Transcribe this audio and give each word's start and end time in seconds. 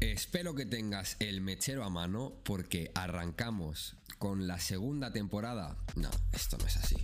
Espero 0.00 0.54
que 0.54 0.66
tengas 0.66 1.16
el 1.20 1.40
mechero 1.40 1.82
a 1.82 1.88
mano 1.88 2.34
porque 2.44 2.90
arrancamos 2.94 3.96
con 4.18 4.46
la 4.46 4.60
segunda 4.60 5.10
temporada. 5.10 5.78
No, 5.94 6.10
esto 6.32 6.58
no 6.58 6.66
es 6.66 6.76
así. 6.76 6.96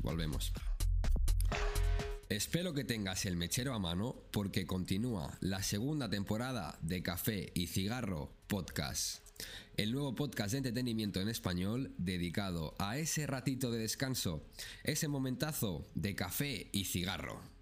Volvemos. 0.00 0.52
Espero 2.28 2.74
que 2.74 2.82
tengas 2.82 3.26
el 3.26 3.36
mechero 3.36 3.74
a 3.74 3.78
mano 3.78 4.16
porque 4.32 4.66
continúa 4.66 5.38
la 5.40 5.62
segunda 5.62 6.10
temporada 6.10 6.76
de 6.82 7.00
Café 7.00 7.52
y 7.54 7.68
Cigarro 7.68 8.32
Podcast. 8.48 9.24
El 9.76 9.92
nuevo 9.92 10.16
podcast 10.16 10.52
de 10.52 10.58
entretenimiento 10.58 11.20
en 11.20 11.28
español 11.28 11.94
dedicado 11.96 12.74
a 12.80 12.98
ese 12.98 13.28
ratito 13.28 13.70
de 13.70 13.78
descanso, 13.78 14.42
ese 14.82 15.06
momentazo 15.06 15.86
de 15.94 16.16
café 16.16 16.70
y 16.72 16.86
cigarro. 16.86 17.55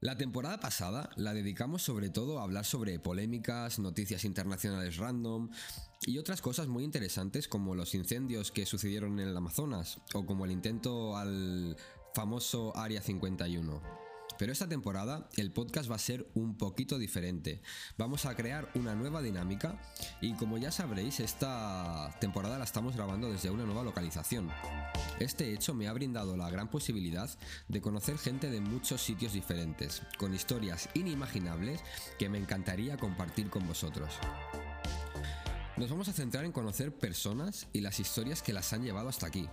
La 0.00 0.16
temporada 0.16 0.60
pasada 0.60 1.08
la 1.16 1.32
dedicamos 1.32 1.82
sobre 1.82 2.10
todo 2.10 2.38
a 2.38 2.42
hablar 2.42 2.66
sobre 2.66 2.98
polémicas, 2.98 3.78
noticias 3.78 4.24
internacionales 4.24 4.98
random 4.98 5.48
y 6.02 6.18
otras 6.18 6.42
cosas 6.42 6.68
muy 6.68 6.84
interesantes 6.84 7.48
como 7.48 7.74
los 7.74 7.94
incendios 7.94 8.52
que 8.52 8.66
sucedieron 8.66 9.18
en 9.18 9.28
el 9.28 9.36
Amazonas 9.36 9.98
o 10.12 10.26
como 10.26 10.44
el 10.44 10.50
intento 10.50 11.16
al 11.16 11.76
famoso 12.14 12.76
Área 12.76 13.00
51. 13.00 14.05
Pero 14.38 14.52
esta 14.52 14.68
temporada 14.68 15.28
el 15.36 15.50
podcast 15.50 15.90
va 15.90 15.96
a 15.96 16.00
ser 16.00 16.30
un 16.34 16.56
poquito 16.56 16.98
diferente. 16.98 17.62
Vamos 17.96 18.26
a 18.26 18.34
crear 18.34 18.70
una 18.74 18.94
nueva 18.94 19.22
dinámica 19.22 19.80
y 20.20 20.34
como 20.34 20.58
ya 20.58 20.70
sabréis, 20.70 21.20
esta 21.20 22.14
temporada 22.20 22.58
la 22.58 22.64
estamos 22.64 22.94
grabando 22.96 23.30
desde 23.30 23.50
una 23.50 23.64
nueva 23.64 23.82
localización. 23.82 24.50
Este 25.20 25.52
hecho 25.52 25.74
me 25.74 25.88
ha 25.88 25.92
brindado 25.92 26.36
la 26.36 26.50
gran 26.50 26.68
posibilidad 26.68 27.30
de 27.68 27.80
conocer 27.80 28.18
gente 28.18 28.50
de 28.50 28.60
muchos 28.60 29.02
sitios 29.02 29.32
diferentes, 29.32 30.02
con 30.18 30.34
historias 30.34 30.88
inimaginables 30.94 31.80
que 32.18 32.28
me 32.28 32.38
encantaría 32.38 32.96
compartir 32.96 33.48
con 33.48 33.66
vosotros. 33.66 34.14
Nos 35.76 35.90
vamos 35.90 36.08
a 36.08 36.12
centrar 36.12 36.44
en 36.44 36.52
conocer 36.52 36.90
personas 36.90 37.66
y 37.72 37.80
las 37.80 38.00
historias 38.00 38.42
que 38.42 38.54
las 38.54 38.72
han 38.72 38.82
llevado 38.82 39.08
hasta 39.10 39.26
aquí, 39.26 39.46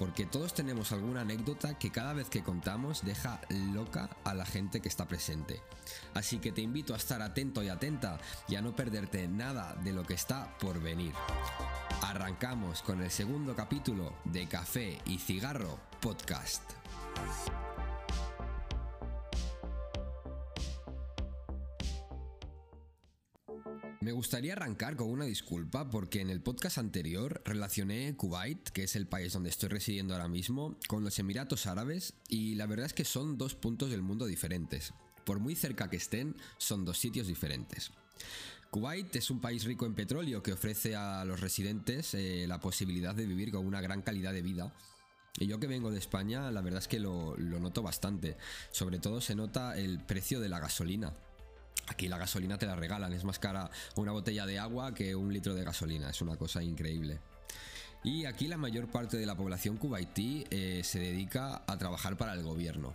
porque 0.00 0.24
todos 0.24 0.54
tenemos 0.54 0.92
alguna 0.92 1.20
anécdota 1.20 1.78
que 1.78 1.90
cada 1.90 2.14
vez 2.14 2.30
que 2.30 2.42
contamos 2.42 3.04
deja 3.04 3.38
loca 3.74 4.08
a 4.24 4.32
la 4.32 4.46
gente 4.46 4.80
que 4.80 4.88
está 4.88 5.06
presente. 5.06 5.60
Así 6.14 6.38
que 6.38 6.52
te 6.52 6.62
invito 6.62 6.94
a 6.94 6.96
estar 6.96 7.20
atento 7.20 7.62
y 7.62 7.68
atenta 7.68 8.18
y 8.48 8.56
a 8.56 8.62
no 8.62 8.74
perderte 8.74 9.28
nada 9.28 9.74
de 9.84 9.92
lo 9.92 10.02
que 10.02 10.14
está 10.14 10.56
por 10.56 10.80
venir. 10.80 11.12
Arrancamos 12.00 12.80
con 12.80 13.02
el 13.02 13.10
segundo 13.10 13.54
capítulo 13.54 14.14
de 14.24 14.48
Café 14.48 14.98
y 15.04 15.18
Cigarro 15.18 15.78
Podcast. 16.00 16.62
Me 24.02 24.12
gustaría 24.12 24.54
arrancar 24.54 24.96
con 24.96 25.10
una 25.10 25.26
disculpa 25.26 25.90
porque 25.90 26.22
en 26.22 26.30
el 26.30 26.40
podcast 26.40 26.78
anterior 26.78 27.42
relacioné 27.44 28.16
Kuwait, 28.16 28.70
que 28.70 28.84
es 28.84 28.96
el 28.96 29.06
país 29.06 29.34
donde 29.34 29.50
estoy 29.50 29.68
residiendo 29.68 30.14
ahora 30.14 30.26
mismo, 30.26 30.78
con 30.88 31.04
los 31.04 31.18
Emiratos 31.18 31.66
Árabes 31.66 32.14
y 32.26 32.54
la 32.54 32.64
verdad 32.64 32.86
es 32.86 32.94
que 32.94 33.04
son 33.04 33.36
dos 33.36 33.54
puntos 33.54 33.90
del 33.90 34.00
mundo 34.00 34.24
diferentes. 34.24 34.94
Por 35.26 35.38
muy 35.38 35.54
cerca 35.54 35.90
que 35.90 35.98
estén, 35.98 36.34
son 36.56 36.86
dos 36.86 36.96
sitios 36.96 37.26
diferentes. 37.26 37.90
Kuwait 38.70 39.14
es 39.16 39.30
un 39.30 39.42
país 39.42 39.64
rico 39.64 39.84
en 39.84 39.94
petróleo 39.94 40.42
que 40.42 40.54
ofrece 40.54 40.96
a 40.96 41.22
los 41.26 41.40
residentes 41.40 42.14
eh, 42.14 42.46
la 42.48 42.58
posibilidad 42.58 43.14
de 43.14 43.26
vivir 43.26 43.52
con 43.52 43.66
una 43.66 43.82
gran 43.82 44.00
calidad 44.00 44.32
de 44.32 44.40
vida. 44.40 44.72
Y 45.38 45.46
yo 45.46 45.60
que 45.60 45.66
vengo 45.66 45.90
de 45.90 45.98
España, 45.98 46.50
la 46.50 46.62
verdad 46.62 46.80
es 46.80 46.88
que 46.88 47.00
lo 47.00 47.36
noto 47.36 47.82
bastante. 47.82 48.38
Sobre 48.70 48.98
todo 48.98 49.20
se 49.20 49.34
nota 49.34 49.76
el 49.76 50.00
precio 50.00 50.40
de 50.40 50.48
la 50.48 50.58
gasolina. 50.58 51.12
Aquí 51.88 52.08
la 52.08 52.18
gasolina 52.18 52.58
te 52.58 52.66
la 52.66 52.76
regalan, 52.76 53.12
es 53.12 53.24
más 53.24 53.38
cara 53.38 53.70
una 53.96 54.12
botella 54.12 54.46
de 54.46 54.58
agua 54.58 54.94
que 54.94 55.14
un 55.14 55.32
litro 55.32 55.54
de 55.54 55.64
gasolina, 55.64 56.10
es 56.10 56.20
una 56.22 56.36
cosa 56.36 56.62
increíble. 56.62 57.20
Y 58.02 58.24
aquí 58.24 58.48
la 58.48 58.56
mayor 58.56 58.88
parte 58.88 59.16
de 59.18 59.26
la 59.26 59.36
población 59.36 59.76
kuwaití 59.76 60.44
eh, 60.50 60.82
se 60.84 60.98
dedica 61.00 61.62
a 61.66 61.76
trabajar 61.76 62.16
para 62.16 62.32
el 62.32 62.42
gobierno 62.42 62.94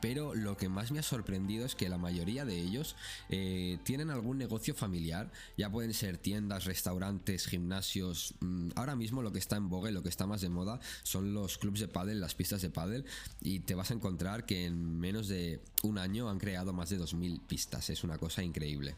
pero 0.00 0.34
lo 0.34 0.56
que 0.56 0.68
más 0.68 0.90
me 0.90 0.98
ha 0.98 1.02
sorprendido 1.02 1.66
es 1.66 1.74
que 1.74 1.88
la 1.88 1.98
mayoría 1.98 2.44
de 2.44 2.58
ellos 2.58 2.96
eh, 3.28 3.78
tienen 3.84 4.10
algún 4.10 4.38
negocio 4.38 4.74
familiar, 4.74 5.30
ya 5.56 5.70
pueden 5.70 5.94
ser 5.94 6.18
tiendas, 6.18 6.64
restaurantes, 6.64 7.46
gimnasios. 7.46 8.34
Mm, 8.40 8.70
ahora 8.76 8.96
mismo 8.96 9.22
lo 9.22 9.32
que 9.32 9.38
está 9.38 9.56
en 9.56 9.68
vogue, 9.68 9.92
lo 9.92 10.02
que 10.02 10.08
está 10.08 10.26
más 10.26 10.40
de 10.40 10.48
moda 10.48 10.80
son 11.02 11.34
los 11.34 11.58
clubs 11.58 11.80
de 11.80 11.88
pádel, 11.88 12.20
las 12.20 12.34
pistas 12.34 12.62
de 12.62 12.70
pádel 12.70 13.04
y 13.40 13.60
te 13.60 13.74
vas 13.74 13.90
a 13.90 13.94
encontrar 13.94 14.46
que 14.46 14.66
en 14.66 14.98
menos 14.98 15.28
de 15.28 15.60
un 15.82 15.98
año 15.98 16.28
han 16.28 16.38
creado 16.38 16.72
más 16.72 16.90
de 16.90 16.96
2000 16.96 17.40
pistas, 17.40 17.90
es 17.90 18.04
una 18.04 18.18
cosa 18.18 18.42
increíble. 18.42 18.96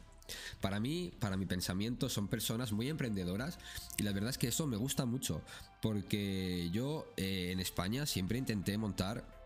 Para 0.60 0.80
mí, 0.80 1.12
para 1.18 1.36
mi 1.36 1.46
pensamiento, 1.46 2.08
son 2.08 2.28
personas 2.28 2.72
muy 2.72 2.88
emprendedoras 2.88 3.58
y 3.98 4.02
la 4.02 4.12
verdad 4.12 4.30
es 4.30 4.38
que 4.38 4.48
eso 4.48 4.66
me 4.66 4.76
gusta 4.76 5.04
mucho 5.04 5.42
porque 5.80 6.70
yo 6.72 7.12
eh, 7.16 7.50
en 7.52 7.60
España 7.60 8.06
siempre 8.06 8.38
intenté 8.38 8.78
montar 8.78 9.41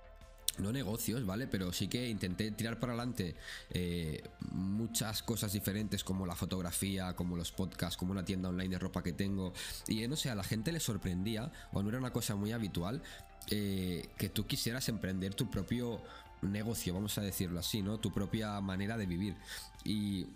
no 0.58 0.72
negocios, 0.72 1.24
¿vale? 1.24 1.46
Pero 1.46 1.72
sí 1.72 1.88
que 1.88 2.08
intenté 2.08 2.50
tirar 2.50 2.78
para 2.78 2.92
adelante 2.92 3.36
eh, 3.70 4.22
muchas 4.52 5.22
cosas 5.22 5.52
diferentes 5.52 6.04
como 6.04 6.26
la 6.26 6.34
fotografía, 6.34 7.14
como 7.14 7.36
los 7.36 7.52
podcasts, 7.52 7.96
como 7.96 8.12
una 8.12 8.24
tienda 8.24 8.48
online 8.48 8.70
de 8.70 8.78
ropa 8.78 9.02
que 9.02 9.12
tengo. 9.12 9.52
Y 9.88 10.02
eh, 10.02 10.08
no 10.08 10.16
sé, 10.16 10.30
a 10.30 10.34
la 10.34 10.44
gente 10.44 10.72
le 10.72 10.80
sorprendía, 10.80 11.52
o 11.72 11.82
no 11.82 11.88
era 11.88 11.98
una 11.98 12.12
cosa 12.12 12.34
muy 12.34 12.52
habitual, 12.52 13.02
eh, 13.50 14.08
que 14.16 14.28
tú 14.28 14.46
quisieras 14.46 14.88
emprender 14.88 15.34
tu 15.34 15.50
propio 15.50 16.00
negocio, 16.42 16.94
vamos 16.94 17.16
a 17.18 17.22
decirlo 17.22 17.60
así, 17.60 17.82
¿no? 17.82 17.98
Tu 17.98 18.12
propia 18.12 18.60
manera 18.60 18.96
de 18.96 19.06
vivir. 19.06 19.36
Y 19.84 20.26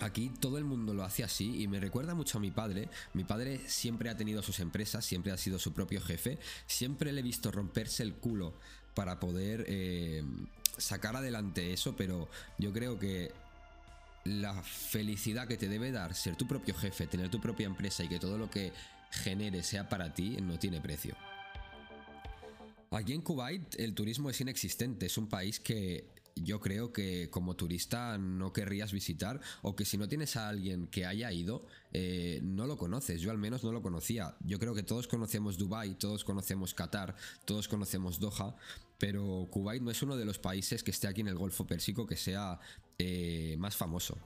Aquí 0.00 0.30
todo 0.40 0.58
el 0.58 0.64
mundo 0.64 0.92
lo 0.92 1.04
hace 1.04 1.22
así 1.22 1.62
y 1.62 1.68
me 1.68 1.78
recuerda 1.78 2.14
mucho 2.14 2.38
a 2.38 2.40
mi 2.40 2.50
padre. 2.50 2.88
Mi 3.12 3.22
padre 3.22 3.60
siempre 3.68 4.10
ha 4.10 4.16
tenido 4.16 4.42
sus 4.42 4.58
empresas, 4.58 5.04
siempre 5.04 5.30
ha 5.30 5.36
sido 5.36 5.58
su 5.58 5.72
propio 5.72 6.00
jefe, 6.00 6.38
siempre 6.66 7.12
le 7.12 7.20
he 7.20 7.22
visto 7.22 7.52
romperse 7.52 8.02
el 8.02 8.14
culo 8.14 8.54
para 8.94 9.20
poder 9.20 9.64
eh, 9.68 10.22
sacar 10.78 11.16
adelante 11.16 11.72
eso, 11.72 11.96
pero 11.96 12.28
yo 12.58 12.72
creo 12.72 12.98
que 12.98 13.32
la 14.24 14.54
felicidad 14.62 15.46
que 15.46 15.56
te 15.56 15.68
debe 15.68 15.92
dar 15.92 16.14
ser 16.14 16.36
tu 16.36 16.46
propio 16.46 16.74
jefe, 16.74 17.06
tener 17.06 17.28
tu 17.28 17.40
propia 17.40 17.66
empresa 17.66 18.04
y 18.04 18.08
que 18.08 18.18
todo 18.18 18.38
lo 18.38 18.50
que 18.50 18.72
genere 19.10 19.62
sea 19.62 19.88
para 19.88 20.14
ti 20.14 20.38
no 20.40 20.58
tiene 20.58 20.80
precio. 20.80 21.14
Aquí 22.90 23.12
en 23.12 23.22
Kuwait 23.22 23.78
el 23.78 23.94
turismo 23.94 24.30
es 24.30 24.40
inexistente, 24.40 25.06
es 25.06 25.18
un 25.18 25.28
país 25.28 25.60
que 25.60 26.13
yo 26.36 26.60
creo 26.60 26.92
que 26.92 27.30
como 27.30 27.54
turista 27.54 28.18
no 28.18 28.52
querrías 28.52 28.92
visitar 28.92 29.40
o 29.62 29.76
que 29.76 29.84
si 29.84 29.96
no 29.96 30.08
tienes 30.08 30.36
a 30.36 30.48
alguien 30.48 30.86
que 30.88 31.06
haya 31.06 31.30
ido, 31.32 31.66
eh, 31.92 32.40
no 32.42 32.66
lo 32.66 32.76
conoces. 32.76 33.20
Yo 33.20 33.30
al 33.30 33.38
menos 33.38 33.62
no 33.62 33.72
lo 33.72 33.82
conocía. 33.82 34.36
Yo 34.44 34.58
creo 34.58 34.74
que 34.74 34.82
todos 34.82 35.06
conocemos 35.06 35.58
Dubai, 35.58 35.94
todos 35.94 36.24
conocemos 36.24 36.74
Qatar, 36.74 37.14
todos 37.44 37.68
conocemos 37.68 38.18
Doha, 38.18 38.56
pero 38.98 39.46
Kuwait 39.50 39.82
no 39.82 39.90
es 39.90 40.02
uno 40.02 40.16
de 40.16 40.24
los 40.24 40.38
países 40.38 40.82
que 40.82 40.90
esté 40.90 41.06
aquí 41.08 41.20
en 41.20 41.28
el 41.28 41.38
Golfo 41.38 41.66
Pérsico 41.66 42.06
que 42.06 42.16
sea 42.16 42.58
eh, 42.98 43.56
más 43.58 43.76
famoso. 43.76 44.18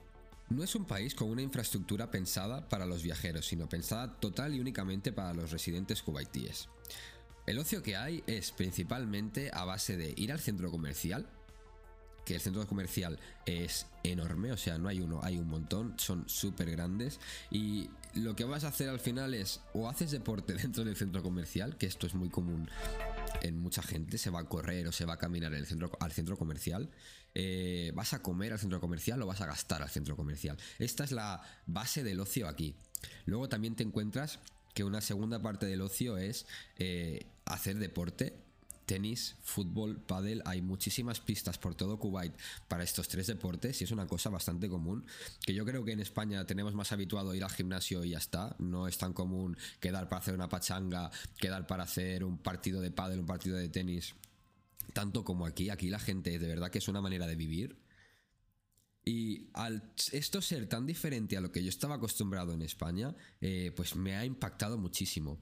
No 0.49 0.63
es 0.63 0.73
un 0.73 0.85
país 0.85 1.13
con 1.13 1.29
una 1.29 1.43
infraestructura 1.43 2.09
pensada 2.09 2.67
para 2.69 2.87
los 2.87 3.03
viajeros, 3.03 3.45
sino 3.45 3.69
pensada 3.69 4.19
total 4.19 4.55
y 4.55 4.59
únicamente 4.59 5.11
para 5.11 5.35
los 5.35 5.51
residentes 5.51 6.01
kuwaitíes. 6.01 6.69
El 7.45 7.59
ocio 7.59 7.83
que 7.83 7.95
hay 7.95 8.23
es 8.25 8.51
principalmente 8.51 9.51
a 9.53 9.63
base 9.63 9.95
de 9.95 10.13
ir 10.17 10.31
al 10.31 10.39
centro 10.39 10.71
comercial, 10.71 11.27
que 12.29 12.35
el 12.35 12.41
centro 12.41 12.67
comercial 12.67 13.17
es 13.47 13.87
enorme, 14.03 14.51
o 14.51 14.57
sea, 14.57 14.77
no 14.77 14.87
hay 14.87 14.99
uno, 14.99 15.19
hay 15.23 15.39
un 15.39 15.47
montón, 15.47 15.95
son 15.97 16.29
súper 16.29 16.69
grandes 16.69 17.19
y 17.49 17.89
lo 18.13 18.35
que 18.35 18.43
vas 18.43 18.65
a 18.65 18.67
hacer 18.67 18.87
al 18.87 18.99
final 18.99 19.33
es 19.33 19.61
o 19.73 19.89
haces 19.89 20.11
deporte 20.11 20.53
dentro 20.61 20.83
del 20.83 20.95
centro 20.95 21.23
comercial, 21.23 21.75
que 21.75 21.87
esto 21.87 22.05
es 22.05 22.13
muy 22.13 22.29
común 22.29 22.69
en 23.41 23.57
mucha 23.57 23.81
gente, 23.81 24.19
se 24.19 24.29
va 24.29 24.41
a 24.41 24.43
correr 24.43 24.87
o 24.87 24.91
se 24.91 25.05
va 25.05 25.15
a 25.15 25.17
caminar 25.17 25.55
centro, 25.65 25.89
al 25.99 26.11
centro 26.11 26.37
comercial, 26.37 26.91
eh, 27.33 27.91
vas 27.95 28.13
a 28.13 28.21
comer 28.21 28.53
al 28.53 28.59
centro 28.59 28.79
comercial 28.79 29.19
o 29.23 29.25
vas 29.25 29.41
a 29.41 29.47
gastar 29.47 29.81
al 29.81 29.89
centro 29.89 30.15
comercial. 30.15 30.55
Esta 30.77 31.05
es 31.05 31.11
la 31.11 31.41
base 31.65 32.03
del 32.03 32.19
ocio 32.19 32.47
aquí. 32.47 32.75
Luego 33.25 33.49
también 33.49 33.75
te 33.75 33.81
encuentras 33.81 34.37
que 34.75 34.83
una 34.83 35.01
segunda 35.01 35.41
parte 35.41 35.65
del 35.65 35.81
ocio 35.81 36.19
es 36.19 36.45
eh, 36.77 37.25
hacer 37.45 37.79
deporte 37.79 38.48
tenis, 38.89 39.35
fútbol, 39.43 40.01
pádel, 40.01 40.41
hay 40.45 40.63
muchísimas 40.63 41.19
pistas 41.19 41.59
por 41.59 41.75
todo 41.75 41.99
Kuwait 41.99 42.33
para 42.67 42.83
estos 42.83 43.07
tres 43.07 43.27
deportes 43.27 43.79
y 43.79 43.83
es 43.83 43.91
una 43.91 44.07
cosa 44.07 44.31
bastante 44.31 44.67
común 44.67 45.05
que 45.45 45.53
yo 45.53 45.63
creo 45.63 45.85
que 45.85 45.91
en 45.91 45.99
España 45.99 46.43
tenemos 46.47 46.73
más 46.73 46.91
habituado 46.91 47.35
ir 47.35 47.43
al 47.43 47.51
gimnasio 47.51 48.03
y 48.03 48.09
ya 48.09 48.17
está, 48.17 48.55
no 48.57 48.87
es 48.87 48.97
tan 48.97 49.13
común 49.13 49.55
quedar 49.79 50.09
para 50.09 50.21
hacer 50.21 50.33
una 50.33 50.49
pachanga, 50.49 51.11
quedar 51.37 51.67
para 51.67 51.83
hacer 51.83 52.23
un 52.23 52.39
partido 52.39 52.81
de 52.81 52.89
pádel, 52.89 53.19
un 53.19 53.27
partido 53.27 53.57
de 53.57 53.69
tenis, 53.69 54.15
tanto 54.91 55.23
como 55.23 55.45
aquí, 55.45 55.69
aquí 55.69 55.91
la 55.91 55.99
gente 55.99 56.39
de 56.39 56.47
verdad 56.47 56.71
que 56.71 56.79
es 56.79 56.87
una 56.87 56.99
manera 56.99 57.27
de 57.27 57.35
vivir 57.35 57.77
Y 59.05 59.49
al 59.53 59.91
esto 60.11 60.41
ser 60.41 60.67
tan 60.67 60.85
diferente 60.85 61.37
a 61.37 61.41
lo 61.41 61.51
que 61.51 61.63
yo 61.63 61.69
estaba 61.69 61.95
acostumbrado 61.95 62.53
en 62.53 62.61
España, 62.61 63.15
eh, 63.41 63.71
pues 63.75 63.95
me 63.95 64.15
ha 64.15 64.25
impactado 64.25 64.77
muchísimo. 64.77 65.39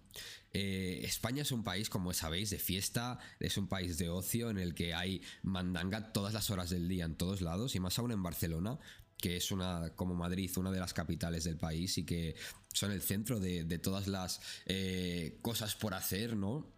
Eh, 0.53 1.01
España 1.03 1.41
es 1.41 1.51
un 1.51 1.63
país, 1.63 1.89
como 1.89 2.13
sabéis, 2.13 2.49
de 2.49 2.59
fiesta, 2.59 3.19
es 3.39 3.57
un 3.57 3.67
país 3.67 3.97
de 3.97 4.09
ocio 4.09 4.49
en 4.49 4.57
el 4.57 4.73
que 4.73 4.93
hay 4.93 5.21
mandanga 5.43 6.13
todas 6.13 6.33
las 6.33 6.49
horas 6.49 6.69
del 6.69 6.87
día 6.87 7.05
en 7.05 7.15
todos 7.15 7.41
lados, 7.41 7.75
y 7.75 7.79
más 7.79 7.99
aún 7.99 8.11
en 8.11 8.23
Barcelona, 8.23 8.79
que 9.17 9.35
es 9.35 9.51
una, 9.51 9.93
como 9.95 10.15
Madrid, 10.15 10.51
una 10.57 10.71
de 10.71 10.79
las 10.79 10.93
capitales 10.93 11.43
del 11.43 11.57
país 11.57 11.97
y 11.97 12.05
que 12.05 12.35
son 12.73 12.91
el 12.91 13.01
centro 13.01 13.39
de, 13.39 13.79
todas 13.79 14.07
las 14.07 14.39
eh, 14.65 15.39
cosas 15.41 15.75
por 15.75 15.93
hacer, 15.93 16.35
¿no? 16.35 16.71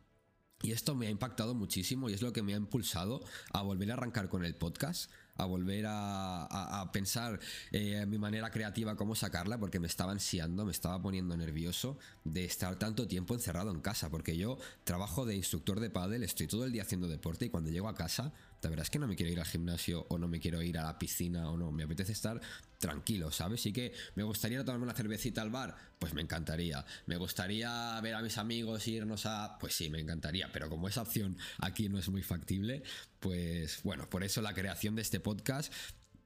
Y 0.61 0.71
esto 0.71 0.95
me 0.95 1.07
ha 1.07 1.09
impactado 1.09 1.53
muchísimo 1.53 2.09
y 2.09 2.13
es 2.13 2.21
lo 2.21 2.33
que 2.33 2.43
me 2.43 2.53
ha 2.53 2.57
impulsado 2.57 3.23
a 3.53 3.61
volver 3.61 3.91
a 3.91 3.93
arrancar 3.93 4.27
con 4.27 4.43
el 4.43 4.55
podcast, 4.55 5.09
a 5.39 5.45
volver 5.45 5.85
a, 5.87 6.89
pensar 6.91 7.39
eh, 7.71 8.05
mi 8.05 8.17
manera 8.17 8.51
creativa 8.51 8.95
cómo 8.95 9.15
sacarla, 9.15 9.57
porque 9.57 9.79
me 9.79 9.87
estaba 9.87 10.11
ansiando, 10.11 10.65
me 10.65 10.71
estaba 10.71 11.01
poniendo 11.01 11.35
nervioso 11.37 11.97
de 12.23 12.45
estar 12.45 12.77
tanto 12.77 13.07
tiempo 13.07 13.33
encerrado 13.33 13.71
en 13.71 13.79
casa, 13.79 14.09
porque 14.09 14.35
yo 14.37 14.57
trabajo 14.83 15.25
de 15.25 15.35
instructor 15.35 15.79
de 15.79 15.89
pádel, 15.89 16.23
estoy 16.23 16.47
todo 16.47 16.65
el 16.65 16.71
día 16.71 16.81
haciendo 16.81 17.07
deporte 17.07 17.45
y 17.45 17.49
cuando 17.49 17.69
llego 17.69 17.87
a 17.87 17.95
casa 17.95 18.33
la 18.61 18.69
verdad 18.69 18.83
es 18.83 18.89
que 18.89 18.99
no 18.99 19.07
me 19.07 19.15
quiero 19.15 19.31
ir 19.31 19.39
al 19.39 19.45
gimnasio 19.45 20.05
o 20.09 20.17
no 20.17 20.27
me 20.27 20.39
quiero 20.39 20.61
ir 20.61 20.77
a 20.77 20.83
la 20.83 20.99
piscina 20.99 21.49
o 21.49 21.57
no, 21.57 21.71
me 21.71 21.83
apetece 21.83 22.11
estar 22.11 22.41
tranquilo, 22.77 23.31
¿sabes? 23.31 23.65
Y 23.65 23.73
que 23.73 23.93
me 24.15 24.23
gustaría 24.23 24.63
tomarme 24.63 24.85
una 24.85 24.93
cervecita 24.93 25.41
al 25.41 25.49
bar, 25.49 25.75
pues 25.99 26.13
me 26.13 26.21
encantaría. 26.21 26.85
Me 27.05 27.17
gustaría 27.17 27.99
ver 28.01 28.15
a 28.15 28.21
mis 28.21 28.37
amigos, 28.37 28.87
irnos 28.87 29.25
a... 29.25 29.57
Pues 29.59 29.75
sí, 29.75 29.89
me 29.89 29.99
encantaría, 29.99 30.49
pero 30.51 30.69
como 30.69 30.87
esa 30.87 31.01
opción 31.01 31.37
aquí 31.59 31.89
no 31.89 31.99
es 31.99 32.09
muy 32.09 32.23
factible, 32.23 32.83
pues 33.19 33.81
bueno, 33.83 34.09
por 34.09 34.23
eso 34.23 34.41
la 34.41 34.53
creación 34.53 34.95
de 34.95 35.01
este 35.01 35.19
podcast 35.19 35.73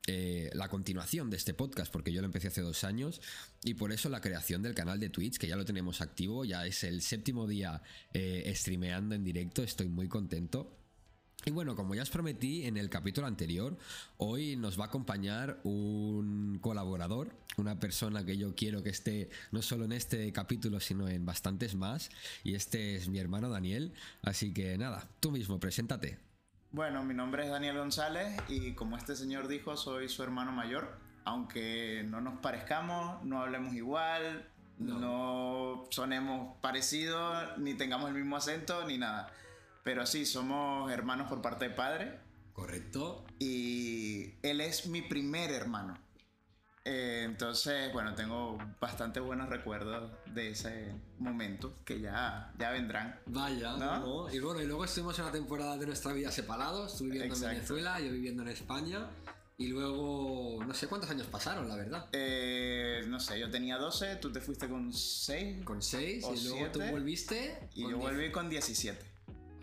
eh, 0.05 0.49
la 0.53 0.67
continuación 0.67 1.29
de 1.29 1.37
este 1.37 1.53
podcast, 1.53 1.91
porque 1.91 2.11
yo 2.11 2.19
lo 2.19 2.25
empecé 2.25 2.49
hace 2.49 2.59
dos 2.59 2.83
años, 2.83 3.21
y 3.63 3.75
por 3.75 3.93
eso 3.93 4.09
la 4.09 4.19
creación 4.19 4.61
del 4.61 4.75
canal 4.75 4.99
de 4.99 5.09
Twitch, 5.09 5.37
que 5.37 5.47
ya 5.47 5.55
lo 5.55 5.63
tenemos 5.63 6.01
activo, 6.01 6.43
ya 6.43 6.65
es 6.65 6.83
el 6.83 7.01
séptimo 7.01 7.47
día 7.47 7.81
eh, 8.13 8.51
streameando 8.53 9.15
en 9.15 9.23
directo, 9.23 9.63
estoy 9.63 9.87
muy 9.87 10.09
contento. 10.09 10.82
Y 11.45 11.51
bueno, 11.51 11.75
como 11.75 11.93
ya 11.93 12.03
os 12.03 12.09
prometí 12.09 12.65
en 12.65 12.77
el 12.77 12.89
capítulo 12.89 13.27
anterior, 13.27 13.77
hoy 14.17 14.55
nos 14.55 14.79
va 14.79 14.85
a 14.85 14.87
acompañar 14.87 15.59
un 15.63 16.57
colaborador, 16.61 17.35
una 17.57 17.79
persona 17.79 18.25
que 18.25 18.37
yo 18.37 18.55
quiero 18.55 18.81
que 18.81 18.89
esté 18.89 19.29
no 19.51 19.61
solo 19.61 19.83
en 19.83 19.91
este 19.91 20.31
capítulo, 20.31 20.79
sino 20.79 21.09
en 21.09 21.25
bastantes 21.25 21.75
más. 21.75 22.09
Y 22.43 22.55
este 22.55 22.95
es 22.95 23.09
mi 23.09 23.19
hermano 23.19 23.49
Daniel. 23.49 23.93
Así 24.21 24.53
que 24.53 24.77
nada, 24.77 25.09
tú 25.19 25.31
mismo, 25.31 25.59
preséntate. 25.59 26.17
Bueno, 26.71 27.03
mi 27.03 27.13
nombre 27.13 27.43
es 27.43 27.49
Daniel 27.49 27.77
González 27.77 28.35
y 28.47 28.71
como 28.71 28.95
este 28.95 29.15
señor 29.15 29.49
dijo, 29.49 29.75
soy 29.75 30.07
su 30.07 30.23
hermano 30.23 30.53
mayor. 30.53 30.97
Aunque 31.25 32.05
no 32.09 32.21
nos 32.21 32.39
parezcamos, 32.39 33.23
no 33.23 33.41
hablemos 33.41 33.73
igual, 33.73 34.47
no, 34.79 34.99
no 34.99 35.85
sonemos 35.89 36.57
parecidos, 36.61 37.57
ni 37.57 37.73
tengamos 37.73 38.09
el 38.09 38.15
mismo 38.15 38.37
acento, 38.37 38.85
ni 38.87 38.97
nada. 38.97 39.31
Pero 39.83 40.05
sí, 40.05 40.25
somos 40.25 40.91
hermanos 40.91 41.27
por 41.27 41.41
parte 41.41 41.69
de 41.69 41.75
padre. 41.75 42.19
Correcto. 42.53 43.25
Y 43.39 44.35
él 44.41 44.61
es 44.61 44.87
mi 44.87 45.01
primer 45.01 45.51
hermano. 45.51 45.97
Eh, 46.85 47.23
entonces, 47.25 47.91
bueno, 47.93 48.13
tengo 48.13 48.57
bastante 48.79 49.19
buenos 49.19 49.47
recuerdos 49.49 50.11
de 50.33 50.49
ese 50.49 50.93
momento 51.17 51.77
que 51.85 52.01
ya, 52.01 52.53
ya 52.57 52.71
vendrán. 52.71 53.19
Vaya, 53.25 53.77
¿no? 53.77 54.31
Y 54.33 54.39
bueno, 54.39 54.61
y 54.61 54.65
luego 54.65 54.83
estuvimos 54.83 55.17
en 55.19 55.25
una 55.25 55.33
temporada 55.33 55.77
de 55.77 55.85
nuestra 55.85 56.11
vida 56.11 56.31
separados, 56.31 56.97
tú 56.97 57.05
viviendo 57.05 57.35
en 57.35 57.41
Venezuela, 57.41 57.99
yo 58.01 58.11
viviendo 58.11 58.43
en 58.43 58.49
España. 58.49 59.09
Y 59.57 59.67
luego, 59.67 60.61
no 60.65 60.73
sé 60.73 60.87
cuántos 60.87 61.09
años 61.09 61.27
pasaron, 61.27 61.69
la 61.69 61.75
verdad. 61.75 62.09
Eh, 62.11 63.03
no 63.07 63.19
sé, 63.19 63.39
yo 63.39 63.49
tenía 63.49 63.77
12, 63.77 64.17
tú 64.17 64.31
te 64.31 64.41
fuiste 64.41 64.67
con 64.67 64.91
6. 64.91 65.63
Con 65.63 65.81
6, 65.81 66.25
y 66.35 66.47
luego 66.47 66.71
tú 66.71 66.81
volviste. 66.81 67.69
Y 67.75 67.89
yo 67.89 67.97
volví 67.97 68.31
con 68.31 68.49
17. 68.49 69.12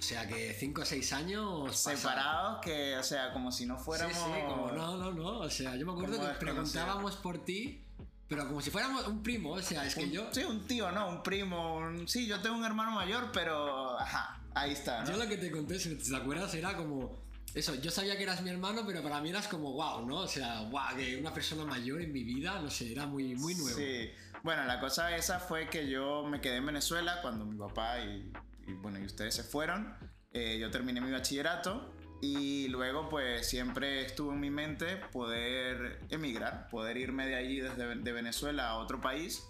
O 0.01 0.03
sea 0.03 0.27
que 0.27 0.57
5 0.59 0.81
o 0.81 0.85
6 0.85 1.13
años. 1.13 1.77
Separados, 1.77 2.61
que, 2.63 2.97
o 2.97 3.03
sea, 3.03 3.35
como 3.35 3.53
si 3.53 3.67
no 3.67 3.77
fuéramos. 3.77 4.17
Sí, 4.17 4.23
sí, 4.25 4.41
como 4.49 4.73
no, 4.73 4.97
no, 4.97 5.13
no. 5.13 5.41
O 5.41 5.51
sea, 5.51 5.77
yo 5.77 5.85
me 5.85 5.93
acuerdo 5.93 6.19
que 6.27 6.35
preguntábamos 6.39 7.17
por 7.17 7.45
ti. 7.45 7.85
Pero 8.27 8.47
como 8.47 8.63
si 8.63 8.71
fuéramos 8.71 9.07
un 9.09 9.23
primo, 9.23 9.51
o 9.51 9.61
sea, 9.61 9.85
es 9.85 9.95
que 9.95 10.09
yo. 10.09 10.33
Sí, 10.33 10.43
un 10.43 10.67
tío, 10.67 10.91
¿no? 10.91 11.07
Un 11.11 11.23
primo. 11.23 11.81
Sí, 12.07 12.27
yo 12.27 12.41
tengo 12.41 12.57
un 12.57 12.65
hermano 12.65 12.93
mayor, 12.93 13.31
pero. 13.31 13.99
Ajá, 14.01 14.41
ahí 14.55 14.73
está. 14.73 15.05
Yo 15.05 15.19
lo 15.19 15.29
que 15.29 15.37
te 15.37 15.51
conté, 15.51 15.79
si 15.79 15.95
te 15.95 16.17
acuerdas, 16.17 16.55
era 16.55 16.75
como. 16.75 17.19
Eso, 17.53 17.75
yo 17.75 17.91
sabía 17.91 18.17
que 18.17 18.23
eras 18.23 18.41
mi 18.41 18.49
hermano, 18.49 18.85
pero 18.87 19.03
para 19.03 19.21
mí 19.21 19.29
eras 19.29 19.49
como 19.49 19.73
wow, 19.73 20.07
¿no? 20.07 20.21
O 20.21 20.29
sea, 20.29 20.63
wow, 20.63 20.97
que 20.97 21.19
una 21.19 21.35
persona 21.35 21.65
mayor 21.67 22.01
en 22.01 22.13
mi 22.13 22.23
vida, 22.23 22.59
no 22.61 22.71
sé, 22.71 22.93
era 22.93 23.07
muy, 23.07 23.35
muy 23.35 23.55
nuevo. 23.55 23.77
Sí, 23.77 24.09
bueno, 24.43 24.65
la 24.65 24.81
cosa 24.81 25.15
esa 25.15 25.41
fue 25.41 25.69
que 25.69 25.91
yo 25.91 26.23
me 26.23 26.41
quedé 26.41 26.57
en 26.57 26.67
Venezuela 26.67 27.21
cuando 27.21 27.45
mi 27.45 27.59
papá 27.59 27.99
y 27.99 28.33
y 28.71 28.75
bueno, 28.75 28.99
y 28.99 29.05
ustedes 29.05 29.35
se 29.35 29.43
fueron. 29.43 29.95
Eh, 30.33 30.59
yo 30.59 30.71
terminé 30.71 31.01
mi 31.01 31.11
bachillerato 31.11 31.95
y 32.23 32.69
luego 32.69 33.09
pues 33.09 33.49
siempre 33.49 34.05
estuvo 34.05 34.33
en 34.33 34.41
mi 34.41 34.51
mente 34.51 34.97
poder 35.13 36.01
emigrar, 36.11 36.69
poder 36.69 36.97
irme 36.97 37.27
de 37.27 37.35
allí 37.35 37.61
desde 37.61 37.95
de 37.97 38.13
Venezuela 38.13 38.69
a 38.69 38.77
otro 38.77 39.01
país 39.01 39.43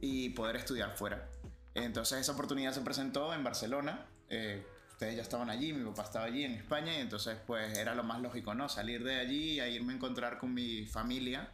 y 0.00 0.30
poder 0.30 0.56
estudiar 0.56 0.96
fuera. 0.96 1.28
Entonces 1.74 2.20
esa 2.20 2.32
oportunidad 2.32 2.72
se 2.72 2.82
presentó 2.82 3.32
en 3.34 3.42
Barcelona. 3.42 4.06
Eh, 4.28 4.64
ustedes 4.90 5.16
ya 5.16 5.22
estaban 5.22 5.50
allí, 5.50 5.72
mi 5.72 5.84
papá 5.90 6.04
estaba 6.04 6.26
allí 6.26 6.44
en 6.44 6.52
España 6.52 6.96
y 6.96 7.00
entonces 7.00 7.38
pues 7.46 7.76
era 7.76 7.94
lo 7.94 8.04
más 8.04 8.20
lógico, 8.20 8.54
¿no? 8.54 8.68
Salir 8.68 9.02
de 9.04 9.16
allí 9.16 9.60
e 9.60 9.70
irme 9.70 9.92
a 9.92 9.96
encontrar 9.96 10.38
con 10.38 10.54
mi 10.54 10.86
familia 10.86 11.50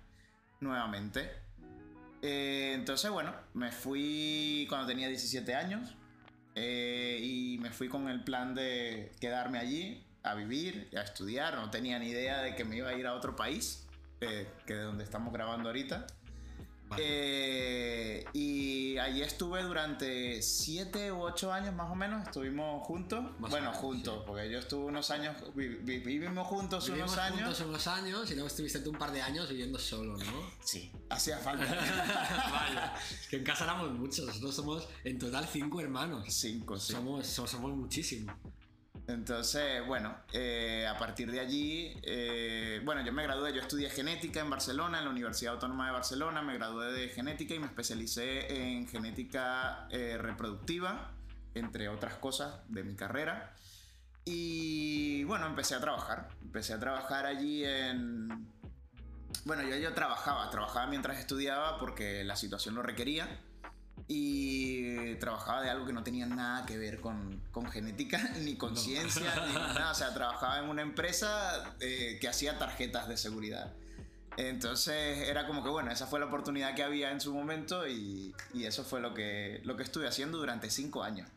nuevamente. 0.60 1.30
Eh, 2.22 2.72
entonces 2.74 3.10
bueno, 3.10 3.34
me 3.52 3.70
fui 3.70 4.66
cuando 4.68 4.86
tenía 4.86 5.08
17 5.08 5.54
años, 5.54 5.94
eh, 6.54 7.18
y 7.22 7.58
me 7.58 7.70
fui 7.70 7.88
con 7.88 8.08
el 8.08 8.22
plan 8.22 8.54
de 8.54 9.12
quedarme 9.20 9.58
allí 9.58 10.04
a 10.22 10.34
vivir, 10.34 10.88
a 10.96 11.02
estudiar. 11.02 11.56
No 11.56 11.70
tenía 11.70 11.98
ni 11.98 12.08
idea 12.08 12.40
de 12.42 12.54
que 12.54 12.64
me 12.64 12.76
iba 12.76 12.90
a 12.90 12.94
ir 12.94 13.06
a 13.06 13.14
otro 13.14 13.36
país, 13.36 13.86
eh, 14.20 14.46
que 14.66 14.74
de 14.74 14.82
donde 14.82 15.04
estamos 15.04 15.32
grabando 15.32 15.68
ahorita. 15.68 16.06
Eh, 16.98 18.24
y 18.32 18.98
allí 18.98 19.22
estuve 19.22 19.62
durante 19.62 20.40
siete 20.42 21.10
u 21.12 21.22
ocho 21.22 21.52
años 21.52 21.74
más 21.74 21.90
o 21.90 21.94
menos, 21.94 22.22
estuvimos 22.24 22.86
juntos. 22.86 23.24
bueno, 23.38 23.72
juntos, 23.72 24.22
porque 24.26 24.50
yo 24.50 24.58
estuve 24.58 24.84
unos 24.86 25.10
años, 25.10 25.36
vivimos 25.54 26.46
juntos 26.46 26.88
unos 26.88 27.16
años. 27.18 27.40
juntos 27.40 27.60
unos 27.60 27.86
años 27.86 28.30
y 28.30 28.34
luego 28.34 28.48
estuviste 28.48 28.80
tú 28.80 28.90
un 28.90 28.98
par 28.98 29.12
de 29.12 29.22
años 29.22 29.48
viviendo 29.48 29.78
solo, 29.78 30.16
¿no? 30.16 30.50
Sí, 30.62 30.92
hacía 31.08 31.38
falta. 31.38 31.64
Vaya, 32.52 32.94
es 33.10 33.28
que 33.28 33.36
en 33.36 33.44
casa 33.44 33.64
éramos 33.64 33.90
muchos, 33.92 34.26
nosotros 34.26 34.54
somos 34.54 34.88
en 35.04 35.18
total 35.18 35.48
cinco 35.50 35.80
hermanos. 35.80 36.26
Cinco, 36.28 36.78
sí. 36.78 36.92
Somos, 36.92 37.26
somos, 37.26 37.50
somos 37.50 37.76
muchísimos. 37.76 38.34
Entonces, 39.06 39.86
bueno, 39.86 40.16
eh, 40.32 40.86
a 40.86 40.96
partir 40.96 41.30
de 41.30 41.38
allí, 41.38 41.94
eh, 42.02 42.80
bueno, 42.84 43.04
yo 43.04 43.12
me 43.12 43.22
gradué, 43.22 43.52
yo 43.52 43.60
estudié 43.60 43.90
genética 43.90 44.40
en 44.40 44.48
Barcelona, 44.48 44.98
en 44.98 45.04
la 45.04 45.10
Universidad 45.10 45.54
Autónoma 45.54 45.86
de 45.86 45.92
Barcelona, 45.92 46.40
me 46.40 46.54
gradué 46.54 46.90
de 46.90 47.08
genética 47.10 47.54
y 47.54 47.58
me 47.58 47.66
especialicé 47.66 48.72
en 48.72 48.88
genética 48.88 49.86
eh, 49.90 50.16
reproductiva, 50.18 51.12
entre 51.54 51.90
otras 51.90 52.14
cosas 52.14 52.60
de 52.68 52.82
mi 52.82 52.96
carrera. 52.96 53.54
Y 54.24 55.24
bueno, 55.24 55.46
empecé 55.46 55.74
a 55.74 55.80
trabajar, 55.80 56.28
empecé 56.40 56.72
a 56.72 56.80
trabajar 56.80 57.26
allí 57.26 57.62
en... 57.62 58.48
Bueno, 59.44 59.64
yo, 59.64 59.76
yo 59.76 59.92
trabajaba, 59.92 60.48
trabajaba 60.48 60.86
mientras 60.86 61.18
estudiaba 61.18 61.78
porque 61.78 62.24
la 62.24 62.36
situación 62.36 62.74
lo 62.74 62.82
requería 62.82 63.28
y 64.06 65.14
trabajaba 65.16 65.62
de 65.62 65.70
algo 65.70 65.86
que 65.86 65.92
no 65.92 66.02
tenía 66.02 66.26
nada 66.26 66.66
que 66.66 66.76
ver 66.76 67.00
con, 67.00 67.40
con 67.50 67.66
genética, 67.70 68.18
ni 68.40 68.56
con 68.56 68.76
ciencia, 68.76 69.34
ni 69.46 69.52
nada. 69.54 69.90
O 69.90 69.94
sea, 69.94 70.12
trabajaba 70.12 70.58
en 70.58 70.68
una 70.68 70.82
empresa 70.82 71.74
eh, 71.80 72.18
que 72.20 72.28
hacía 72.28 72.58
tarjetas 72.58 73.08
de 73.08 73.16
seguridad. 73.16 73.72
Entonces 74.36 75.28
era 75.28 75.46
como 75.46 75.62
que, 75.62 75.68
bueno, 75.70 75.92
esa 75.92 76.06
fue 76.06 76.18
la 76.18 76.26
oportunidad 76.26 76.74
que 76.74 76.82
había 76.82 77.12
en 77.12 77.20
su 77.20 77.32
momento 77.32 77.86
y, 77.86 78.34
y 78.52 78.64
eso 78.64 78.84
fue 78.84 79.00
lo 79.00 79.14
que, 79.14 79.60
lo 79.64 79.76
que 79.76 79.84
estuve 79.84 80.08
haciendo 80.08 80.38
durante 80.38 80.70
cinco 80.70 81.02
años. 81.04 81.30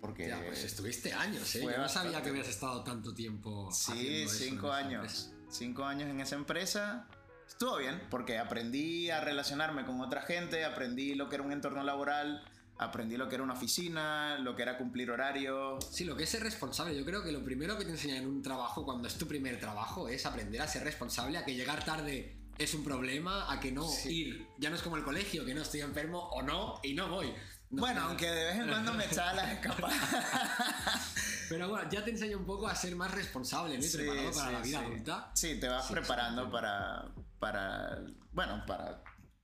Porque 0.00 0.28
ya, 0.28 0.38
pues 0.44 0.62
estuviste 0.62 1.14
años, 1.14 1.54
¿eh? 1.54 1.62
Yo 1.62 1.78
no 1.78 1.88
sabía 1.88 2.22
que 2.22 2.28
habías 2.28 2.48
estado 2.48 2.84
tanto 2.84 3.14
tiempo. 3.14 3.70
Sí, 3.72 4.26
cinco 4.28 4.70
años. 4.70 5.30
Cinco 5.48 5.84
años 5.84 6.10
en 6.10 6.20
esa 6.20 6.34
empresa 6.34 7.08
estuvo 7.48 7.76
bien, 7.78 8.00
porque 8.10 8.38
aprendí 8.38 9.10
a 9.10 9.20
relacionarme 9.20 9.84
con 9.84 10.00
otra 10.00 10.22
gente, 10.22 10.64
aprendí 10.64 11.14
lo 11.14 11.28
que 11.28 11.36
era 11.36 11.44
un 11.44 11.52
entorno 11.52 11.82
laboral, 11.82 12.44
aprendí 12.78 13.16
lo 13.16 13.28
que 13.28 13.36
era 13.36 13.44
una 13.44 13.54
oficina, 13.54 14.38
lo 14.38 14.56
que 14.56 14.62
era 14.62 14.76
cumplir 14.76 15.10
horario. 15.10 15.78
Sí, 15.80 16.04
lo 16.04 16.16
que 16.16 16.24
es 16.24 16.30
ser 16.30 16.42
responsable. 16.42 16.96
Yo 16.96 17.04
creo 17.04 17.22
que 17.22 17.32
lo 17.32 17.44
primero 17.44 17.78
que 17.78 17.84
te 17.84 17.90
enseñan 17.90 18.18
en 18.18 18.28
un 18.28 18.42
trabajo, 18.42 18.84
cuando 18.84 19.08
es 19.08 19.16
tu 19.16 19.26
primer 19.26 19.58
trabajo, 19.60 20.08
es 20.08 20.26
aprender 20.26 20.60
a 20.60 20.66
ser 20.66 20.84
responsable, 20.84 21.38
a 21.38 21.44
que 21.44 21.54
llegar 21.54 21.84
tarde 21.84 22.36
es 22.58 22.74
un 22.74 22.84
problema, 22.84 23.50
a 23.52 23.60
que 23.60 23.72
no 23.72 23.88
ir. 24.06 24.46
Ya 24.58 24.70
no 24.70 24.76
es 24.76 24.82
como 24.82 24.96
el 24.96 25.04
colegio, 25.04 25.44
que 25.44 25.54
no 25.54 25.62
estoy 25.62 25.80
enfermo 25.80 26.28
o 26.30 26.42
no 26.42 26.80
y 26.82 26.94
no 26.94 27.08
voy. 27.08 27.32
Bueno, 27.70 28.02
aunque 28.02 28.30
de 28.30 28.44
vez 28.44 28.56
en 28.56 28.68
cuando 28.68 28.94
me 28.94 29.04
echaba 29.06 29.34
las 29.34 29.52
escapadas. 29.52 29.98
Pero 31.48 31.68
bueno, 31.68 31.88
ya 31.90 32.04
te 32.04 32.10
enseña 32.10 32.36
un 32.36 32.46
poco 32.46 32.66
a 32.66 32.74
ser 32.74 32.96
más 32.96 33.10
responsable, 33.10 33.78
¿no? 33.78 33.84
Y 33.84 33.88
preparado 33.88 34.32
para 34.32 34.50
la 34.52 34.60
vida 34.60 34.78
adulta. 34.80 35.30
Sí, 35.34 35.60
te 35.60 35.68
vas 35.68 35.90
preparando 35.90 36.50
para, 36.50 37.06
para, 37.38 38.00
bueno, 38.32 38.64
para 38.66 39.02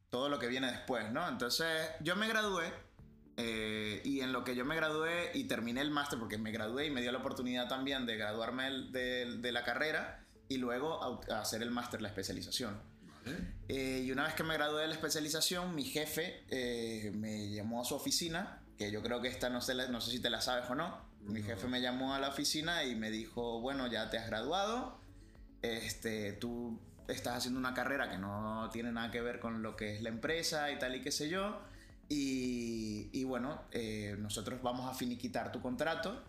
todo 0.08 0.28
lo 0.28 0.38
que 0.38 0.46
viene 0.46 0.70
después, 0.70 1.10
¿no? 1.12 1.28
Entonces 1.28 1.90
yo 2.00 2.16
me 2.16 2.26
gradué 2.26 2.72
eh, 3.36 4.00
y 4.04 4.20
en 4.20 4.32
lo 4.32 4.44
que 4.44 4.54
yo 4.54 4.64
me 4.64 4.76
gradué 4.76 5.30
y 5.34 5.44
terminé 5.44 5.80
el 5.80 5.90
máster, 5.90 6.18
porque 6.18 6.38
me 6.38 6.52
gradué 6.52 6.86
y 6.86 6.90
me 6.90 7.02
dio 7.02 7.12
la 7.12 7.18
oportunidad 7.18 7.68
también 7.68 8.06
de 8.06 8.16
graduarme 8.16 8.70
de, 8.90 9.38
de 9.38 9.52
la 9.52 9.64
carrera 9.64 10.26
y 10.50 10.58
luego 10.58 11.22
a, 11.30 11.40
hacer 11.40 11.62
el 11.62 11.70
máster, 11.70 12.02
la 12.02 12.08
especialización. 12.08 12.76
Eh, 13.68 14.02
y 14.04 14.10
una 14.10 14.24
vez 14.24 14.34
que 14.34 14.42
me 14.42 14.54
gradué 14.54 14.82
de 14.82 14.88
la 14.88 14.94
especialización, 14.94 15.74
mi 15.74 15.84
jefe 15.84 16.44
eh, 16.48 17.12
me 17.14 17.39
llamó 17.60 17.80
a 17.80 17.84
su 17.84 17.94
oficina, 17.94 18.60
que 18.76 18.90
yo 18.90 19.02
creo 19.02 19.20
que 19.20 19.28
esta 19.28 19.48
no 19.48 19.60
sé, 19.60 19.74
no 19.88 20.00
sé 20.00 20.10
si 20.10 20.20
te 20.20 20.30
la 20.30 20.40
sabes 20.40 20.68
o 20.70 20.74
no. 20.74 20.98
Mi 21.22 21.42
jefe 21.42 21.68
me 21.68 21.80
llamó 21.80 22.14
a 22.14 22.18
la 22.18 22.28
oficina 22.28 22.84
y 22.84 22.94
me 22.94 23.10
dijo, 23.10 23.60
bueno, 23.60 23.86
ya 23.86 24.08
te 24.10 24.18
has 24.18 24.26
graduado, 24.26 24.98
este, 25.62 26.32
tú 26.32 26.78
estás 27.08 27.36
haciendo 27.36 27.60
una 27.60 27.74
carrera 27.74 28.10
que 28.10 28.18
no 28.18 28.70
tiene 28.72 28.90
nada 28.92 29.10
que 29.10 29.20
ver 29.20 29.38
con 29.40 29.62
lo 29.62 29.76
que 29.76 29.96
es 29.96 30.02
la 30.02 30.08
empresa 30.08 30.70
y 30.70 30.78
tal 30.78 30.96
y 30.96 31.02
qué 31.02 31.12
sé 31.12 31.28
yo. 31.28 31.60
Y, 32.08 33.22
bueno, 33.24 33.62
eh, 33.70 34.16
nosotros 34.18 34.60
vamos 34.62 34.90
a 34.90 34.94
finiquitar 34.94 35.52
tu 35.52 35.60
contrato 35.60 36.24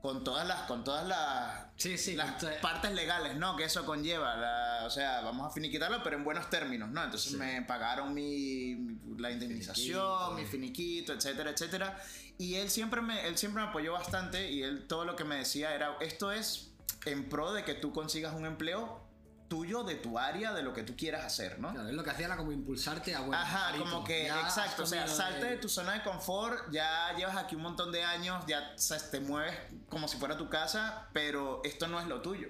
con 0.00 0.22
todas 0.22 0.46
las 0.46 0.62
con 0.62 0.84
todas 0.84 1.06
las, 1.06 1.66
sí, 1.76 1.98
sí, 1.98 2.14
las 2.14 2.42
partes 2.62 2.92
legales 2.92 3.36
no 3.36 3.56
que 3.56 3.64
eso 3.64 3.84
conlleva 3.84 4.84
o 4.84 4.90
sea 4.90 5.20
vamos 5.22 5.50
a 5.50 5.50
finiquitarlo 5.50 6.02
pero 6.04 6.16
en 6.16 6.24
buenos 6.24 6.48
términos 6.50 6.88
no 6.88 7.02
entonces 7.02 7.32
me 7.32 7.62
pagaron 7.62 8.14
mi, 8.14 8.76
la 9.18 9.30
indemnización 9.30 10.36
mi 10.36 10.44
finiquito 10.44 11.12
etcétera 11.12 11.50
etcétera. 11.50 12.00
Y 12.40 12.54
él 12.54 12.70
siempre 12.70 13.00
me 13.00 13.26
él 13.26 13.36
siempre 13.36 13.62
me 13.62 13.68
apoyó 13.70 13.92
bastante 13.92 14.50
y 14.50 14.62
él 14.62 14.86
todo 14.86 15.04
lo 15.04 15.16
que 15.16 15.24
me 15.24 15.36
decía 15.36 15.74
era 15.74 15.96
esto 16.00 16.30
es 16.30 16.70
en 17.04 17.28
pro 17.28 17.52
de 17.52 17.64
que 17.64 17.74
tú 17.74 17.92
consigas 17.92 18.34
un 18.34 18.46
empleo 18.46 19.07
tuyo, 19.48 19.82
de 19.82 19.96
tu 19.96 20.18
área, 20.18 20.52
de 20.52 20.62
lo 20.62 20.72
que 20.72 20.82
tú 20.82 20.94
quieras 20.96 21.24
hacer, 21.24 21.58
¿no? 21.58 21.72
Claro, 21.72 21.88
es 21.88 21.94
lo 21.94 22.04
que 22.04 22.10
hacía 22.10 22.26
era 22.26 22.36
como 22.36 22.52
impulsarte 22.52 23.14
a 23.14 23.20
bueno. 23.20 23.36
Ajá, 23.36 23.76
como 23.78 24.04
que, 24.04 24.28
exacto, 24.28 24.82
o 24.82 24.86
sea, 24.86 25.08
salte 25.08 25.46
de... 25.46 25.56
tu 25.56 25.68
zona 25.68 25.94
de 25.94 26.02
confort, 26.02 26.70
ya 26.70 27.14
llevas 27.16 27.36
aquí 27.36 27.56
un 27.56 27.62
montón 27.62 27.90
de 27.90 28.04
años, 28.04 28.44
ya 28.46 28.74
te 29.10 29.20
mueves 29.20 29.56
como 29.88 30.06
si 30.06 30.18
fuera 30.18 30.36
tu 30.36 30.48
casa, 30.48 31.08
pero 31.12 31.62
esto 31.64 31.88
no 31.88 32.00
es 32.00 32.06
lo 32.06 32.20
tuyo. 32.22 32.48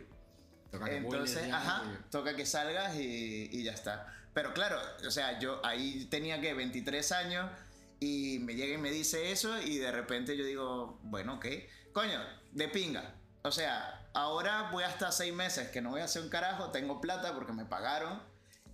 Toca 0.70 0.90
Entonces, 0.90 1.50
ajá, 1.52 1.82
toca 2.10 2.36
que 2.36 2.44
salgas 2.44 2.96
y, 2.96 3.48
y, 3.50 3.62
ya 3.62 3.72
está. 3.72 4.12
Pero 4.34 4.52
claro, 4.52 4.78
o 5.06 5.10
sea, 5.10 5.38
yo 5.38 5.64
ahí 5.64 6.06
tenía 6.10 6.40
que 6.40 6.52
23 6.52 7.12
años 7.12 7.50
y 8.00 8.38
me 8.40 8.54
llega 8.54 8.74
y 8.74 8.78
me 8.78 8.90
dice 8.90 9.32
eso 9.32 9.60
y 9.60 9.78
de 9.78 9.90
repente 9.90 10.36
yo 10.36 10.44
digo, 10.44 10.98
bueno, 11.02 11.34
ok, 11.34 11.46
coño, 11.92 12.20
de 12.52 12.68
pinga. 12.68 13.14
O 13.42 13.50
sea, 13.52 14.08
ahora 14.14 14.70
voy 14.72 14.84
hasta 14.84 15.12
seis 15.12 15.32
meses 15.32 15.68
que 15.70 15.80
no 15.80 15.90
voy 15.90 16.00
a 16.00 16.04
hacer 16.04 16.22
un 16.22 16.28
carajo, 16.28 16.70
tengo 16.70 17.00
plata 17.00 17.34
porque 17.34 17.52
me 17.52 17.64
pagaron. 17.64 18.20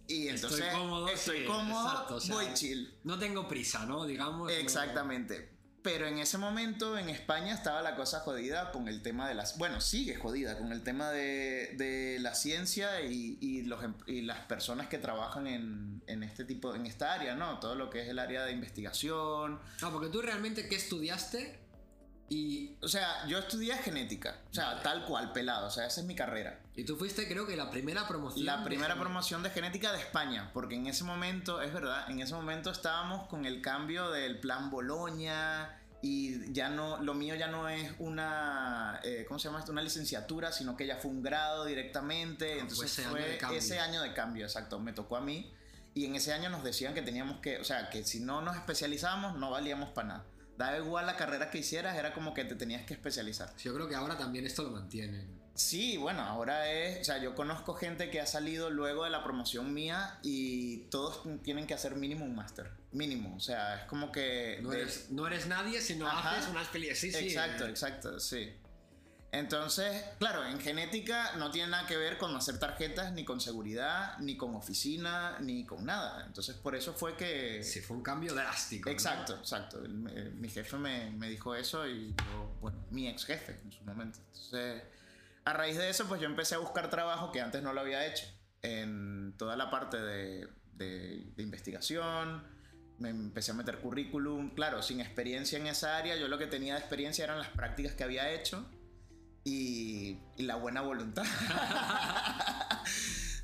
Y 0.06 0.28
entonces 0.28 0.60
estoy 0.60 0.80
cómodo, 0.80 1.08
estoy 1.08 1.44
cómodo 1.46 2.20
voy 2.28 2.52
chill. 2.54 2.94
No 3.04 3.18
tengo 3.18 3.48
prisa, 3.48 3.86
¿no? 3.86 4.04
Digamos. 4.04 4.52
Exactamente. 4.52 5.54
Pero 5.82 6.06
en 6.06 6.18
ese 6.18 6.38
momento 6.38 6.96
en 6.96 7.10
España 7.10 7.52
estaba 7.52 7.82
la 7.82 7.94
cosa 7.94 8.20
jodida 8.20 8.72
con 8.72 8.88
el 8.88 9.02
tema 9.02 9.28
de 9.28 9.34
las... 9.34 9.58
Bueno, 9.58 9.82
sigue 9.82 10.14
jodida 10.14 10.56
con 10.56 10.72
el 10.72 10.82
tema 10.82 11.10
de, 11.10 11.74
de 11.76 12.16
la 12.20 12.34
ciencia 12.34 13.02
y, 13.02 13.36
y, 13.42 13.64
los, 13.64 13.84
em, 13.84 13.94
y, 14.06 14.22
las 14.22 14.46
personas 14.46 14.88
que 14.88 14.96
trabajan 14.96 15.46
en, 15.46 16.02
en, 16.06 16.22
este 16.22 16.46
tipo, 16.46 16.74
en 16.74 16.86
esta 16.86 17.12
área, 17.12 17.34
¿no? 17.34 17.60
Todo 17.60 17.74
lo 17.74 17.90
que 17.90 18.00
es 18.00 18.08
el 18.08 18.18
área 18.18 18.44
de 18.44 18.52
investigación. 18.52 19.60
No, 19.82 19.92
porque 19.92 20.08
tú 20.08 20.22
realmente, 20.22 20.70
¿qué 20.70 20.76
estudiaste? 20.76 21.63
Y, 22.28 22.76
o 22.80 22.88
sea, 22.88 23.26
yo 23.26 23.38
estudié 23.38 23.74
genética, 23.76 24.38
o 24.50 24.54
sea, 24.54 24.82
tal 24.82 25.04
cual, 25.04 25.32
pelado, 25.32 25.66
o 25.66 25.70
sea, 25.70 25.86
esa 25.86 26.00
es 26.00 26.06
mi 26.06 26.14
carrera. 26.14 26.58
Y 26.74 26.84
tú 26.84 26.96
fuiste, 26.96 27.28
creo 27.28 27.46
que 27.46 27.54
la 27.54 27.70
primera 27.70 28.08
promoción. 28.08 28.46
La 28.46 28.64
primera 28.64 28.98
promoción 28.98 29.42
de 29.42 29.50
genética 29.50 29.92
de 29.92 29.98
España, 29.98 30.50
porque 30.54 30.74
en 30.74 30.86
ese 30.86 31.04
momento, 31.04 31.60
es 31.60 31.72
verdad, 31.72 32.10
en 32.10 32.20
ese 32.20 32.34
momento 32.34 32.70
estábamos 32.70 33.28
con 33.28 33.44
el 33.44 33.60
cambio 33.60 34.10
del 34.10 34.40
plan 34.40 34.70
Boloña 34.70 35.78
y 36.00 36.50
ya 36.52 36.70
no, 36.70 36.96
lo 37.02 37.12
mío 37.12 37.34
ya 37.34 37.48
no 37.48 37.68
es 37.68 37.92
una, 37.98 39.00
eh, 39.04 39.26
¿cómo 39.28 39.38
se 39.38 39.48
llama 39.48 39.58
esto? 39.58 39.72
Una 39.72 39.82
licenciatura, 39.82 40.50
sino 40.50 40.76
que 40.78 40.86
ya 40.86 40.96
fue 40.96 41.10
un 41.10 41.22
grado 41.22 41.66
directamente. 41.66 42.58
entonces 42.58 43.04
fue, 43.04 43.04
ese, 43.04 43.04
año 43.04 43.26
de 43.26 43.38
cambio. 43.38 43.58
ese 43.58 43.78
año 43.80 44.02
de 44.02 44.12
cambio, 44.14 44.44
exacto, 44.46 44.78
me 44.80 44.94
tocó 44.94 45.18
a 45.18 45.20
mí. 45.20 45.52
Y 45.92 46.06
en 46.06 46.16
ese 46.16 46.32
año 46.32 46.48
nos 46.48 46.64
decían 46.64 46.94
que 46.94 47.02
teníamos 47.02 47.40
que, 47.40 47.58
o 47.58 47.64
sea, 47.64 47.90
que 47.90 48.02
si 48.02 48.20
no 48.20 48.40
nos 48.40 48.56
especializábamos 48.56 49.36
no 49.38 49.50
valíamos 49.50 49.90
para 49.90 50.08
nada 50.08 50.24
da 50.56 50.76
igual 50.78 51.06
la 51.06 51.16
carrera 51.16 51.50
que 51.50 51.58
hicieras, 51.58 51.96
era 51.96 52.12
como 52.12 52.34
que 52.34 52.44
te 52.44 52.54
tenías 52.54 52.84
que 52.84 52.94
especializar. 52.94 53.54
yo 53.56 53.74
creo 53.74 53.88
que 53.88 53.94
ahora 53.94 54.16
también 54.16 54.46
esto 54.46 54.62
lo 54.62 54.70
mantienen. 54.70 55.44
Sí, 55.54 55.96
bueno, 55.96 56.22
ahora 56.22 56.68
es, 56.72 57.00
o 57.00 57.04
sea, 57.04 57.18
yo 57.18 57.36
conozco 57.36 57.74
gente 57.74 58.10
que 58.10 58.20
ha 58.20 58.26
salido 58.26 58.70
luego 58.70 59.04
de 59.04 59.10
la 59.10 59.22
promoción 59.22 59.72
mía 59.72 60.18
y 60.22 60.78
todos 60.90 61.22
tienen 61.44 61.68
que 61.68 61.74
hacer 61.74 61.94
mínimo 61.94 62.24
un 62.24 62.34
máster, 62.34 62.70
mínimo, 62.90 63.36
o 63.36 63.40
sea, 63.40 63.82
es 63.82 63.84
como 63.84 64.10
que... 64.10 64.58
No, 64.62 64.72
eres, 64.72 65.10
no 65.10 65.28
eres, 65.28 65.46
nadie 65.46 65.80
si 65.80 65.94
no 65.94 66.10
haces 66.10 66.48
una 66.48 66.62
especialización. 66.62 67.22
Sí, 67.22 67.28
exacto, 67.28 67.68
exacto, 67.68 68.18
sí. 68.18 68.52
Entonces, 69.34 70.04
claro, 70.20 70.44
en 70.46 70.60
genética 70.60 71.32
no 71.36 71.50
tiene 71.50 71.70
nada 71.70 71.88
que 71.88 71.96
ver 71.96 72.18
con 72.18 72.36
hacer 72.36 72.60
tarjetas, 72.60 73.12
ni 73.12 73.24
con 73.24 73.40
seguridad, 73.40 74.16
ni 74.20 74.36
con 74.36 74.54
oficina, 74.54 75.38
ni 75.40 75.64
con 75.66 75.84
nada. 75.84 76.24
Entonces, 76.24 76.54
por 76.54 76.76
eso 76.76 76.92
fue 76.92 77.16
que... 77.16 77.64
Sí, 77.64 77.80
fue 77.80 77.96
un 77.96 78.02
cambio 78.04 78.32
drástico. 78.32 78.88
Exacto, 78.88 79.34
exacto. 79.34 79.80
mi 79.80 80.48
jefe 80.48 80.76
me, 80.76 81.10
me, 81.10 81.28
dijo 81.28 81.52
eso 81.56 81.84
y 81.88 82.14
yo, 82.16 82.56
bueno, 82.60 82.78
mi 82.90 83.08
ex 83.08 83.24
jefe 83.24 83.58
en 83.64 83.72
su 83.72 83.82
momento. 83.82 84.20
Entonces, 84.20 84.84
a 85.44 85.52
raíz 85.52 85.78
de 85.78 85.90
eso, 85.90 86.06
pues 86.06 86.20
yo 86.20 86.26
empecé 86.26 86.54
a 86.54 86.58
buscar 86.58 86.88
trabajo 86.88 87.32
que 87.32 87.40
antes 87.40 87.60
no 87.60 87.72
lo 87.72 87.80
había 87.80 88.06
hecho. 88.06 88.26
En 88.62 89.34
toda 89.36 89.56
la 89.56 89.68
parte 89.68 90.00
de, 90.00 90.48
de, 90.74 91.26
de 91.34 91.42
investigación, 91.42 92.44
me 92.98 93.10
empecé 93.10 93.50
a 93.50 93.54
meter 93.54 93.80
currículum, 93.80 94.50
claro, 94.50 94.80
sin 94.80 95.00
experiencia 95.00 95.58
en 95.58 95.66
esa 95.66 95.96
área, 95.96 96.14
yo 96.14 96.28
lo 96.28 96.38
que 96.38 96.46
tenía 96.46 96.74
de 96.74 96.80
experiencia 96.80 97.24
eran 97.24 97.38
las 97.38 97.48
prácticas 97.48 97.94
que 97.94 98.04
había 98.04 98.30
hecho 98.30 98.64
y, 99.44 100.18
la 100.38 100.56
buena 100.56 100.80
voluntad 100.80 101.24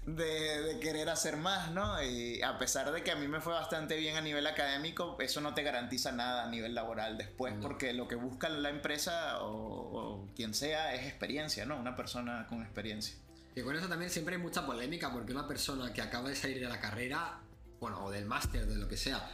de, 0.07 0.79
querer 0.81 1.09
hacer 1.09 1.37
más, 1.37 1.71
¿no? 1.71 2.03
Y 2.03 2.43
a 2.43 2.59
pesar 2.59 2.91
de 2.91 3.05
que 3.05 3.11
a 3.11 3.17
mí 3.17 3.29
me 3.29 3.41
fue 3.41 3.53
bastante 3.53 3.97
bien 3.97 4.17
a 4.17 4.21
nivel 4.21 4.47
académico, 4.47 5.17
eso 5.21 5.41
no 5.41 5.55
te 5.55 5.63
garantiza 5.63 6.13
nada 6.13 6.45
a 6.45 6.47
nivel 6.49 6.75
laboral 6.75 7.17
después, 7.17 7.55
porque 7.61 7.93
lo 7.93 8.09
que 8.09 8.17
busca 8.17 8.49
la 8.49 8.71
empresa 8.71 9.43
o, 9.43 10.27
quien 10.35 10.55
sea 10.55 10.95
es 10.95 11.07
experiencia, 11.07 11.67
¿no? 11.67 11.79
Una 11.79 11.97
persona 11.97 12.47
con 12.49 12.63
experiencia. 12.63 13.15
Y 13.55 13.63
con 13.63 13.77
eso 13.77 13.89
también 13.89 14.11
siempre 14.11 14.37
hay 14.37 14.43
mucha 14.43 14.65
polémica, 14.65 15.13
porque 15.13 15.33
una 15.33 15.47
persona 15.47 15.93
que 15.93 16.03
acaba 16.03 16.29
de 16.29 16.37
salir 16.37 16.61
de 16.61 16.69
la 16.69 16.81
carrera, 16.81 17.41
bueno, 17.79 18.05
o 18.05 18.11
del 18.11 18.27
máster, 18.27 18.67
de 18.67 18.77
lo 18.77 18.89
que 18.89 18.97
sea, 18.97 19.29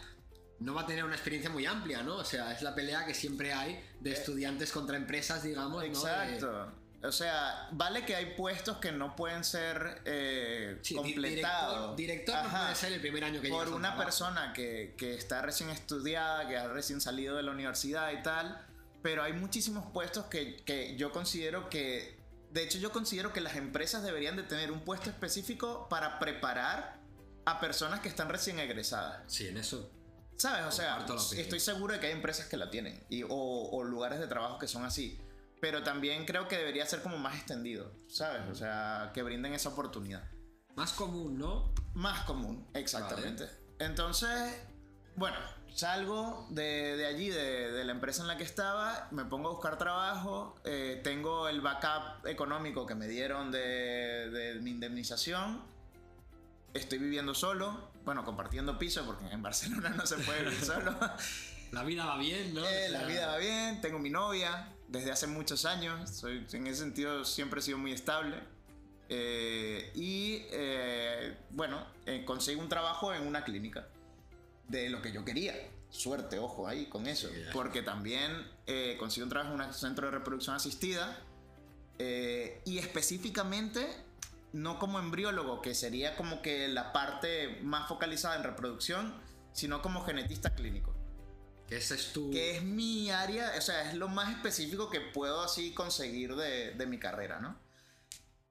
no 0.60 0.74
va 0.74 0.82
a 0.82 0.86
tener 0.86 1.04
una 1.04 1.14
experiencia 1.14 1.50
muy 1.50 1.66
amplia, 1.66 2.02
¿no? 2.02 2.16
O 2.16 2.24
sea, 2.24 2.52
es 2.52 2.62
la 2.62 2.74
pelea 2.74 3.04
que 3.04 3.14
siempre 3.14 3.52
hay 3.52 3.80
de 4.00 4.10
eh, 4.10 4.14
estudiantes 4.14 4.72
contra 4.72 4.96
empresas, 4.96 5.42
digamos. 5.42 5.84
Exacto. 5.84 6.72
O 7.02 7.12
sea, 7.12 7.68
vale 7.72 8.04
que 8.04 8.16
hay 8.16 8.34
puestos 8.34 8.78
que 8.78 8.90
no 8.90 9.14
pueden 9.14 9.44
ser 9.44 10.00
eh, 10.06 10.80
completados. 10.94 11.96
Director, 11.96 12.42
no 12.42 12.50
puede 12.50 12.74
ser 12.74 12.92
el 12.92 13.00
primer 13.00 13.24
año 13.24 13.40
que 13.40 13.48
Por 13.48 13.68
una 13.68 13.96
persona 13.96 14.52
que, 14.52 14.94
que, 14.96 15.14
está 15.14 15.42
recién 15.42 15.68
estudiada, 15.70 16.48
que 16.48 16.56
ha 16.56 16.68
recién 16.68 17.00
salido 17.00 17.36
de 17.36 17.42
la 17.42 17.52
universidad 17.52 18.12
y 18.12 18.22
tal. 18.22 18.66
Pero 19.02 19.22
hay 19.22 19.34
muchísimos 19.34 19.84
puestos 19.92 20.24
que, 20.26 20.56
que 20.64 20.96
yo 20.96 21.12
considero 21.12 21.68
que. 21.68 22.16
De 22.50 22.64
hecho, 22.64 22.78
yo 22.78 22.90
considero 22.90 23.32
que 23.32 23.42
las 23.42 23.56
empresas 23.56 24.02
deberían 24.02 24.34
de 24.36 24.42
tener 24.42 24.72
un 24.72 24.80
puesto 24.80 25.10
específico 25.10 25.88
para 25.90 26.18
preparar 26.18 26.98
a 27.44 27.60
personas 27.60 28.00
que 28.00 28.08
están 28.08 28.30
recién 28.30 28.58
egresadas. 28.58 29.22
Sí, 29.26 29.46
en 29.46 29.58
eso 29.58 29.92
¿Sabes? 30.36 30.66
O 30.66 30.70
sea, 30.70 31.06
estoy 31.36 31.60
seguro 31.60 31.94
de 31.94 32.00
que 32.00 32.06
hay 32.06 32.12
empresas 32.12 32.46
que 32.46 32.56
la 32.56 32.70
tienen 32.70 33.02
y, 33.08 33.24
o, 33.28 33.82
lugares 33.84 34.20
de 34.20 34.26
trabajo 34.26 34.58
que 34.58 34.68
son 34.68 34.84
así. 34.84 35.18
Pero 35.60 35.82
también 35.82 36.26
creo 36.26 36.48
que 36.48 36.58
debería 36.58 36.84
ser 36.84 37.00
como 37.00 37.16
más 37.16 37.36
extendido, 37.36 37.90
¿sabes? 38.08 38.42
O 38.50 38.54
sea, 38.54 39.10
que 39.14 39.22
brinden 39.22 39.54
esa 39.54 39.70
oportunidad. 39.70 40.22
Más 40.74 40.92
común, 40.92 41.38
¿no? 41.38 41.72
Más 41.94 42.24
común, 42.24 42.68
exactamente. 42.74 43.48
Entonces, 43.78 44.54
bueno, 45.16 45.36
salgo 45.74 46.46
de, 46.50 46.96
de 46.96 47.06
allí, 47.06 47.30
de, 47.30 47.72
de, 47.72 47.84
la 47.84 47.92
empresa 47.92 48.20
en 48.20 48.28
la 48.28 48.36
que 48.36 48.44
estaba, 48.44 49.08
me 49.12 49.24
pongo 49.24 49.48
a 49.48 49.52
buscar 49.52 49.78
trabajo, 49.78 50.54
eh, 50.64 51.00
tengo 51.02 51.48
el 51.48 51.62
backup 51.62 52.26
económico 52.26 52.84
que 52.84 52.94
me 52.94 53.08
dieron 53.08 53.50
de, 53.50 54.28
de 54.30 54.60
mi 54.60 54.72
indemnización, 54.72 55.62
estoy 56.74 56.98
viviendo 56.98 57.34
solo, 57.34 57.90
bueno, 58.06 58.24
compartiendo 58.24 58.78
piso, 58.78 59.04
porque 59.04 59.26
en 59.26 59.42
Barcelona 59.42 59.90
no 59.90 60.06
se 60.06 60.16
puede 60.18 60.44
vivir 60.44 60.64
solo. 60.64 60.96
La 61.72 61.82
vida 61.82 62.06
va 62.06 62.16
bien, 62.16 62.54
¿no? 62.54 62.64
Eh, 62.64 62.88
la 62.90 63.02
vida 63.02 63.26
va 63.26 63.38
bien, 63.38 63.80
tengo 63.80 63.98
mi 63.98 64.08
novia 64.08 64.72
desde 64.86 65.10
hace 65.10 65.26
muchos 65.26 65.64
años, 65.64 66.08
soy, 66.08 66.46
en 66.52 66.66
ese 66.68 66.82
sentido 66.82 67.24
siempre 67.24 67.58
he 67.58 67.62
sido 67.62 67.76
muy 67.76 67.90
estable. 67.90 68.38
Eh, 69.08 69.90
y 69.96 70.42
eh, 70.52 71.36
bueno, 71.50 71.84
conseguí 72.24 72.58
un 72.58 72.68
trabajo 72.68 73.12
en 73.12 73.26
una 73.26 73.42
clínica 73.42 73.88
de 74.68 74.88
lo 74.90 75.02
que 75.02 75.10
yo 75.10 75.24
quería. 75.24 75.54
Suerte, 75.90 76.38
ojo 76.38 76.68
ahí 76.68 76.86
con 76.86 77.08
eso. 77.08 77.28
Porque 77.52 77.82
también 77.82 78.30
conseguí 78.98 79.24
un 79.24 79.28
trabajo 79.28 79.52
en 79.54 79.60
un 79.60 79.74
centro 79.74 80.06
de 80.06 80.12
reproducción 80.12 80.54
asistida 80.54 81.18
y 81.98 82.78
específicamente 82.78 84.05
no 84.56 84.78
como 84.78 84.98
embriólogo, 84.98 85.60
que 85.60 85.74
sería 85.74 86.16
como 86.16 86.40
que 86.40 86.66
la 86.68 86.92
parte 86.92 87.60
más 87.62 87.88
focalizada 87.88 88.36
en 88.36 88.42
reproducción, 88.42 89.14
sino 89.52 89.82
como 89.82 90.02
genetista 90.02 90.54
clínico. 90.54 90.96
Que 91.68 91.76
ese 91.76 91.96
es 91.96 92.12
tu... 92.12 92.30
Que 92.30 92.56
es 92.56 92.62
mi 92.62 93.10
área, 93.10 93.52
o 93.58 93.60
sea, 93.60 93.90
es 93.90 93.94
lo 93.94 94.08
más 94.08 94.30
específico 94.30 94.88
que 94.88 95.00
puedo 95.00 95.42
así 95.42 95.74
conseguir 95.74 96.36
de, 96.36 96.72
de 96.72 96.86
mi 96.86 96.98
carrera, 96.98 97.38
¿no? 97.38 97.58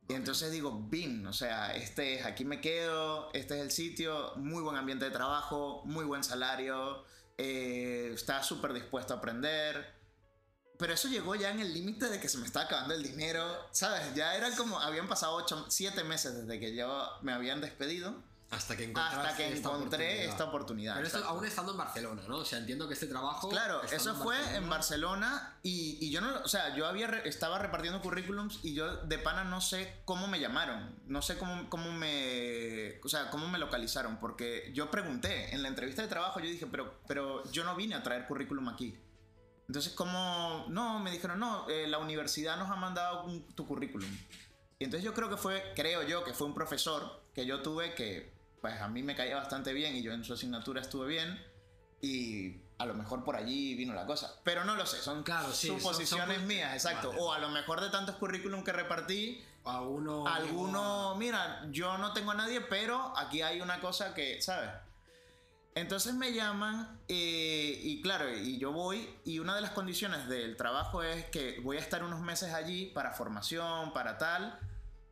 Y 0.07 0.13
entonces 0.13 0.51
digo, 0.51 0.79
BIM, 0.87 1.25
o 1.25 1.33
sea, 1.33 1.75
este 1.75 2.19
es, 2.19 2.25
aquí 2.25 2.45
me 2.45 2.61
quedo, 2.61 3.31
este 3.33 3.55
es 3.55 3.61
el 3.61 3.71
sitio, 3.71 4.33
muy 4.35 4.61
buen 4.61 4.77
ambiente 4.77 5.05
de 5.05 5.11
trabajo, 5.11 5.81
muy 5.85 6.05
buen 6.05 6.23
salario, 6.23 7.03
eh, 7.39 8.11
está 8.13 8.43
súper 8.43 8.73
dispuesto 8.73 9.15
a 9.15 9.17
aprender. 9.17 9.94
Pero 10.77 10.93
eso 10.93 11.07
llegó 11.07 11.35
ya 11.35 11.51
en 11.51 11.59
el 11.59 11.73
límite 11.73 12.09
de 12.09 12.19
que 12.19 12.27
se 12.29 12.37
me 12.37 12.45
estaba 12.45 12.65
acabando 12.65 12.93
el 12.93 13.03
dinero, 13.03 13.43
¿sabes? 13.71 14.13
Ya 14.15 14.35
era 14.35 14.51
como, 14.55 14.79
habían 14.79 15.07
pasado 15.07 15.35
8, 15.35 15.65
7 15.69 16.03
meses 16.03 16.35
desde 16.35 16.59
que 16.59 16.75
yo 16.75 17.07
me 17.21 17.31
habían 17.33 17.61
despedido. 17.61 18.15
Hasta 18.51 18.77
que 18.77 18.93
hasta 18.95 19.35
que 19.35 19.51
esta 19.53 19.69
encontré 19.69 20.05
oportunidad. 20.05 20.29
esta 20.29 20.43
oportunidad. 20.45 20.95
Pero 20.95 21.07
esto 21.07 21.17
exacto. 21.17 21.35
aún 21.37 21.45
estando 21.47 21.71
en 21.71 21.77
Barcelona, 21.79 22.21
¿no? 22.27 22.37
O 22.37 22.45
sea, 22.45 22.59
entiendo 22.59 22.87
que 22.87 22.93
este 22.93 23.07
trabajo... 23.07 23.49
Claro, 23.49 23.81
eso 23.83 24.13
fue 24.15 24.37
en 24.55 24.69
Barcelona 24.69 25.57
y, 25.63 25.97
y 25.99 26.11
yo 26.11 26.21
no, 26.21 26.41
o 26.43 26.47
sea, 26.47 26.75
yo 26.75 26.85
había 26.85 27.07
re- 27.07 27.27
estaba 27.27 27.57
repartiendo 27.57 28.01
currículums 28.01 28.59
y 28.63 28.75
yo 28.75 28.97
de 28.97 29.17
pana 29.17 29.43
no 29.45 29.61
sé 29.61 29.99
cómo 30.05 30.27
me 30.27 30.39
llamaron, 30.39 30.95
no 31.07 31.23
sé 31.23 31.37
cómo, 31.39 31.69
cómo 31.71 31.91
me, 31.91 32.99
o 33.03 33.09
sea, 33.09 33.29
cómo 33.31 33.47
me 33.47 33.57
localizaron, 33.57 34.19
porque 34.19 34.71
yo 34.73 34.91
pregunté 34.91 35.53
en 35.53 35.63
la 35.63 35.67
entrevista 35.67 36.03
de 36.03 36.07
trabajo, 36.07 36.39
yo 36.39 36.45
dije, 36.45 36.67
pero, 36.67 36.99
pero 37.07 37.43
yo 37.51 37.63
no 37.63 37.75
vine 37.75 37.95
a 37.95 38.03
traer 38.03 38.27
currículum 38.27 38.69
aquí. 38.69 38.95
Entonces, 39.67 39.93
¿cómo? 39.93 40.65
No, 40.69 40.99
me 40.99 41.11
dijeron, 41.11 41.39
no, 41.39 41.67
eh, 41.69 41.87
la 41.87 41.97
universidad 41.97 42.57
nos 42.57 42.69
ha 42.69 42.75
mandado 42.75 43.23
un- 43.25 43.43
tu 43.55 43.65
currículum. 43.67 44.09
Y 44.77 44.83
entonces 44.83 45.03
yo 45.03 45.13
creo 45.13 45.29
que 45.29 45.37
fue, 45.37 45.73
creo 45.75 46.03
yo, 46.03 46.23
que 46.23 46.33
fue 46.33 46.47
un 46.47 46.53
profesor 46.53 47.23
que 47.33 47.45
yo 47.45 47.61
tuve 47.61 47.95
que, 47.95 48.31
pues 48.61 48.79
a 48.81 48.87
mí 48.87 49.01
me 49.03 49.15
caía 49.15 49.35
bastante 49.37 49.73
bien 49.73 49.95
y 49.95 50.01
yo 50.03 50.11
en 50.13 50.23
su 50.23 50.33
asignatura 50.33 50.81
estuve 50.81 51.07
bien 51.07 51.43
y 52.01 52.57
a 52.77 52.85
lo 52.85 52.93
mejor 52.93 53.23
por 53.23 53.35
allí 53.35 53.73
vino 53.75 53.93
la 53.93 54.05
cosa. 54.05 54.35
Pero 54.43 54.65
no 54.65 54.75
lo 54.75 54.85
sé, 54.85 54.97
son 55.01 55.23
Claro, 55.23 55.51
sí, 55.51 55.67
son- 55.67 55.79
suposiciones 55.79 56.37
son- 56.37 56.47
mías, 56.47 56.73
exacto. 56.73 57.09
Vale. 57.09 57.21
O 57.21 57.33
a 57.33 57.39
lo 57.39 57.49
mejor 57.49 57.81
de 57.81 57.89
tantos 57.89 58.15
currículum 58.17 58.63
que 58.63 58.71
repartí, 58.73 59.43
A 59.63 59.81
uno... 59.81 60.27
alguno, 60.27 61.15
mira, 61.15 61.65
yo 61.71 61.97
no 61.97 62.13
tengo 62.13 62.31
a 62.31 62.35
nadie, 62.35 62.61
pero 62.61 63.17
aquí 63.17 63.41
hay 63.41 63.61
una 63.61 63.79
cosa 63.79 64.13
que, 64.13 64.41
¿sabes? 64.41 64.69
Entonces 65.75 66.13
me 66.13 66.31
llaman 66.31 67.01
eh, 67.09 67.79
y 67.83 68.01
claro, 68.01 68.33
y 68.33 68.57
yo 68.57 68.71
voy 68.71 69.09
y 69.25 69.39
una 69.39 69.55
de 69.55 69.61
las 69.61 69.71
condiciones 69.71 70.29
del 70.29 70.55
trabajo 70.55 71.03
es 71.03 71.25
que 71.25 71.59
voy 71.59 71.75
a 71.75 71.81
estar 71.81 72.01
unos 72.01 72.21
meses 72.21 72.53
allí 72.53 72.85
para 72.85 73.11
formación, 73.11 73.91
para 73.91 74.17
tal, 74.17 74.57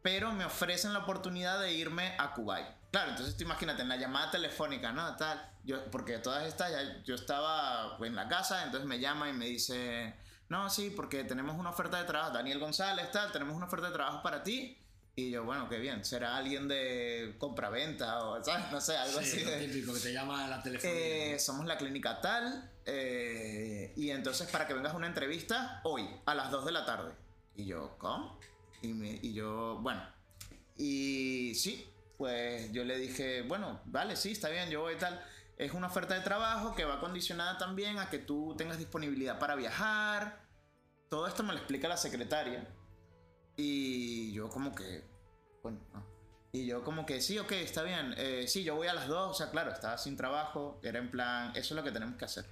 pero 0.01 0.31
me 0.31 0.45
ofrecen 0.45 0.93
la 0.93 0.99
oportunidad 0.99 1.59
de 1.59 1.73
irme 1.73 2.15
a 2.17 2.33
Kuwait. 2.33 2.65
Claro, 2.91 3.11
entonces 3.11 3.35
tú 3.35 3.43
imagínate 3.43 3.81
en 3.81 3.89
la 3.89 3.97
llamada 3.97 4.31
telefónica, 4.31 4.93
¿no? 4.93 5.17
Tal, 5.17 5.51
yo, 5.65 5.83
porque 5.91 6.19
todas 6.19 6.45
estas, 6.45 6.71
ya, 6.71 7.03
yo 7.03 7.15
estaba 7.15 7.97
en 7.99 8.15
la 8.15 8.29
casa, 8.29 8.63
entonces 8.63 8.87
me 8.87 8.99
llama 8.99 9.29
y 9.29 9.33
me 9.33 9.47
dice, 9.47 10.15
no, 10.47 10.69
sí, 10.69 10.93
porque 10.95 11.25
tenemos 11.25 11.57
una 11.57 11.71
oferta 11.71 11.97
de 11.97 12.05
trabajo, 12.05 12.31
Daniel 12.31 12.59
González, 12.59 13.11
tal, 13.11 13.33
tenemos 13.33 13.53
una 13.53 13.65
oferta 13.65 13.87
de 13.87 13.93
trabajo 13.93 14.21
para 14.21 14.43
ti. 14.43 14.77
Y 15.15 15.29
yo, 15.29 15.43
bueno, 15.43 15.69
qué 15.69 15.77
bien, 15.77 16.03
será 16.03 16.35
alguien 16.37 16.67
de 16.67 17.35
compraventa 17.37 18.23
o, 18.25 18.43
¿sabes? 18.43 18.71
No 18.71 18.81
sé, 18.81 18.97
algo 18.97 19.19
Sí, 19.21 19.37
así. 19.37 19.43
de- 19.45 19.67
típico, 19.67 19.93
que 19.93 19.99
te 19.99 20.11
llama 20.13 20.45
a 20.45 20.47
la 20.47 20.63
telefonía. 20.63 20.95
eh, 21.35 21.39
somos 21.39 21.65
la 21.67 21.77
clínica 21.77 22.19
tal. 22.19 22.71
eh, 22.85 23.93
y 23.95 24.09
entonces 24.09 24.49
para 24.51 24.67
que 24.67 24.73
vengas 24.73 24.93
a 24.93 24.97
una 24.97 25.07
entrevista 25.07 25.79
hoy, 25.85 26.05
a 26.25 26.33
las 26.35 26.49
2 26.51 26.65
de 26.65 26.71
la 26.73 26.83
tarde. 26.85 27.13
Y 27.55 27.65
yo, 27.65 27.95
¿cómo? 27.99 28.37
Y, 28.81 28.87
me- 28.89 29.19
y 29.21 29.33
yo, 29.33 29.77
bueno. 29.81 30.01
Y 30.77 31.53
sí, 31.55 31.87
pues 32.17 32.71
yo 32.73 32.83
le 32.83 32.97
dije, 32.97 33.43
bueno, 33.43 33.79
vale, 33.85 34.15
sí, 34.17 34.31
está 34.31 34.49
bien, 34.49 34.69
yo 34.69 34.81
voy 34.81 34.95
y 34.95 34.97
tal. 34.97 35.23
Es 35.57 35.71
una 35.73 35.87
oferta 35.87 36.15
de 36.15 36.21
trabajo 36.21 36.73
que 36.75 36.83
va 36.83 36.99
condicionada 36.99 37.57
también 37.59 37.99
a 37.99 38.09
que 38.09 38.17
tú 38.17 38.55
tengas 38.57 38.79
disponibilidad 38.79 39.37
para 39.39 39.53
viajar. 39.55 40.41
Todo 41.09 41.27
esto 41.27 41.43
me 41.43 41.53
lo 41.53 41.59
explica 41.59 41.87
la 41.87 41.95
secretaria. 41.97 42.67
Y 43.57 44.31
yo 44.33 44.49
como 44.49 44.73
que, 44.73 45.03
bueno, 45.61 45.79
no. 45.93 46.03
Y 46.51 46.65
yo 46.67 46.83
como 46.83 47.05
que, 47.05 47.19
sí, 47.21 47.37
ok, 47.39 47.51
está 47.53 47.81
bien. 47.83 48.13
Eh, 48.17 48.45
sí, 48.47 48.63
yo 48.63 48.75
voy 48.75 48.87
a 48.87 48.93
las 48.93 49.07
dos. 49.07 49.31
O 49.31 49.33
sea, 49.33 49.49
claro, 49.51 49.71
estaba 49.71 49.97
sin 49.97 50.15
trabajo. 50.15 50.79
Era 50.83 50.99
en 50.99 51.09
plan, 51.09 51.49
eso 51.55 51.73
es 51.73 51.77
lo 51.77 51.83
que 51.83 51.91
tenemos 51.91 52.15
que 52.17 52.25
hacer. 52.25 52.45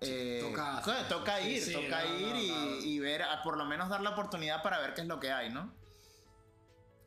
Eh, 0.00 0.38
toca- 0.40 0.80
claro, 0.84 1.08
toca 1.08 1.40
ir, 1.40 1.60
sí, 1.60 1.72
toca 1.72 2.04
no, 2.04 2.16
ir 2.18 2.26
no, 2.34 2.40
y, 2.40 2.48
no. 2.48 2.84
y 2.84 2.98
ver, 3.00 3.22
por 3.42 3.56
lo 3.56 3.64
menos 3.64 3.88
dar 3.88 4.00
la 4.00 4.10
oportunidad 4.10 4.62
para 4.62 4.78
ver 4.78 4.94
qué 4.94 5.00
es 5.00 5.08
lo 5.08 5.18
que 5.18 5.32
hay, 5.32 5.50
¿no? 5.52 5.72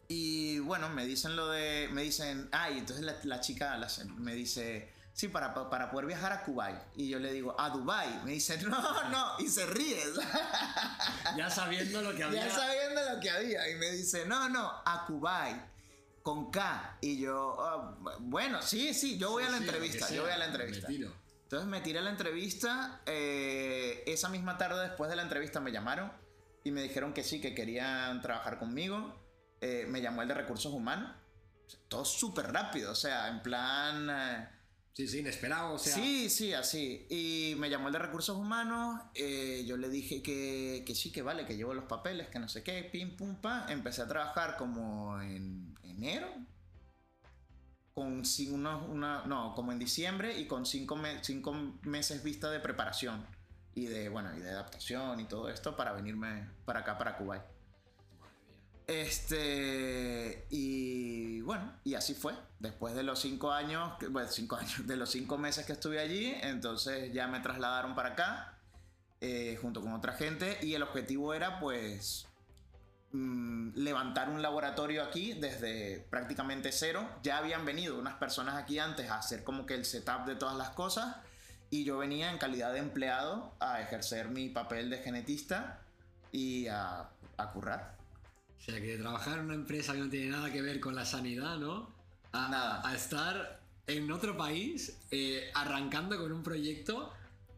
Y 0.09 0.59
bueno, 0.59 0.89
me 0.89 1.05
dicen 1.05 1.37
lo 1.37 1.47
de, 1.47 1.87
me 1.93 2.01
dicen, 2.01 2.49
ay, 2.51 2.77
entonces 2.79 3.05
la, 3.05 3.15
la 3.23 3.39
chica 3.39 3.77
la- 3.77 3.87
me 4.17 4.33
dice, 4.33 4.91
sí, 5.13 5.27
para, 5.27 5.53
para 5.69 5.89
poder 5.91 6.05
viajar 6.07 6.31
a 6.31 6.43
Kuwait. 6.43 6.77
Y 6.95 7.09
yo 7.09 7.19
le 7.19 7.31
digo, 7.33 7.55
a 7.59 7.69
Dubai. 7.69 8.23
Me 8.23 8.31
dice, 8.31 8.57
no, 8.63 9.09
no, 9.09 9.39
y 9.39 9.47
se 9.47 9.65
ríe. 9.65 10.01
Ya 11.37 11.49
sabiendo 11.49 12.01
lo 12.01 12.13
que 12.15 12.23
había... 12.23 12.45
Ya 12.47 12.53
sabiendo 12.53 13.01
lo 13.13 13.19
que 13.19 13.29
había. 13.29 13.69
Y 13.69 13.75
me 13.75 13.91
dice, 13.91 14.25
no, 14.25 14.49
no, 14.49 14.69
a 14.85 15.05
Kuwait. 15.07 15.57
Con 16.23 16.51
K. 16.51 16.97
Y 17.01 17.19
yo, 17.19 17.55
"Ah, 17.59 17.97
bueno, 18.19 18.61
sí, 18.61 18.93
sí, 18.93 19.17
yo 19.17 19.31
voy 19.31 19.43
a 19.43 19.49
la 19.49 19.57
Sí, 19.57 19.63
entrevista. 19.63 20.09
Yo 20.11 20.21
voy 20.23 20.31
a 20.31 20.37
la 20.37 20.45
entrevista. 20.45 20.87
me 20.87 20.93
tiro. 20.95 21.13
Entonces 21.43 21.67
me 21.67 21.81
tiré 21.81 21.97
a 21.99 22.01
la 22.03 22.11
entrevista. 22.11 23.01
eh, 23.07 24.03
esa 24.05 24.29
misma 24.29 24.57
tarde 24.57 24.81
después 24.87 25.09
de 25.09 25.15
la 25.15 25.23
entrevista 25.23 25.59
me 25.59 25.71
llamaron 25.71 26.11
y 26.63 26.69
me 26.71 26.81
dijeron 26.83 27.13
que 27.13 27.23
sí, 27.23 27.41
que 27.41 27.55
querían 27.55 28.21
trabajar 28.21 28.59
conmigo. 28.59 29.19
Eh, 29.61 29.85
me 29.89 29.99
llamó 30.01 30.21
el 30.21 30.27
de 30.27 30.35
recursos 30.35 30.71
humanos. 30.71 31.11
Todo 31.87 32.05
súper 32.05 32.51
rápido, 32.53 32.91
o 32.91 32.95
sea, 32.95 33.27
en 33.29 33.41
plan... 33.41 34.07
eh, 34.09 34.49
Sí, 34.93 35.07
sí, 35.07 35.19
inesperado, 35.19 35.75
o 35.75 35.79
sea... 35.79 35.95
Sí, 35.95 36.29
sí, 36.29 36.53
así. 36.53 37.07
Y 37.09 37.55
me 37.57 37.69
llamó 37.69 37.87
el 37.87 37.93
de 37.93 37.99
recursos 37.99 38.35
humanos. 38.37 39.01
eh, 39.15 39.63
yo 39.65 39.77
le 39.77 39.89
dije 39.89 40.21
que, 40.21 40.83
que 40.85 40.95
sí, 40.95 41.11
que 41.11 41.21
vale, 41.21 41.45
que 41.45 41.55
llevo 41.55 41.73
los 41.73 41.85
papeles, 41.85 42.27
que 42.27 42.39
no 42.39 42.49
sé 42.49 42.61
qué, 42.61 42.83
pim, 42.83 43.15
pum, 43.15 43.35
pa. 43.37 43.65
Empecé 43.69 44.01
a 44.01 44.07
trabajar 44.07 44.57
como 44.57 45.19
en 45.21 45.73
enero. 45.83 46.27
Con 47.93 48.23
unos, 48.51 48.89
una, 48.89 49.25
no, 49.25 49.53
como 49.53 49.71
en 49.71 49.79
diciembre 49.79 50.37
y 50.37 50.47
con 50.47 50.65
cinco, 50.65 50.95
me- 50.95 51.23
cinco 51.23 51.53
meses 51.83 52.23
vista 52.23 52.49
de 52.49 52.59
preparación. 52.59 53.25
Y 53.73 53.85
de, 53.85 54.09
bueno, 54.09 54.35
y 54.35 54.41
de 54.41 54.49
adaptación 54.49 55.19
y 55.21 55.25
todo 55.25 55.49
esto 55.49 55.77
para 55.77 55.93
venirme 55.93 56.49
para 56.65 56.81
acá, 56.81 56.97
para 56.97 57.15
Kuwait. 57.17 57.43
Este, 58.91 60.45
y 60.49 61.39
bueno, 61.41 61.71
y 61.85 61.95
así 61.95 62.13
fue. 62.13 62.33
Después 62.59 62.93
de 62.93 63.03
los 63.03 63.19
cinco 63.19 63.53
años, 63.53 63.93
bueno, 64.09 64.27
cinco 64.27 64.55
años, 64.59 64.85
de 64.85 64.97
los 64.97 65.09
cinco 65.09 65.37
meses 65.37 65.65
que 65.65 65.71
estuve 65.71 65.99
allí, 65.99 66.35
entonces 66.41 67.13
ya 67.13 67.27
me 67.27 67.39
trasladaron 67.39 67.95
para 67.95 68.09
acá, 68.09 68.57
eh, 69.21 69.57
junto 69.61 69.79
con 69.81 69.93
otra 69.93 70.11
gente, 70.11 70.57
y 70.61 70.73
el 70.73 70.83
objetivo 70.83 71.33
era 71.33 71.57
pues 71.61 72.27
mm, 73.13 73.75
levantar 73.75 74.29
un 74.29 74.41
laboratorio 74.41 75.03
aquí 75.03 75.33
desde 75.39 76.05
prácticamente 76.09 76.73
cero. 76.73 77.09
Ya 77.23 77.37
habían 77.37 77.63
venido 77.63 77.97
unas 77.97 78.15
personas 78.15 78.55
aquí 78.55 78.77
antes 78.77 79.09
a 79.09 79.19
hacer 79.19 79.45
como 79.45 79.65
que 79.65 79.75
el 79.75 79.85
setup 79.85 80.25
de 80.25 80.35
todas 80.35 80.57
las 80.57 80.71
cosas, 80.71 81.15
y 81.69 81.85
yo 81.85 81.97
venía 81.97 82.29
en 82.29 82.37
calidad 82.37 82.73
de 82.73 82.79
empleado 82.79 83.53
a 83.61 83.79
ejercer 83.79 84.27
mi 84.27 84.49
papel 84.49 84.89
de 84.89 84.97
genetista 84.97 85.79
y 86.33 86.67
a, 86.67 87.09
a 87.37 87.51
currar. 87.53 88.00
O 88.61 88.63
sea, 88.63 88.75
que 88.75 88.95
de 88.95 88.97
trabajar 88.99 89.39
en 89.39 89.45
una 89.45 89.55
empresa 89.55 89.93
que 89.93 89.99
no 89.99 90.09
tiene 90.09 90.29
nada 90.29 90.51
que 90.51 90.61
ver 90.61 90.79
con 90.79 90.93
la 90.95 91.03
sanidad, 91.03 91.57
¿no? 91.57 91.89
A, 92.31 92.47
Nada. 92.47 92.87
a 92.87 92.95
estar 92.95 93.59
en 93.87 94.11
otro 94.11 94.37
país 94.37 94.99
eh, 95.09 95.49
arrancando 95.55 96.15
con 96.19 96.31
un 96.31 96.43
proyecto, 96.43 97.11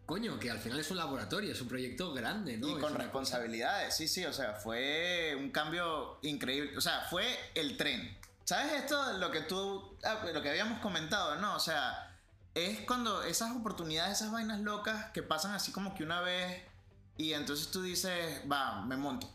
coño, 0.06 0.40
que 0.40 0.50
al 0.50 0.60
final 0.60 0.80
es 0.80 0.90
un 0.92 0.98
laboratorio, 0.98 1.52
es 1.52 1.62
un 1.62 1.68
proyecto 1.68 2.14
grande, 2.14 2.58
¿no? 2.58 2.70
y 2.70 2.80
con 2.80 2.96
responsabilidades, 2.96 3.96
sí, 3.96 4.08
sí, 4.08 4.26
o 4.26 4.32
sea, 4.32 4.54
fue 4.54 5.36
un 5.38 5.52
cambio 5.52 6.20
increíble, 6.22 6.78
o 6.78 6.82
sea, 6.82 7.02
fue 7.10 7.26
el 7.54 7.76
tren. 7.76 8.18
¿Sabes 8.46 8.74
esto? 8.74 9.18
Lo 9.18 9.30
que 9.30 9.42
tú, 9.42 9.98
ah, 10.04 10.26
lo 10.34 10.42
que 10.42 10.50
habíamos 10.50 10.80
comentado, 10.80 11.36
¿no? 11.36 11.56
O 11.56 11.60
sea, 11.60 12.18
es 12.56 12.80
cuando 12.82 13.24
esas 13.24 13.52
oportunidades, 13.56 14.20
esas 14.20 14.32
vainas 14.32 14.62
locas 14.62 15.12
que 15.12 15.22
pasan 15.22 15.54
así 15.54 15.74
como 15.74 15.96
que 15.96 16.04
una 16.04 16.22
vez 16.22 16.62
y 17.18 17.34
entonces 17.34 17.72
tú 17.72 17.82
dices, 17.82 18.42
va, 18.50 18.86
me 18.86 18.98
monto. 18.98 19.30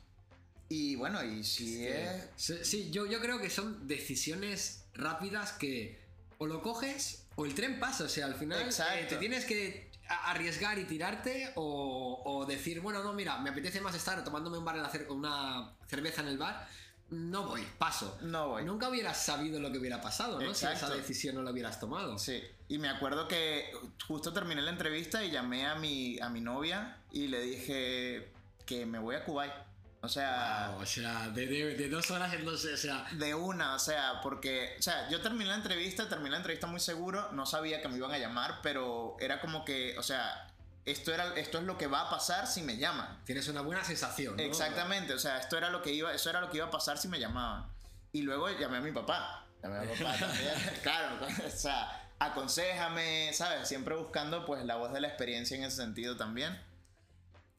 Y 0.68 0.96
bueno, 0.96 1.22
y 1.24 1.44
si 1.44 1.86
es... 1.86 2.28
Sí, 2.36 2.54
sí, 2.62 2.90
yo, 2.90 3.06
yo 3.06 3.20
creo 3.20 3.40
que 3.40 3.48
son 3.50 3.86
decisiones 3.86 4.84
rápidas 4.94 5.52
que 5.52 5.98
o 6.38 6.46
lo 6.46 6.60
coges 6.62 7.24
o 7.36 7.46
el 7.46 7.54
tren 7.54 7.80
pasa. 7.80 8.04
O 8.04 8.08
sea, 8.08 8.26
al 8.26 8.34
final 8.34 8.60
Exacto. 8.62 8.94
eh, 8.98 9.06
te 9.08 9.16
tienes 9.16 9.44
que 9.44 9.88
arriesgar 10.08 10.78
y 10.78 10.84
tirarte 10.84 11.52
o, 11.56 12.22
o 12.24 12.46
decir, 12.46 12.80
bueno, 12.80 13.02
no, 13.02 13.12
mira, 13.12 13.38
me 13.38 13.50
apetece 13.50 13.80
más 13.80 13.94
estar 13.94 14.22
tomándome 14.24 14.58
un 14.58 14.64
bar 14.64 14.76
en 14.76 14.82
la 14.82 14.90
cer- 14.92 15.08
una 15.10 15.74
cerveza 15.86 16.22
en 16.22 16.28
el 16.28 16.38
bar. 16.38 16.68
No 17.10 17.46
voy, 17.46 17.62
paso. 17.78 18.18
No 18.20 18.48
voy. 18.50 18.64
Nunca 18.64 18.90
hubieras 18.90 19.24
sabido 19.24 19.58
lo 19.60 19.72
que 19.72 19.78
hubiera 19.78 20.02
pasado, 20.02 20.38
¿no? 20.38 20.52
Si 20.54 20.66
esa 20.66 20.72
Exacto. 20.74 20.96
decisión 20.96 21.36
no 21.36 21.42
la 21.42 21.52
hubieras 21.52 21.80
tomado. 21.80 22.18
Sí, 22.18 22.42
y 22.68 22.76
me 22.76 22.90
acuerdo 22.90 23.26
que 23.26 23.70
justo 24.06 24.34
terminé 24.34 24.60
la 24.60 24.70
entrevista 24.72 25.24
y 25.24 25.30
llamé 25.30 25.64
a 25.66 25.74
mi, 25.76 26.18
a 26.20 26.28
mi 26.28 26.42
novia 26.42 26.98
y 27.10 27.28
le 27.28 27.40
dije 27.40 28.28
que 28.66 28.84
me 28.84 28.98
voy 28.98 29.16
a 29.16 29.24
Kuwait. 29.24 29.52
O 30.00 30.08
sea, 30.08 30.70
Wow, 30.74 30.82
o 30.82 30.86
sea, 30.86 31.28
de, 31.30 31.46
de- 31.46 31.74
de 31.74 31.88
dos 31.88 32.10
horas 32.12 32.32
en 32.32 32.44
dos, 32.44 32.64
o 32.64 32.76
sea, 32.76 33.04
de 33.12 33.34
una, 33.34 33.74
o 33.74 33.78
sea, 33.80 34.20
porque, 34.22 34.76
o 34.78 34.82
sea, 34.82 35.08
yo 35.08 35.20
terminé 35.20 35.46
la 35.46 35.56
entrevista, 35.56 36.08
terminé 36.08 36.30
la 36.30 36.36
entrevista 36.36 36.68
muy 36.68 36.78
seguro, 36.78 37.32
no 37.32 37.46
sabía 37.46 37.82
que 37.82 37.88
me 37.88 37.96
iban 37.96 38.12
a 38.12 38.18
llamar, 38.18 38.60
pero 38.62 39.16
era 39.18 39.40
como 39.40 39.64
que, 39.64 39.98
o 39.98 40.02
sea, 40.04 40.46
esto, 40.84 41.12
era, 41.12 41.34
esto 41.34 41.58
es 41.58 41.64
lo 41.64 41.76
que 41.76 41.88
va 41.88 42.02
a 42.02 42.10
pasar 42.10 42.46
si 42.46 42.62
me 42.62 42.76
llaman. 42.76 43.18
tienes 43.24 43.48
una 43.48 43.60
buena 43.60 43.82
sensación, 43.84 44.36
¿no? 44.36 44.42
Exactamente, 44.42 45.14
o 45.14 45.18
sea, 45.18 45.38
esto 45.38 45.58
era 45.58 45.68
lo 45.68 45.82
que 45.82 45.92
iba, 45.92 46.14
eso 46.14 46.30
era 46.30 46.40
lo 46.40 46.48
que 46.50 46.58
iba 46.58 46.66
a 46.66 46.70
pasar 46.70 46.96
si 46.96 47.08
me 47.08 47.18
llamaban. 47.18 47.66
Y 48.12 48.22
luego 48.22 48.48
llamé 48.50 48.78
a 48.78 48.80
mi 48.80 48.92
papá. 48.92 49.44
Llamé 49.62 49.78
a 49.78 49.80
mi 49.82 49.96
papá 49.96 50.16
también. 50.20 50.54
claro, 50.84 51.18
o 51.44 51.50
sea, 51.50 52.08
aconsejame, 52.20 53.32
¿sabes? 53.34 53.66
Siempre 53.68 53.96
buscando 53.96 54.46
pues 54.46 54.64
la 54.64 54.76
voz 54.76 54.92
de 54.92 55.00
la 55.00 55.08
experiencia 55.08 55.56
en 55.56 55.64
ese 55.64 55.76
sentido 55.76 56.16
también. 56.16 56.56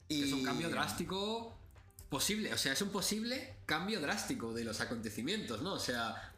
Y 0.07 0.23
Es 0.23 0.33
un 0.33 0.43
cambio 0.45 0.69
drástico 0.69 1.58
posible, 2.09 2.53
o 2.53 2.57
sea, 2.57 2.73
es 2.73 2.81
un 2.81 2.89
posible 2.89 3.55
cambio 3.65 3.99
drástico 3.99 4.53
de 4.53 4.63
los 4.63 4.81
acontecimientos, 4.81 5.61
¿no? 5.61 5.73
O 5.73 5.79
sea, 5.79 6.33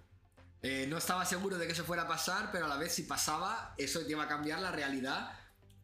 eh, 0.61 0.85
no 0.89 0.97
estaba 0.97 1.25
seguro 1.25 1.57
de 1.57 1.65
que 1.65 1.73
eso 1.73 1.83
fuera 1.83 2.03
a 2.03 2.07
pasar, 2.07 2.49
pero 2.51 2.65
a 2.65 2.67
la 2.67 2.77
vez 2.77 2.93
si 2.93 3.03
pasaba, 3.03 3.73
eso 3.77 4.01
te 4.01 4.11
iba 4.11 4.23
a 4.23 4.27
cambiar 4.27 4.59
la 4.59 4.71
realidad 4.71 5.31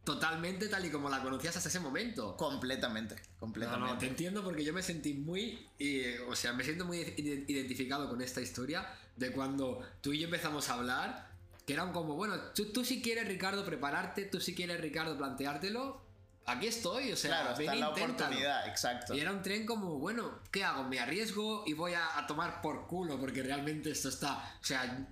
totalmente 0.04 0.70
tal 0.70 0.86
y 0.86 0.90
como 0.90 1.10
la 1.10 1.22
conocías 1.22 1.58
hasta 1.58 1.68
ese 1.68 1.80
momento. 1.82 2.38
Completamente, 2.38 3.16
completamente. 3.40 3.94
no, 3.94 3.98
te 4.00 4.08
entiendo 4.08 4.42
porque 4.44 4.64
yo 4.64 4.74
me 4.74 4.82
sentí 4.82 5.14
muy, 5.14 5.68
eh, 5.80 6.20
o 6.30 6.36
sea, 6.36 6.54
me 6.54 6.64
siento 6.64 6.86
muy 6.86 7.00
ide- 7.00 7.44
identificado 7.48 8.08
con 8.10 8.22
esta 8.22 8.40
historia 8.40 8.88
de 9.18 9.32
cuando 9.32 9.82
tú 10.02 10.14
y 10.14 10.20
yo 10.20 10.26
empezamos 10.26 10.70
a 10.70 10.76
hablar, 10.76 11.28
que 11.66 11.74
eran 11.74 11.92
como, 11.92 12.16
bueno, 12.16 12.40
tú, 12.56 12.72
tú 12.72 12.86
si 12.86 13.02
quieres 13.02 13.28
Ricardo 13.28 13.66
prepararte, 13.66 14.24
tú 14.24 14.40
si 14.40 14.56
quieres 14.56 14.80
Ricardo 14.80 15.18
planteártelo, 15.18 16.02
aquí 16.48 16.68
estoy, 16.68 17.12
o 17.12 17.16
sea, 17.18 17.42
claro, 17.42 17.50
ven 17.58 17.62
está 17.62 17.74
e 17.76 17.80
la 17.80 17.90
oportunidad, 17.90 18.68
exacto. 18.68 19.14
Y 19.14 19.20
era 19.20 19.32
un 19.32 19.42
tren 19.42 19.66
como, 19.66 20.00
bueno, 20.00 20.40
¿qué 20.52 20.64
hago? 20.64 20.84
¿Me 20.86 21.00
arriesgo 21.00 21.64
y 21.68 21.74
voy 21.74 21.94
a, 21.94 22.18
a 22.18 22.26
tomar 22.26 22.62
por 22.62 22.88
culo? 22.88 23.20
Porque 23.20 23.44
realmente 23.44 23.92
esto 23.92 24.10
está, 24.10 24.58
o 24.60 24.64
sea... 24.66 25.08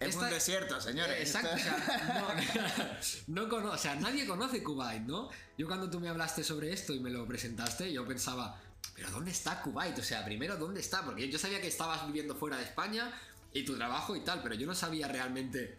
Es 0.00 0.10
esta- 0.10 0.26
un 0.26 0.30
desierto, 0.30 0.80
señores. 0.80 1.16
eh, 1.16 1.22
Exacto, 1.22 1.50
o 1.52 1.56
Esto- 1.56 1.70
sea, 1.84 2.94
no, 3.26 3.42
no 3.42 3.48
cono- 3.48 3.72
o 3.72 3.76
sea, 3.78 3.96
nadie 3.96 4.26
conoce 4.26 4.62
Kuwait, 4.62 5.02
¿no? 5.02 5.28
Yo 5.58 5.66
cuando 5.66 5.90
tú 5.90 5.98
me 5.98 6.08
hablaste 6.08 6.44
sobre 6.44 6.72
esto 6.72 6.94
y 6.94 7.00
me 7.00 7.10
lo 7.10 7.26
presentaste, 7.26 7.92
yo 7.92 8.06
pensaba, 8.06 8.60
pero 8.94 9.10
¿dónde 9.10 9.32
está 9.32 9.60
Kuwait? 9.60 9.98
O 9.98 10.02
sea, 10.04 10.24
primero, 10.24 10.56
¿dónde 10.56 10.78
está? 10.80 11.02
Porque 11.04 11.28
yo 11.28 11.36
sabía 11.36 11.60
que 11.60 11.66
estabas 11.66 12.06
viviendo 12.06 12.36
fuera 12.36 12.56
de 12.58 12.62
España 12.62 13.12
y 13.52 13.64
tu 13.64 13.76
trabajo 13.76 14.14
y 14.14 14.20
tal, 14.20 14.40
pero 14.40 14.54
yo 14.54 14.68
no 14.68 14.74
sabía 14.76 15.08
realmente 15.08 15.78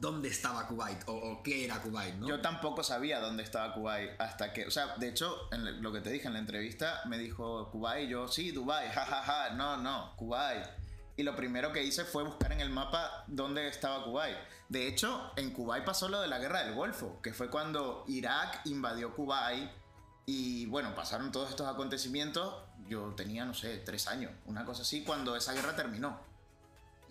dónde 0.00 0.28
estaba 0.28 0.66
Kuwait 0.66 1.02
o, 1.06 1.42
qué 1.42 1.64
era 1.64 1.80
Kuwait, 1.80 2.14
¿no? 2.14 2.28
Yo 2.28 2.40
tampoco 2.40 2.82
sabía 2.82 3.20
dónde 3.20 3.42
estaba 3.42 3.74
Kuwait 3.74 4.20
hasta 4.20 4.52
que, 4.52 4.66
o 4.66 4.70
sea, 4.70 4.96
de 4.96 5.08
hecho, 5.08 5.48
lo 5.80 5.92
que 5.92 6.00
te 6.00 6.10
dije 6.10 6.26
en 6.26 6.34
la 6.34 6.38
entrevista, 6.38 7.02
me 7.06 7.18
dijo 7.18 7.70
Kuwait, 7.70 8.08
yo, 8.08 8.28
sí, 8.28 8.52
Dubai, 8.52 8.88
jajaja, 8.90 9.50
no, 9.50 9.76
no, 9.76 10.14
Kuwait. 10.16 10.66
Y 11.16 11.24
lo 11.24 11.34
primero 11.34 11.72
que 11.72 11.82
hice 11.82 12.04
fue 12.04 12.22
buscar 12.22 12.52
en 12.52 12.60
el 12.60 12.70
mapa 12.70 13.24
dónde 13.26 13.66
estaba 13.66 14.04
Kuwait. 14.04 14.36
De 14.68 14.86
hecho, 14.86 15.32
en 15.36 15.52
Kuwait 15.52 15.84
pasó 15.84 16.08
lo 16.08 16.20
de 16.20 16.28
la 16.28 16.38
guerra 16.38 16.62
del 16.62 16.74
Golfo, 16.74 17.20
que 17.22 17.32
fue 17.32 17.50
cuando 17.50 18.04
Irak 18.06 18.60
invadió 18.66 19.14
Kuwait 19.14 19.68
y 20.26 20.66
bueno, 20.66 20.94
pasaron 20.94 21.32
todos 21.32 21.50
estos 21.50 21.66
acontecimientos. 21.66 22.54
Yo 22.86 23.14
tenía, 23.16 23.44
no 23.44 23.54
sé, 23.54 23.78
tres 23.78 24.06
años, 24.06 24.30
una 24.46 24.64
cosa 24.64 24.82
así, 24.82 25.02
cuando 25.02 25.34
esa 25.34 25.52
guerra 25.54 25.74
terminó. 25.74 26.20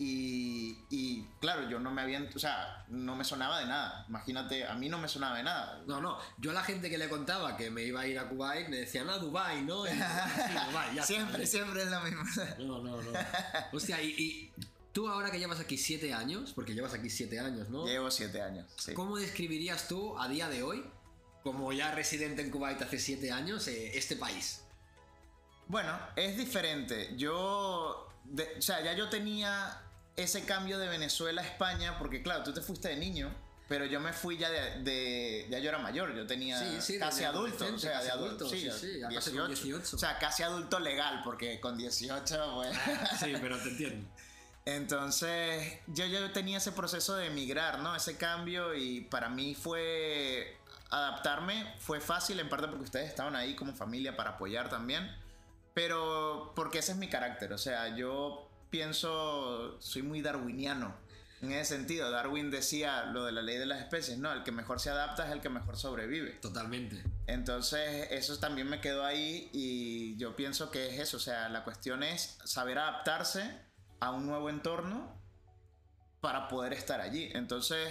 Y, 0.00 0.78
y, 0.90 1.26
claro, 1.40 1.68
yo 1.68 1.80
no 1.80 1.90
me 1.90 2.02
había, 2.02 2.22
o 2.34 2.38
sea, 2.38 2.84
no 2.88 3.16
me 3.16 3.24
sonaba 3.24 3.58
de 3.58 3.66
nada. 3.66 4.04
Imagínate, 4.08 4.64
a 4.64 4.74
mí 4.74 4.88
no 4.88 4.96
me 4.98 5.08
sonaba 5.08 5.36
de 5.38 5.42
nada. 5.42 5.82
No, 5.86 6.00
no, 6.00 6.16
yo 6.38 6.52
a 6.52 6.54
la 6.54 6.62
gente 6.62 6.88
que 6.88 6.98
le 6.98 7.08
contaba 7.08 7.56
que 7.56 7.70
me 7.70 7.82
iba 7.82 8.00
a 8.02 8.06
ir 8.06 8.16
a 8.18 8.28
Kuwait 8.28 8.68
me 8.68 8.76
decían, 8.76 9.10
ah, 9.10 9.18
Dubai, 9.18 9.62
¿no? 9.62 9.86
Y, 9.86 9.90
"Ah, 10.00 10.30
sí, 10.36 10.52
Dubái, 10.70 10.94
ya 10.94 11.02
está". 11.02 11.06
siempre, 11.14 11.46
siempre 11.46 11.82
es 11.82 11.90
lo 11.90 12.00
mismo. 12.02 12.22
No, 12.60 12.78
no, 12.82 13.02
no. 13.02 13.10
Hostia, 13.72 14.00
y, 14.00 14.08
y 14.16 14.52
tú 14.92 15.08
ahora 15.08 15.30
que 15.32 15.38
llevas 15.40 15.58
aquí 15.58 15.76
siete 15.76 16.14
años, 16.14 16.52
porque 16.54 16.74
llevas 16.74 16.94
aquí 16.94 17.10
siete 17.10 17.40
años, 17.40 17.68
¿no? 17.68 17.84
Llevo 17.84 18.10
siete 18.12 18.40
años, 18.40 18.66
sí. 18.76 18.94
¿Cómo 18.94 19.16
describirías 19.16 19.88
tú 19.88 20.16
a 20.16 20.28
día 20.28 20.48
de 20.48 20.62
hoy, 20.62 20.84
como 21.42 21.72
ya 21.72 21.92
residente 21.92 22.42
en 22.42 22.50
Kuwait 22.52 22.80
hace 22.82 23.00
siete 23.00 23.32
años, 23.32 23.66
eh, 23.66 23.98
este 23.98 24.14
país? 24.14 24.62
Bueno, 25.66 25.98
es 26.14 26.36
diferente. 26.36 27.14
Yo, 27.16 28.08
de- 28.24 28.54
o 28.58 28.62
sea, 28.62 28.80
ya 28.82 28.92
yo 28.94 29.08
tenía 29.08 29.82
ese 30.18 30.44
cambio 30.44 30.78
de 30.78 30.88
Venezuela 30.88 31.42
a 31.42 31.44
España, 31.44 31.96
porque 31.98 32.22
claro, 32.22 32.42
tú 32.42 32.52
te 32.52 32.60
fuiste 32.60 32.88
de 32.88 32.96
niño, 32.96 33.32
pero 33.68 33.84
yo 33.84 34.00
me 34.00 34.12
fui 34.12 34.36
ya 34.36 34.50
de, 34.50 34.82
de- 34.82 35.46
ya 35.50 35.58
yo 35.58 35.68
era 35.68 35.78
mayor, 35.78 36.14
yo 36.14 36.26
tenía 36.26 36.58
Sí, 36.58 36.80
sí, 36.80 36.98
casi 36.98 37.24
adulto, 37.24 37.64
o 37.64 37.78
sea, 37.78 37.92
casi 37.92 38.04
de 38.06 38.10
adulto, 38.12 38.44
adulto, 38.46 38.48
sí, 38.48 38.70
sí, 38.70 38.78
sí, 38.94 39.00
ya 39.00 39.08
casi 39.08 39.30
con 39.32 39.46
18. 39.48 39.96
O 39.96 39.98
sea, 39.98 40.18
casi 40.18 40.42
adulto 40.42 40.80
legal, 40.80 41.20
porque 41.24 41.60
con 41.60 41.76
18, 41.76 42.52
pues... 42.54 42.76
Sí, 43.20 43.34
pero 43.40 43.58
te 43.58 43.68
entiendo. 43.68 44.08
Entonces, 44.64 45.78
yo 45.86 46.04
ya 46.06 46.32
tenía 46.32 46.58
ese 46.58 46.72
proceso 46.72 47.16
de 47.16 47.26
emigrar, 47.26 47.78
¿no? 47.80 47.94
Ese 47.96 48.16
cambio 48.16 48.74
y 48.74 49.00
para 49.02 49.28
mí 49.28 49.54
fue 49.54 50.56
adaptarme, 50.90 51.74
fue 51.78 52.00
fácil 52.00 52.40
en 52.40 52.48
parte 52.48 52.66
porque 52.68 52.84
ustedes 52.84 53.08
estaban 53.08 53.36
ahí 53.36 53.54
como 53.54 53.74
familia 53.74 54.16
para 54.16 54.30
apoyar 54.30 54.68
también, 54.68 55.10
pero 55.74 56.52
porque 56.56 56.78
ese 56.78 56.92
es 56.92 56.98
mi 56.98 57.08
carácter, 57.08 57.52
o 57.52 57.58
sea, 57.58 57.94
yo 57.96 58.47
pienso, 58.70 59.80
soy 59.80 60.02
muy 60.02 60.22
darwiniano 60.22 60.94
en 61.40 61.52
ese 61.52 61.76
sentido. 61.76 62.10
Darwin 62.10 62.50
decía 62.50 63.04
lo 63.06 63.24
de 63.24 63.32
la 63.32 63.42
ley 63.42 63.56
de 63.56 63.66
las 63.66 63.80
especies, 63.80 64.18
¿no? 64.18 64.32
El 64.32 64.42
que 64.42 64.52
mejor 64.52 64.80
se 64.80 64.90
adapta 64.90 65.26
es 65.26 65.32
el 65.32 65.40
que 65.40 65.48
mejor 65.48 65.76
sobrevive. 65.76 66.32
Totalmente. 66.40 67.02
Entonces, 67.26 68.08
eso 68.10 68.38
también 68.38 68.68
me 68.68 68.80
quedó 68.80 69.04
ahí 69.04 69.50
y 69.52 70.16
yo 70.16 70.34
pienso 70.36 70.70
que 70.70 70.88
es 70.88 70.98
eso, 70.98 71.18
o 71.18 71.20
sea, 71.20 71.48
la 71.48 71.64
cuestión 71.64 72.02
es 72.02 72.38
saber 72.44 72.78
adaptarse 72.78 73.50
a 74.00 74.10
un 74.10 74.26
nuevo 74.26 74.50
entorno 74.50 75.16
para 76.20 76.48
poder 76.48 76.72
estar 76.72 77.00
allí. 77.00 77.30
Entonces, 77.34 77.88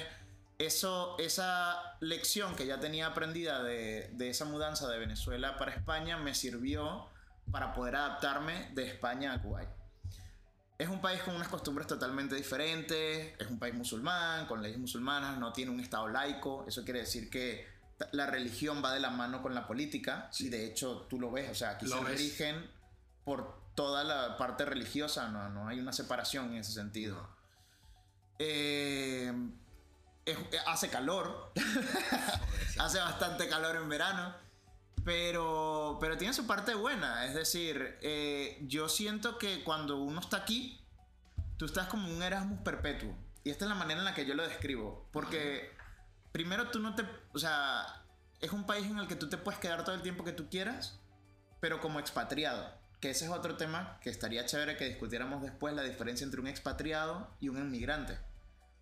eso, 0.58 1.16
esa 1.20 1.98
lección 2.00 2.56
que 2.56 2.66
ya 2.66 2.80
tenía 2.80 3.08
aprendida 3.08 3.64
de, 3.64 4.10
de 4.14 4.30
esa 4.30 4.46
mudanza 4.46 4.90
de 4.90 4.98
Venezuela 4.98 5.58
para 5.58 5.74
España 5.74 6.18
me 6.18 6.34
sirvió 6.34 7.08
para 7.52 7.74
poder 7.74 7.96
adaptarme 7.96 8.72
de 8.74 8.88
España 8.88 9.34
a 9.34 9.42
Kuwait. 9.42 9.77
Es 10.78 10.90
un 10.90 11.02
país 11.02 11.22
con 11.24 11.36
unas 11.36 11.48
costumbres 11.48 11.88
totalmente 11.88 12.36
diferentes, 12.36 13.34
es 13.40 13.48
un 13.48 13.58
país 13.58 13.74
musulmán, 13.74 14.46
con 14.46 14.62
leyes 14.62 14.78
musulmanas, 14.78 15.38
no 15.40 15.52
tiene 15.52 15.72
un 15.72 15.80
estado 15.80 16.08
laico, 16.08 16.66
eso 16.68 16.84
quiere 16.84 17.00
decir 17.00 17.30
que 17.32 17.68
la 18.12 18.28
religión 18.28 18.84
va 18.86 18.94
de 18.94 19.00
la 19.00 19.10
mano 19.10 19.42
con 19.42 19.56
la 19.56 19.66
política. 19.66 20.30
Y 20.38 20.50
de 20.50 20.66
hecho 20.68 21.08
tú 21.10 21.20
lo 21.20 21.32
ves, 21.32 21.50
o 21.50 21.56
sea, 21.56 21.72
aquí 21.72 21.88
Lo 21.88 21.98
se 21.98 22.04
ves. 22.04 22.20
rigen 22.20 22.70
por 23.26 23.60
toda 23.74 24.04
la 24.04 24.38
parte 24.38 24.66
religiosa, 24.66 25.30
no, 25.30 25.50
no 25.50 25.68
hay 25.68 25.80
una 25.80 25.92
separación 25.94 26.52
en 26.52 26.58
ese 26.60 26.74
sentido. 26.74 27.28
Eh, 28.38 29.34
es- 30.26 30.38
hace 30.68 30.90
calor, 30.90 31.52
hace 32.80 33.00
bastante 33.00 33.50
calor 33.50 33.78
en 33.78 33.90
verano, 33.90 34.36
pero, 35.08 36.00
pero 36.02 36.18
tiene 36.18 36.34
su 36.34 36.46
parte 36.46 36.76
buena. 36.76 37.26
Es 37.26 37.34
decir, 37.34 37.98
eh, 38.02 38.62
yo 38.68 38.90
siento 38.90 39.38
que 39.38 39.64
cuando 39.64 40.00
uno 40.00 40.20
está 40.20 40.36
aquí, 40.36 40.82
tú 41.56 41.64
estás 41.64 41.88
como 41.88 42.10
un 42.10 42.22
Erasmus 42.22 42.60
perpetuo. 42.60 43.16
Y 43.46 43.50
esta 43.50 43.64
es 43.64 43.70
la 43.70 43.76
manera 43.76 44.00
en 44.02 44.06
la 44.06 44.14
que 44.14 44.26
yo 44.26 44.36
lo 44.36 44.46
describo. 44.46 45.08
Porque 45.14 45.72
primero 46.34 46.72
tú 46.72 46.82
no 46.82 46.94
te... 46.94 47.06
O 47.32 47.40
sea, 47.40 48.04
es 48.42 48.52
un 48.52 48.66
país 48.66 48.86
en 48.86 49.00
el 49.00 49.08
que 49.08 49.16
tú 49.16 49.30
te 49.30 49.38
puedes 49.38 49.62
quedar 49.62 49.86
todo 49.86 49.96
el 49.96 50.02
tiempo 50.02 50.26
que 50.26 50.34
tú 50.34 50.50
quieras, 50.50 51.00
pero 51.62 51.80
como 51.80 52.02
expatriado. 52.02 52.70
Que 53.00 53.12
ese 53.12 53.24
es 53.24 53.32
otro 53.32 53.56
tema 53.56 54.00
que 54.02 54.10
estaría 54.10 54.46
chévere 54.46 54.76
que 54.76 54.90
discutiéramos 54.90 55.42
después, 55.42 55.74
la 55.74 55.84
diferencia 55.84 56.26
entre 56.26 56.42
un 56.42 56.48
expatriado 56.48 57.34
y 57.40 57.48
un 57.48 57.60
inmigrante. 57.60 58.20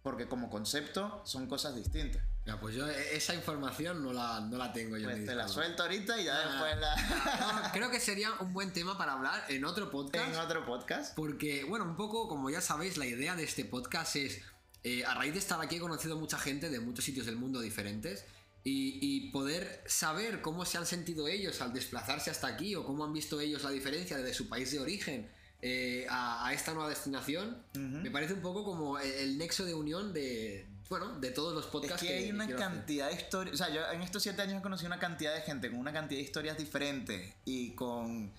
Porque 0.06 0.28
como 0.28 0.52
concepto 0.52 1.24
son 1.26 1.48
cosas 1.48 1.76
distintas. 1.76 2.22
Ya, 2.46 2.60
pues 2.60 2.76
yo 2.76 2.88
eh, 2.88 3.16
esa 3.16 3.34
información 3.34 4.04
no 4.04 4.14
la, 4.14 4.40
no 4.40 4.56
la 4.56 4.72
tengo 4.72 4.98
yo. 4.98 5.10
Pues 5.10 5.26
te 5.26 5.34
la 5.34 5.48
suelto 5.48 5.82
ahorita 5.82 6.22
y 6.22 6.26
ya 6.26 6.38
Ah. 6.38 6.48
después 6.48 6.78
la... 6.80 7.64
No, 7.64 7.70
creo 7.74 7.90
que 7.90 8.00
sería 8.00 8.32
un 8.40 8.54
buen 8.54 8.72
tema 8.72 8.96
para 9.00 9.14
hablar 9.14 9.44
en 9.50 9.66
otro 9.66 9.90
podcast. 9.90 10.32
en 10.32 10.40
otro 10.40 10.64
podcast. 10.64 11.16
Porque, 11.16 11.64
bueno, 11.64 11.86
un 11.86 11.96
poco 11.96 12.28
como 12.28 12.52
ya 12.52 12.62
sabéis, 12.62 12.98
la 12.98 13.08
idea 13.08 13.36
de 13.36 13.44
este 13.46 13.66
podcast 13.66 14.16
es, 14.16 14.42
eh, 14.84 15.04
a 15.06 15.16
raíz 15.16 15.34
de 15.34 15.40
estar 15.40 15.60
aquí 15.60 15.78
he 15.78 15.80
conocido 15.80 16.18
mucha 16.18 16.38
gente 16.38 16.70
de 16.70 16.80
muchos 16.80 17.04
sitios 17.04 17.26
del 17.26 17.38
mundo 17.38 17.60
diferentes 17.60 18.26
y, 18.64 19.00
y 19.02 19.32
poder 19.32 19.84
saber 19.88 20.42
cómo 20.42 20.66
se 20.66 20.78
han 20.78 20.86
sentido 20.86 21.28
ellos 21.28 21.62
al 21.62 21.74
desplazarse 21.74 22.30
hasta 22.30 22.46
aquí 22.46 22.76
o 22.76 22.86
cómo 22.86 23.06
han 23.06 23.12
visto 23.14 23.40
ellos 23.40 23.64
la 23.64 23.72
diferencia 23.72 24.18
desde 24.18 24.36
su 24.36 24.50
país 24.50 24.72
de 24.72 24.80
origen 24.80 25.32
eh, 25.68 26.06
a, 26.12 26.46
a 26.46 26.54
esta 26.54 26.74
nueva 26.76 26.90
destinación, 26.90 27.58
me 27.74 28.12
parece 28.12 28.34
un 28.34 28.42
poco 28.42 28.64
como 28.64 29.00
el, 29.00 29.10
el 29.12 29.38
nexo 29.40 29.66
de 29.66 29.74
unión 29.74 30.14
de, 30.14 30.68
bueno, 30.90 31.20
de 31.20 31.32
todos 31.32 31.56
los 31.56 31.66
Es 31.66 31.72
podcasts 31.72 32.04
que 32.04 32.14
hay 32.14 32.30
una 32.32 32.44
hacer. 32.44 32.56
cantidad 32.56 33.08
de 33.10 33.16
historias. 33.16 33.56
O 33.56 33.58
sea, 33.58 33.74
yo 33.74 33.82
en 33.92 34.04
estos 34.04 34.22
siete 34.22 34.44
años 34.44 34.60
he 34.60 34.62
conocido 34.62 34.88
una 34.88 35.00
cantidad 35.00 35.34
de 35.34 35.42
gente 35.42 35.72
con 35.72 35.80
una 35.80 35.92
cantidad 35.92 36.20
de 36.20 36.24
historias 36.24 36.56
diferentes 36.58 37.34
y 37.46 37.72
con. 37.72 38.32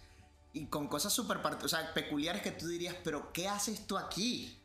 Y 0.52 0.66
con 0.66 0.86
cosas 0.88 1.12
súper 1.12 1.38
o 1.38 1.68
sea, 1.68 1.92
peculiares 1.92 2.42
que 2.42 2.52
tú 2.52 2.68
dirías, 2.68 2.94
pero 3.04 3.32
¿qué 3.32 3.48
haces 3.48 3.86
tú 3.88 3.98
aquí? 3.98 4.56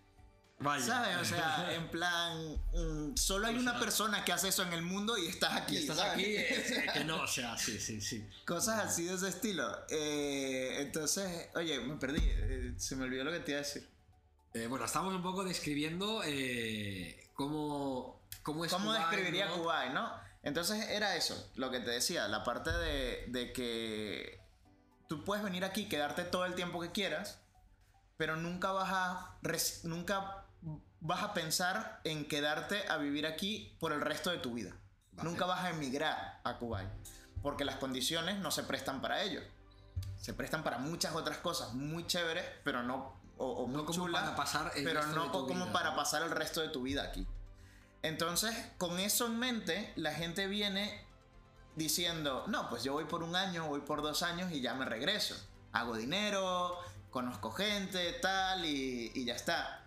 Vaya. 0.62 0.86
¿Sabes? 0.86 1.18
O 1.18 1.26
sea, 1.26 1.74
en 1.76 1.90
plan, 1.90 2.56
mm, 2.74 3.16
solo 3.18 3.48
hay 3.48 3.58
una 3.58 3.80
persona 3.80 4.24
que 4.24 4.32
hace 4.32 4.50
eso 4.50 4.64
en 4.64 4.74
el 4.74 4.82
mundo 4.84 5.18
y 5.18 5.28
estás 5.28 5.56
aquí. 5.56 5.76
Y 5.76 5.78
estás 5.80 5.98
¿sabes? 5.98 6.14
aquí, 6.14 6.26
eh, 6.26 6.86
que 6.94 7.04
no, 7.04 7.22
o 7.24 7.28
sea, 7.28 7.58
sí, 7.58 7.80
sí, 7.80 8.00
sí. 8.00 8.26
Cosas 8.46 8.80
así 8.86 9.06
de 9.06 9.16
ese 9.16 9.30
estilo. 9.30 9.68
Eh, 9.90 10.78
entonces, 10.82 11.50
oye, 11.56 11.80
me 11.80 11.96
perdí. 11.96 12.22
eh, 12.24 12.74
se 12.78 12.96
me 12.96 13.06
olvidó 13.06 13.24
lo 13.24 13.32
que 13.32 13.40
te 13.40 13.52
iba 13.52 13.60
a 13.60 13.64
decir. 13.64 13.90
Eh, 14.54 14.68
bueno, 14.68 14.86
estamos 14.86 15.14
un 15.16 15.24
poco 15.24 15.44
describiendo 15.44 16.22
eh, 16.26 17.30
cómo, 17.36 18.22
cómo 18.44 18.66
es 18.66 18.72
¿Cómo 18.72 18.88
Kuwait, 18.88 19.02
describiría 19.08 19.46
¿no? 19.48 19.62
Kuwait, 19.64 19.94
no? 19.94 20.12
Entonces 20.44 20.90
era 20.90 21.16
eso, 21.16 21.52
lo 21.56 21.72
que 21.72 21.80
te 21.80 21.92
decía, 21.92 22.28
la 22.28 22.44
parte 22.44 22.72
de, 22.72 23.26
de 23.30 23.54
que 23.54 24.42
tú 25.08 25.24
puedes 25.24 25.44
venir 25.44 25.64
aquí, 25.64 25.88
quedarte 25.88 26.24
todo 26.24 26.46
el 26.46 26.56
tiempo 26.56 26.82
que 26.82 26.92
quieras, 26.92 27.40
pero 28.18 28.36
nunca 28.36 28.72
vas 28.72 28.90
a 28.92 29.38
nunca 29.84 30.46
vas 31.02 31.24
a 31.24 31.34
pensar 31.34 32.00
en 32.04 32.28
quedarte 32.28 32.88
a 32.88 32.98
vivir 32.98 33.28
aquí 33.28 33.76
por 33.80 33.92
el 33.92 34.02
resto 34.02 34.30
de 34.30 34.38
tu 34.38 34.54
vida. 34.54 34.72
Vale. 35.12 35.30
Nunca 35.30 35.46
vas 35.46 35.66
a 35.66 35.72
emigrar 35.72 36.40
a 36.44 36.58
Kuwait, 36.58 36.88
porque 37.42 37.66
las 37.66 37.76
condiciones 37.76 38.38
no 38.38 38.52
se 38.52 38.64
prestan 38.64 39.02
para 39.02 39.22
ello. 39.24 39.42
Se 40.20 40.34
prestan 40.34 40.64
para 40.64 40.78
muchas 40.78 41.16
otras 41.16 41.38
cosas 41.38 41.74
muy 41.74 42.06
chéveres, 42.06 42.46
pero 42.64 42.84
no 42.84 43.20
o, 43.38 43.64
o 43.64 43.68
No 43.68 43.80
muy 43.80 43.86
como 43.86 44.06
chulas, 44.06 44.22
para 44.22 44.36
pasar 44.36 44.72
el 44.76 44.84
pero 44.84 45.02
resto 45.02 45.16
no 45.16 45.24
de 45.24 45.30
tu 45.30 45.48
como 45.48 45.66
vida, 45.66 45.74
para 45.74 45.90
¿no? 45.92 45.96
pasar 45.96 46.22
el 46.22 46.30
resto 46.30 46.62
de 46.62 46.70
tu 46.70 46.84
vida 46.84 47.04
aquí. 47.04 47.28
Entonces, 48.04 48.56
con 48.78 49.00
eso 49.00 49.26
en 49.26 49.40
mente, 49.40 49.94
la 49.96 50.14
gente 50.14 50.48
viene 50.48 51.06
diciendo, 51.76 52.46
no, 52.48 52.70
pues 52.70 52.84
yo 52.84 52.94
voy 52.94 53.06
por 53.06 53.24
un 53.24 53.36
año, 53.36 53.68
voy 53.68 53.82
por 53.82 54.02
dos 54.02 54.22
años 54.22 54.52
y 54.52 54.62
ya 54.62 54.76
me 54.76 54.86
regreso. 54.86 55.36
Hago 55.72 55.96
dinero, 55.96 56.78
conozco 57.10 57.52
gente, 57.52 58.14
tal, 58.14 58.66
y, 58.66 59.12
y 59.16 59.26
ya 59.26 59.36
está. 59.36 59.81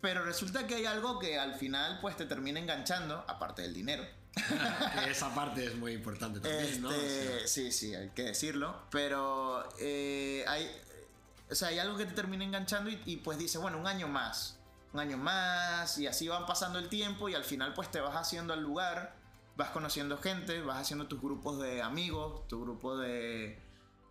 Pero 0.00 0.24
resulta 0.24 0.66
que 0.66 0.74
hay 0.76 0.86
algo 0.86 1.18
que 1.18 1.38
al 1.38 1.54
final 1.54 1.98
pues 2.00 2.16
te 2.16 2.26
termina 2.26 2.60
enganchando, 2.60 3.24
aparte 3.26 3.62
del 3.62 3.74
dinero. 3.74 4.04
Esa 5.08 5.34
parte 5.34 5.64
es 5.64 5.74
muy 5.76 5.92
importante 5.92 6.40
también, 6.40 6.82
¿no? 6.82 6.88
O 6.88 6.92
Este, 6.92 7.48
sí, 7.48 7.72
sí, 7.72 7.94
hay 7.94 8.10
que 8.10 8.24
decirlo. 8.24 8.76
Pero 8.90 9.66
eh, 9.78 10.44
hay, 10.46 10.70
o 11.50 11.54
sea, 11.54 11.68
hay 11.68 11.78
algo 11.78 11.96
que 11.96 12.04
te 12.04 12.14
termina 12.14 12.44
enganchando 12.44 12.90
y, 12.90 13.00
y, 13.06 13.16
pues 13.16 13.38
dices, 13.38 13.60
bueno, 13.60 13.78
un 13.78 13.86
año 13.86 14.08
más. 14.08 14.58
Un 14.92 15.00
año 15.00 15.16
más 15.16 15.98
y 15.98 16.06
así 16.06 16.28
van 16.28 16.46
pasando 16.46 16.78
el 16.78 16.88
tiempo 16.88 17.28
y 17.28 17.34
al 17.34 17.44
final 17.44 17.74
pues 17.74 17.90
te 17.90 18.00
vas 18.00 18.14
haciendo 18.16 18.54
al 18.54 18.62
lugar, 18.62 19.14
vas 19.56 19.70
conociendo 19.70 20.16
gente, 20.16 20.62
vas 20.62 20.78
haciendo 20.78 21.06
tus 21.06 21.20
grupos 21.20 21.58
de 21.58 21.82
amigos, 21.82 22.46
tu 22.48 22.62
grupo 22.62 22.96
de... 22.96 23.58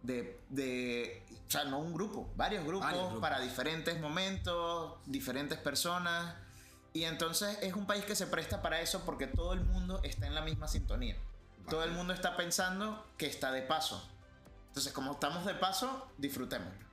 De, 0.06 0.40
de, 0.50 1.24
o 1.48 1.52
sea, 1.52 1.66
no 1.66 1.80
un 1.80 1.94
grupo, 1.94 2.32
varios 2.36 2.64
grupos, 2.64 2.86
Varios 2.86 3.04
grupos. 3.04 3.22
para 3.22 3.40
diferentes 3.40 4.00
momentos, 4.00 4.96
diferentes 5.06 5.58
personas. 5.58 6.36
Y 6.94 7.04
entonces 7.04 7.58
es 7.62 7.74
un 7.74 7.86
país 7.86 8.06
que 8.06 8.16
se 8.16 8.28
presta 8.28 8.62
para 8.62 8.82
eso 8.82 9.04
porque 9.06 9.28
todo 9.28 9.54
el 9.54 9.62
mundo 9.62 10.00
está 10.04 10.28
en 10.28 10.36
la 10.36 10.42
misma 10.42 10.68
sintonía. 10.68 11.18
Todo 11.70 11.84
el 11.84 11.92
mundo 11.92 12.14
está 12.14 12.38
pensando 12.38 13.06
que 13.18 13.26
está 13.28 13.52
de 13.52 13.64
paso. 13.64 14.08
Entonces, 14.68 14.94
como 14.94 15.14
estamos 15.14 15.46
de 15.46 15.56
paso, 15.56 16.08
disfrutémoslo. 16.18 16.86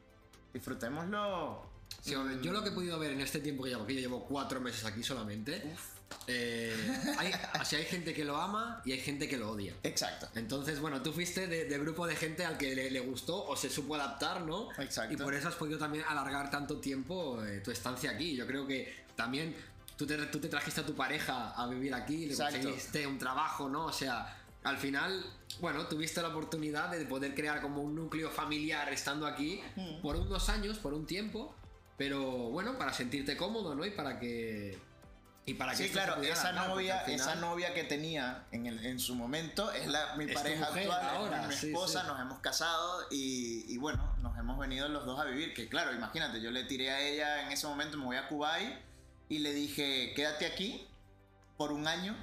Disfrutémoslo. 0.53 1.62
sí, 2.01 2.12
yo 2.12 2.53
lo 2.53 2.62
que 2.62 2.70
he 2.70 2.72
podido 2.72 2.98
ver 2.98 3.12
en 3.12 3.20
este 3.20 3.40
tiempo 3.40 3.64
que 3.64 3.70
llevo 3.70 3.85
aquí, 3.85 3.94
yo 3.94 4.01
llevo 4.01 4.25
cuatro 4.25 4.61
meses 4.61 4.85
aquí 4.85 5.03
solamente, 5.03 5.75
eh, 6.27 6.75
hay, 7.18 7.33
así 7.55 7.77
hay 7.77 7.85
gente 7.85 8.14
que 8.14 8.25
lo 8.25 8.37
ama 8.37 8.81
y 8.85 8.92
hay 8.92 9.01
gente 9.01 9.29
que 9.29 9.37
lo 9.37 9.51
odia. 9.51 9.75
Exacto. 9.83 10.29
Entonces, 10.35 10.81
bueno, 10.81 11.03
tú 11.03 11.12
fuiste 11.12 11.46
de, 11.46 11.64
de 11.66 11.79
grupo 11.79 12.07
de 12.07 12.16
gente 12.16 12.44
al 12.44 12.57
que 12.59 12.75
le, 12.75 12.90
le 12.90 13.01
gustó 13.01 13.44
o 13.46 13.57
se 13.57 13.68
supo 13.70 13.94
adaptar, 13.94 14.42
¿no? 14.42 14.70
Exacto. 14.81 15.14
Y 15.14 15.16
por 15.16 15.35
eso 15.35 15.48
has 15.48 15.55
podido 15.55 15.79
también 15.79 16.05
alargar 16.09 16.51
tanto 16.51 16.79
tiempo 16.79 17.42
eh, 17.44 17.61
tu 17.61 17.70
estancia 17.70 18.11
aquí. 18.12 18.35
Yo 18.37 18.46
creo 18.46 18.66
que 18.66 19.05
también 19.16 19.55
tú 19.96 20.07
te, 20.07 20.16
tú 20.27 20.38
te 20.40 20.48
trajiste 20.48 20.81
a 20.81 20.87
tu 20.87 20.94
pareja 20.94 21.51
a 21.51 21.66
vivir 21.68 21.94
aquí, 21.94 22.27
le 22.27 22.33
Exacto. 22.33 22.55
conseguiste 22.59 23.07
un 23.07 23.18
trabajo, 23.18 23.68
¿no? 23.68 23.87
O 23.87 23.92
sea, 23.92 24.38
al 24.64 24.79
final, 24.79 25.25
bueno, 25.61 25.87
tuviste 25.87 26.22
la 26.22 26.29
oportunidad 26.29 26.90
de 26.90 27.05
poder 27.05 27.35
crear 27.35 27.61
como 27.61 27.83
un 27.83 27.94
núcleo 27.96 28.31
familiar 28.31 28.92
estando 28.92 29.27
aquí 29.27 29.61
Hmm. 29.77 30.01
por 30.03 30.16
unos 30.16 30.48
años, 30.48 30.79
por 30.79 30.94
un 30.94 31.05
tiempo, 31.07 31.55
pero 31.98 32.20
bueno, 32.51 32.79
para 32.79 32.92
sentirte 32.92 33.37
cómodo, 33.37 33.75
¿no? 33.75 33.85
Y 33.85 33.90
para 33.90 34.18
que... 34.18 34.79
Y 35.44 35.55
para 35.55 35.72
que 35.72 35.78
Sí, 35.78 35.90
claro, 35.90 36.22
esa 36.22 36.52
novia, 36.52 37.00
final- 37.00 37.20
esa 37.20 37.35
novia 37.35 37.74
que 37.74 37.83
tenía 37.83 38.44
en, 38.52 38.66
el- 38.66 38.87
en 38.87 39.00
su 39.00 39.16
momento 39.16 39.72
es 39.72 39.88
la, 39.88 40.14
mi 40.14 40.26
Es 40.26 40.35
pareja 40.35 40.66
mujer 40.68 40.83
actual, 40.90 41.09
ahora, 41.16 41.42
es 41.42 41.48
mi 41.48 41.55
sí, 41.57 41.66
esposa, 41.68 42.02
sí. 42.02 42.07
nos 42.07 42.20
hemos 42.20 42.38
casado 42.38 43.07
y, 43.11 43.64
y 43.68 43.76
bueno, 43.78 44.14
nos 44.20 44.38
hemos 44.38 44.57
venido 44.59 44.88
los 44.88 45.05
dos 45.05 45.18
a 45.18 45.24
vivir. 45.24 45.52
Que 45.52 45.68
claro, 45.68 45.92
imagínate, 45.92 46.40
yo 46.40 46.52
le 46.52 46.62
tiré 46.64 46.92
a 46.92 47.00
ella 47.00 47.42
en 47.42 47.50
ese 47.50 47.66
momento, 47.66 47.96
me 47.98 48.05
voy 48.05 48.16
a 48.16 48.28
Kuwait 48.28 48.72
y 49.28 49.40
le 49.40 49.52
dije, 49.52 50.12
quédate 50.14 50.46
aquí 50.46 50.87
por 51.57 51.72
un 51.72 51.88
año. 51.88 52.14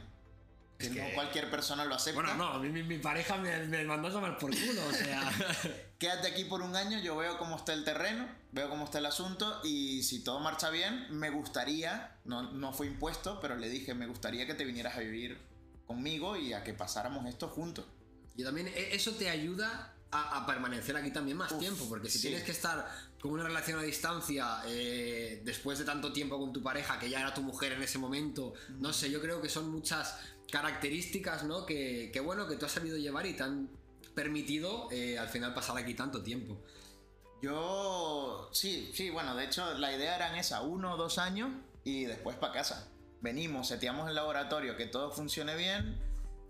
Que, 0.80 0.88
Es 0.88 0.94
que- 0.94 1.02
no 1.02 1.14
cualquier 1.14 1.52
persona 1.52 1.84
lo 1.84 1.94
acepta. 1.94 2.22
Bueno, 2.22 2.36
no, 2.36 2.48
a 2.54 2.58
mí 2.60 2.70
mi, 2.70 2.84
mi 2.84 2.98
pareja 3.00 3.36
me, 3.38 3.66
me 3.68 3.84
mandó 3.84 4.08
a 4.08 4.12
tomar 4.12 4.38
por 4.40 4.50
culo, 4.50 4.82
o 4.88 4.94
sea. 4.94 5.30
Quédate 6.00 6.30
aquí 6.30 6.46
por 6.46 6.62
un 6.62 6.74
año, 6.76 6.98
yo 7.00 7.18
veo 7.18 7.38
cómo 7.38 7.58
está 7.58 7.74
el 7.74 7.84
terreno, 7.84 8.28
veo 8.54 8.70
cómo 8.70 8.86
está 8.86 9.00
el 9.00 9.06
asunto 9.06 9.60
y 9.66 10.02
si 10.04 10.24
todo 10.24 10.40
marcha 10.40 10.70
bien, 10.70 11.08
me 11.12 11.30
gustaría, 11.30 12.18
no, 12.24 12.54
no 12.54 12.72
fue 12.72 12.88
impuesto, 12.88 13.40
pero 13.42 13.58
le 13.58 13.68
dije, 13.70 13.94
me 13.94 14.08
gustaría 14.08 14.48
que 14.48 14.54
te 14.54 14.64
vinieras 14.64 14.96
a 14.96 15.02
vivir 15.02 15.38
conmigo 15.86 16.38
y 16.38 16.54
a 16.54 16.64
que 16.64 16.74
pasáramos 16.74 17.26
esto 17.28 17.50
juntos. 17.50 17.86
y 18.38 18.44
también 18.46 18.70
e- 18.70 18.96
eso 18.96 19.12
te 19.16 19.30
ayuda 19.30 19.94
a, 20.12 20.38
a 20.38 20.46
permanecer 20.46 20.96
aquí 20.96 21.12
también 21.12 21.36
más 21.38 21.52
Uf, 21.52 21.60
tiempo, 21.60 21.90
porque 21.90 22.10
si 22.10 22.20
sí. 22.20 22.28
tienes 22.30 22.44
que 22.46 22.52
estar 22.54 22.90
con 23.20 23.32
una 23.32 23.44
relación 23.44 23.78
a 23.80 23.84
distancia 23.84 24.62
eh, 24.68 25.42
después 25.44 25.78
de 25.78 25.84
tanto 25.84 26.14
tiempo 26.14 26.40
con 26.40 26.54
tu 26.54 26.64
pareja, 26.64 26.98
que 26.98 27.10
ya 27.10 27.20
era 27.20 27.34
tu 27.34 27.42
mujer 27.42 27.74
en 27.74 27.84
ese 27.84 27.98
momento, 27.98 28.54
no 28.70 28.94
sé, 28.94 29.12
yo 29.12 29.20
creo 29.20 29.42
que 29.42 29.50
son 29.50 29.70
muchas 29.70 30.16
características, 30.52 31.44
¿no? 31.44 31.66
Que, 31.66 32.10
que 32.12 32.20
bueno, 32.20 32.48
que 32.48 32.56
tú 32.56 32.66
has 32.66 32.72
sabido 32.72 32.98
llevar 32.98 33.26
y 33.26 33.34
te 33.34 33.44
han 33.44 33.70
permitido 34.14 34.90
eh, 34.92 35.18
al 35.18 35.30
final 35.30 35.54
pasar 35.54 35.78
aquí 35.78 35.94
tanto 35.94 36.22
tiempo. 36.22 36.62
Yo, 37.42 38.50
sí, 38.52 38.92
sí, 38.94 39.10
bueno, 39.10 39.36
de 39.36 39.46
hecho 39.46 39.78
la 39.78 39.94
idea 39.96 40.16
eran 40.16 40.36
esa, 40.36 40.62
uno 40.62 40.94
o 40.94 40.98
dos 40.98 41.18
años 41.18 41.50
y 41.84 42.06
después 42.06 42.36
para 42.36 42.54
casa. 42.54 42.90
Venimos, 43.22 43.68
seteamos 43.68 44.10
el 44.10 44.16
laboratorio, 44.16 44.76
que 44.76 44.86
todo 44.86 45.12
funcione 45.12 45.56
bien 45.56 45.98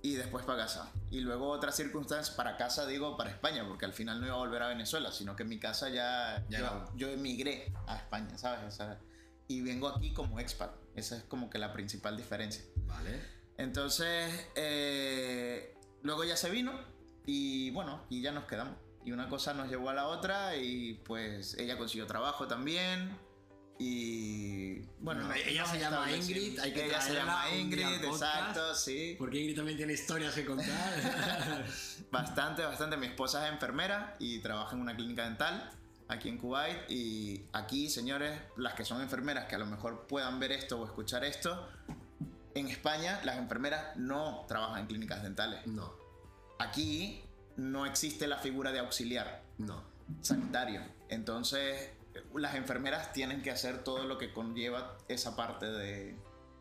y 0.01 0.15
después 0.15 0.45
para 0.45 0.63
casa. 0.63 0.91
Y 1.11 1.19
luego 1.21 1.49
otras 1.49 1.75
circunstancias, 1.75 2.35
para 2.35 2.57
casa 2.57 2.85
digo 2.87 3.17
para 3.17 3.29
España, 3.29 3.67
porque 3.67 3.85
al 3.85 3.93
final 3.93 4.19
no 4.19 4.27
iba 4.27 4.35
a 4.35 4.39
volver 4.39 4.63
a 4.63 4.67
Venezuela, 4.69 5.11
sino 5.11 5.35
que 5.35 5.43
en 5.43 5.49
mi 5.49 5.59
casa 5.59 5.89
ya, 5.89 6.45
Ya 6.49 6.59
yo, 6.59 6.91
yo 6.95 7.09
emigré 7.09 7.71
a 7.87 7.97
España, 7.97 8.37
¿sabes? 8.37 8.61
O 8.67 8.71
sea, 8.71 8.99
y 9.47 9.61
vengo 9.61 9.87
aquí 9.87 10.13
como 10.13 10.39
expat. 10.39 10.71
Esa 10.95 11.17
es 11.17 11.23
como 11.23 11.49
que 11.49 11.57
la 11.57 11.73
principal 11.73 12.17
diferencia. 12.17 12.63
Vale. 12.85 13.38
Entonces, 13.59 14.47
eh, 14.55 15.75
luego 16.01 16.23
ya 16.23 16.37
se 16.37 16.49
vino 16.49 16.71
y 17.25 17.71
bueno, 17.71 18.05
y 18.09 18.21
ya 18.21 18.31
nos 18.31 18.45
quedamos. 18.45 18.77
Y 19.03 19.11
una 19.11 19.27
cosa 19.27 19.53
nos 19.53 19.69
llevó 19.69 19.89
a 19.89 19.93
la 19.93 20.07
otra 20.07 20.55
y 20.55 20.93
pues 21.05 21.57
ella 21.59 21.77
consiguió 21.77 22.07
trabajo 22.07 22.47
también. 22.47 23.17
Y 23.77 24.79
bueno, 24.99 25.29
ella 25.33 25.65
se 25.65 25.77
llama. 25.77 26.09
Ingrid, 26.09 26.57
hay 26.59 26.73
que 26.73 26.85
ella 26.85 27.01
se 27.01 27.13
llama 27.13 27.49
Ingrid, 27.53 28.01
podcast. 28.01 28.23
exacto, 28.23 28.75
sí. 28.75 29.15
Porque 29.17 29.39
Ingrid 29.39 29.57
también 29.57 29.77
tiene 29.77 29.93
historias 29.93 30.33
que 30.33 30.45
contar. 30.45 31.65
Bastante, 32.11 32.63
bastante. 32.63 32.97
Mi 32.97 33.07
esposa 33.07 33.45
es 33.45 33.53
enfermera 33.53 34.15
y 34.19 34.39
trabaja 34.39 34.75
en 34.75 34.81
una 34.81 34.95
clínica 34.95 35.25
dental 35.25 35.71
aquí 36.07 36.27
en 36.29 36.37
Kuwait. 36.37 36.89
Y 36.89 37.45
aquí, 37.53 37.89
señores, 37.89 38.39
las 38.57 38.73
que 38.73 38.83
son 38.83 39.01
enfermeras 39.01 39.45
que 39.45 39.55
a 39.55 39.59
lo 39.59 39.65
mejor 39.65 40.07
puedan 40.07 40.39
ver 40.39 40.51
esto 40.51 40.81
o 40.81 40.85
escuchar 40.85 41.23
esto, 41.23 41.69
en 42.59 42.67
España 42.67 43.21
las 43.23 43.37
enfermeras 43.37 43.95
no 43.95 44.45
trabajan 44.47 44.81
en 44.81 44.87
clínicas 44.87 45.23
dentales. 45.23 45.65
no, 45.67 45.93
Aquí 46.59 47.21
no 47.55 47.85
existe 47.85 48.27
la 48.27 48.37
figura 48.37 48.71
de 48.71 48.79
auxiliar 48.79 49.43
no. 49.57 49.83
sanitario. 50.21 50.81
Entonces, 51.09 51.89
las 52.35 52.55
enfermeras 52.55 53.13
tienen 53.13 53.41
que 53.41 53.51
hacer 53.51 53.83
todo 53.83 54.03
lo 54.05 54.17
que 54.17 54.33
conlleva 54.33 54.97
esa 55.07 55.35
parte 55.35 55.65
de, 55.65 56.17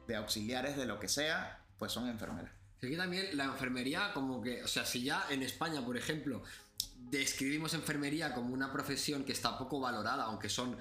de 0.06 0.16
auxiliares 0.16 0.76
de 0.76 0.86
lo 0.86 0.98
que 0.98 1.08
sea, 1.08 1.64
pues 1.78 1.92
son 1.92 2.08
enfermeras. 2.08 2.52
Aquí 2.82 2.96
también 2.96 3.36
la 3.36 3.44
enfermería, 3.44 4.12
como 4.14 4.40
que, 4.40 4.62
o 4.62 4.68
sea, 4.68 4.84
si 4.84 5.02
ya 5.02 5.24
en 5.30 5.42
España, 5.42 5.84
por 5.84 5.96
ejemplo, 5.96 6.42
describimos 6.96 7.74
enfermería 7.74 8.34
como 8.34 8.54
una 8.54 8.72
profesión 8.72 9.24
que 9.24 9.32
está 9.32 9.58
poco 9.58 9.80
valorada, 9.80 10.24
aunque 10.24 10.48
son 10.48 10.76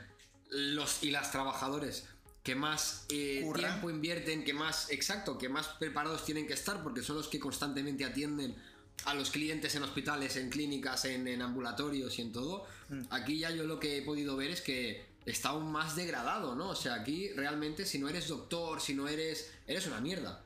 los 0.50 1.04
y 1.04 1.12
las 1.12 1.32
trabajadores 1.32 2.08
que 2.48 2.56
más 2.56 3.06
eh, 3.10 3.46
tiempo 3.54 3.90
invierten, 3.90 4.46
que 4.46 4.54
más, 4.54 4.90
exacto, 4.90 5.38
que 5.38 5.50
más 5.50 5.68
preparados 5.68 6.24
tienen 6.24 6.48
que 6.48 6.54
estar, 6.54 6.82
porque 6.82 7.02
son 7.04 7.18
los 7.18 7.28
que 7.28 7.42
constantemente 7.42 8.06
atienden 8.06 8.56
a 9.04 9.14
los 9.14 9.32
clientes 9.32 9.76
en 9.76 9.84
hospitales, 9.84 10.38
en 10.38 10.50
clínicas, 10.50 11.04
en, 11.04 11.28
en 11.28 11.42
ambulatorios 11.42 12.18
y 12.18 12.22
en 12.22 12.32
todo. 12.32 12.66
Aquí 13.10 13.38
ya 13.40 13.50
yo 13.52 13.66
lo 13.66 13.82
que 13.82 13.98
he 13.98 14.02
podido 14.02 14.38
ver 14.38 14.50
es 14.52 14.62
que 14.62 15.06
está 15.26 15.50
aún 15.50 15.70
más 15.74 15.98
degradado, 15.98 16.56
¿no? 16.56 16.70
O 16.70 16.76
sea, 16.76 16.94
aquí 16.94 17.34
realmente 17.34 17.86
si 17.86 18.00
no 18.00 18.08
eres 18.08 18.30
doctor, 18.30 18.80
si 18.80 18.94
no 18.94 19.10
eres... 19.10 19.52
Eres 19.68 19.86
una 19.86 20.00
mierda. 20.00 20.42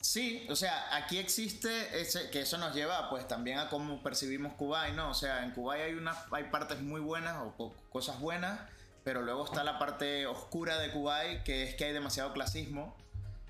Sí, 0.00 0.46
o 0.48 0.54
sea, 0.54 0.96
aquí 0.96 1.18
existe 1.18 2.00
ese, 2.00 2.30
que 2.30 2.42
eso 2.42 2.58
nos 2.58 2.76
lleva 2.76 3.10
pues 3.10 3.26
también 3.26 3.58
a 3.58 3.68
cómo 3.68 4.04
percibimos 4.04 4.54
Kuwait, 4.54 4.94
¿no? 4.94 5.10
O 5.10 5.14
sea, 5.14 5.44
en 5.44 5.50
Kuwait 5.50 5.82
hay, 5.82 5.94
unas, 5.94 6.16
hay 6.30 6.44
partes 6.44 6.80
muy 6.80 7.00
buenas 7.00 7.36
o 7.42 7.56
co- 7.56 7.74
cosas 7.90 8.20
buenas 8.20 8.60
Pero 9.04 9.22
luego 9.22 9.44
está 9.44 9.64
la 9.64 9.78
parte 9.78 10.26
oscura 10.26 10.78
de 10.78 10.90
Kuwait, 10.90 11.42
que 11.42 11.64
es 11.64 11.74
que 11.74 11.84
hay 11.86 11.92
demasiado 11.92 12.32
clasismo. 12.32 12.96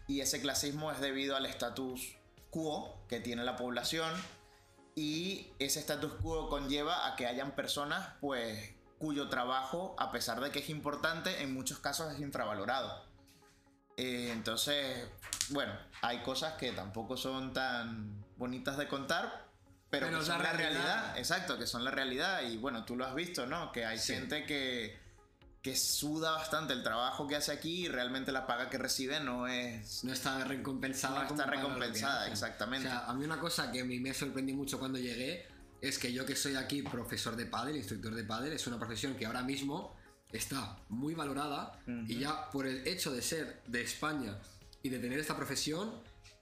Y 0.07 0.21
ese 0.21 0.41
clasismo 0.41 0.91
es 0.93 1.01
debido 1.01 1.37
al 1.37 1.47
status 1.47 2.17
quo 2.51 3.05
que 3.09 3.21
tiene 3.21 3.45
la 3.45 3.57
población. 3.57 4.13
Y 4.95 5.53
ese 5.59 5.81
status 5.81 6.13
quo 6.23 6.49
conlleva 6.49 7.07
a 7.07 7.17
que 7.17 7.27
hayan 7.27 7.53
personas, 7.53 8.15
pues, 8.21 8.75
cuyo 8.99 9.29
trabajo, 9.29 9.95
a 9.99 10.13
pesar 10.13 10.41
de 10.41 10.51
que 10.51 10.59
es 10.59 10.69
importante, 10.69 11.43
en 11.43 11.55
muchos 11.55 11.79
casos 11.79 12.13
es 12.13 12.21
infravalorado. 12.21 13.05
Eh, 13.97 14.31
entonces, 14.33 15.09
bueno, 15.51 15.73
hay 16.03 16.23
cosas 16.23 16.55
que 16.55 16.73
tampoco 16.73 17.17
son 17.17 17.53
tan 17.53 18.25
bonitas 18.37 18.77
de 18.77 18.89
contar, 18.89 19.47
pero, 19.91 20.07
Pero 20.07 20.21
que 20.21 20.25
son 20.27 20.39
la 20.39 20.45
la 20.45 20.53
realidad. 20.53 20.83
realidad. 20.85 21.19
Exacto, 21.19 21.59
que 21.59 21.67
son 21.67 21.85
la 21.85 21.91
realidad. 21.91 22.43
Y 22.43 22.57
bueno, 22.59 22.85
tú 22.85 22.97
lo 22.97 23.05
has 23.07 23.15
visto, 23.15 23.47
¿no? 23.47 23.73
Que 23.73 23.85
hay 23.87 23.99
Sí. 23.99 24.13
gente 24.15 24.45
que, 24.45 25.00
que 25.62 25.77
suda 25.77 26.33
bastante 26.33 26.73
el 26.73 26.83
trabajo 26.83 27.27
que 27.29 27.37
hace 27.37 27.53
aquí 27.53 27.85
y 27.85 27.88
realmente 27.88 28.33
la 28.33 28.46
paga 28.46 28.70
que 28.70 28.79
recibe 28.79 29.20
no 29.20 29.46
es... 29.46 30.05
No 30.05 30.12
está 30.12 30.42
recompensada. 30.44 31.25
No 31.25 31.29
está 31.29 31.46
recompensada, 31.46 32.29
exactamente. 32.29 32.88
O 32.88 32.90
sea, 32.90 33.07
a 33.07 33.14
mí 33.14 33.25
una 33.25 33.38
cosa 33.38 33.70
que 33.70 33.81
a 33.81 33.85
mí 33.85 34.01
me 34.01 34.14
sorprendió 34.14 34.55
mucho 34.55 34.79
cuando 34.79 34.99
llegué 34.99 35.46
es 35.83 35.99
que 35.99 36.12
yo 36.12 36.25
que 36.25 36.35
soy 36.35 36.57
aquí 36.57 36.83
profesor 36.83 37.37
de 37.37 37.46
pádel, 37.46 37.77
instructor 37.77 38.14
de 38.14 38.25
pádel, 38.25 38.53
es 38.53 38.66
una 38.66 38.79
profesión 38.79 39.14
que 39.16 39.27
ahora 39.27 39.42
mismo 39.42 39.96
está 40.33 40.79
muy 40.88 41.14
valorada 41.14 41.79
y 42.07 42.18
ya 42.18 42.51
por 42.51 42.66
el 42.66 42.87
hecho 42.87 43.11
de 43.11 43.20
ser 43.20 43.62
de 43.66 43.83
España 43.83 44.38
y 44.83 44.88
de 44.88 44.99
tener 44.99 45.18
esta 45.18 45.37
profesión 45.37 45.92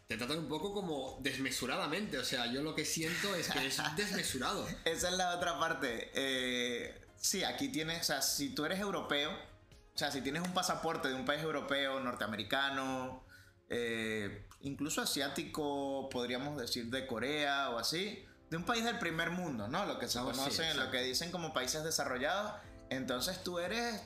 te 0.07 0.16
tratan 0.16 0.38
un 0.38 0.48
poco 0.48 0.72
como 0.72 1.18
desmesuradamente, 1.22 2.18
o 2.18 2.24
sea, 2.24 2.50
yo 2.50 2.62
lo 2.62 2.74
que 2.74 2.87
siento 2.87 3.35
es 3.35 3.48
que 3.48 3.66
es 3.66 3.78
desmesurado. 3.96 4.66
Esa 4.85 5.11
es 5.11 5.16
la 5.16 5.37
otra 5.37 5.59
parte. 5.59 6.11
Eh, 6.14 7.08
sí, 7.18 7.44
aquí 7.44 7.68
tienes, 7.68 8.00
o 8.00 8.04
sea, 8.04 8.22
si 8.22 8.54
tú 8.54 8.64
eres 8.64 8.81
europeo, 8.81 9.31
o 9.33 9.98
sea, 9.98 10.11
si 10.11 10.20
tienes 10.20 10.42
un 10.42 10.52
pasaporte 10.54 11.09
de 11.09 11.14
un 11.14 11.24
país 11.24 11.42
europeo, 11.42 12.00
norteamericano, 12.00 13.24
eh, 13.68 14.46
incluso 14.61 15.02
asiático, 15.02 16.09
podríamos 16.11 16.59
decir 16.59 16.87
de 16.87 17.07
Corea 17.07 17.70
o 17.70 17.78
así, 17.78 18.24
de 18.50 18.57
un 18.57 18.64
país 18.64 18.85
del 18.85 18.98
primer 18.98 19.31
mundo, 19.31 19.68
¿no? 19.68 19.85
Lo 19.87 19.98
que 19.98 20.09
se 20.09 20.18
Oh, 20.18 20.33
sí, 20.33 20.38
conoce, 20.38 20.74
lo 20.74 20.90
que 20.90 21.02
dicen 21.02 21.31
como 21.31 21.52
países 21.52 21.85
desarrollados, 21.85 22.52
entonces 22.90 23.42
tú 23.44 23.59
eres 23.59 24.00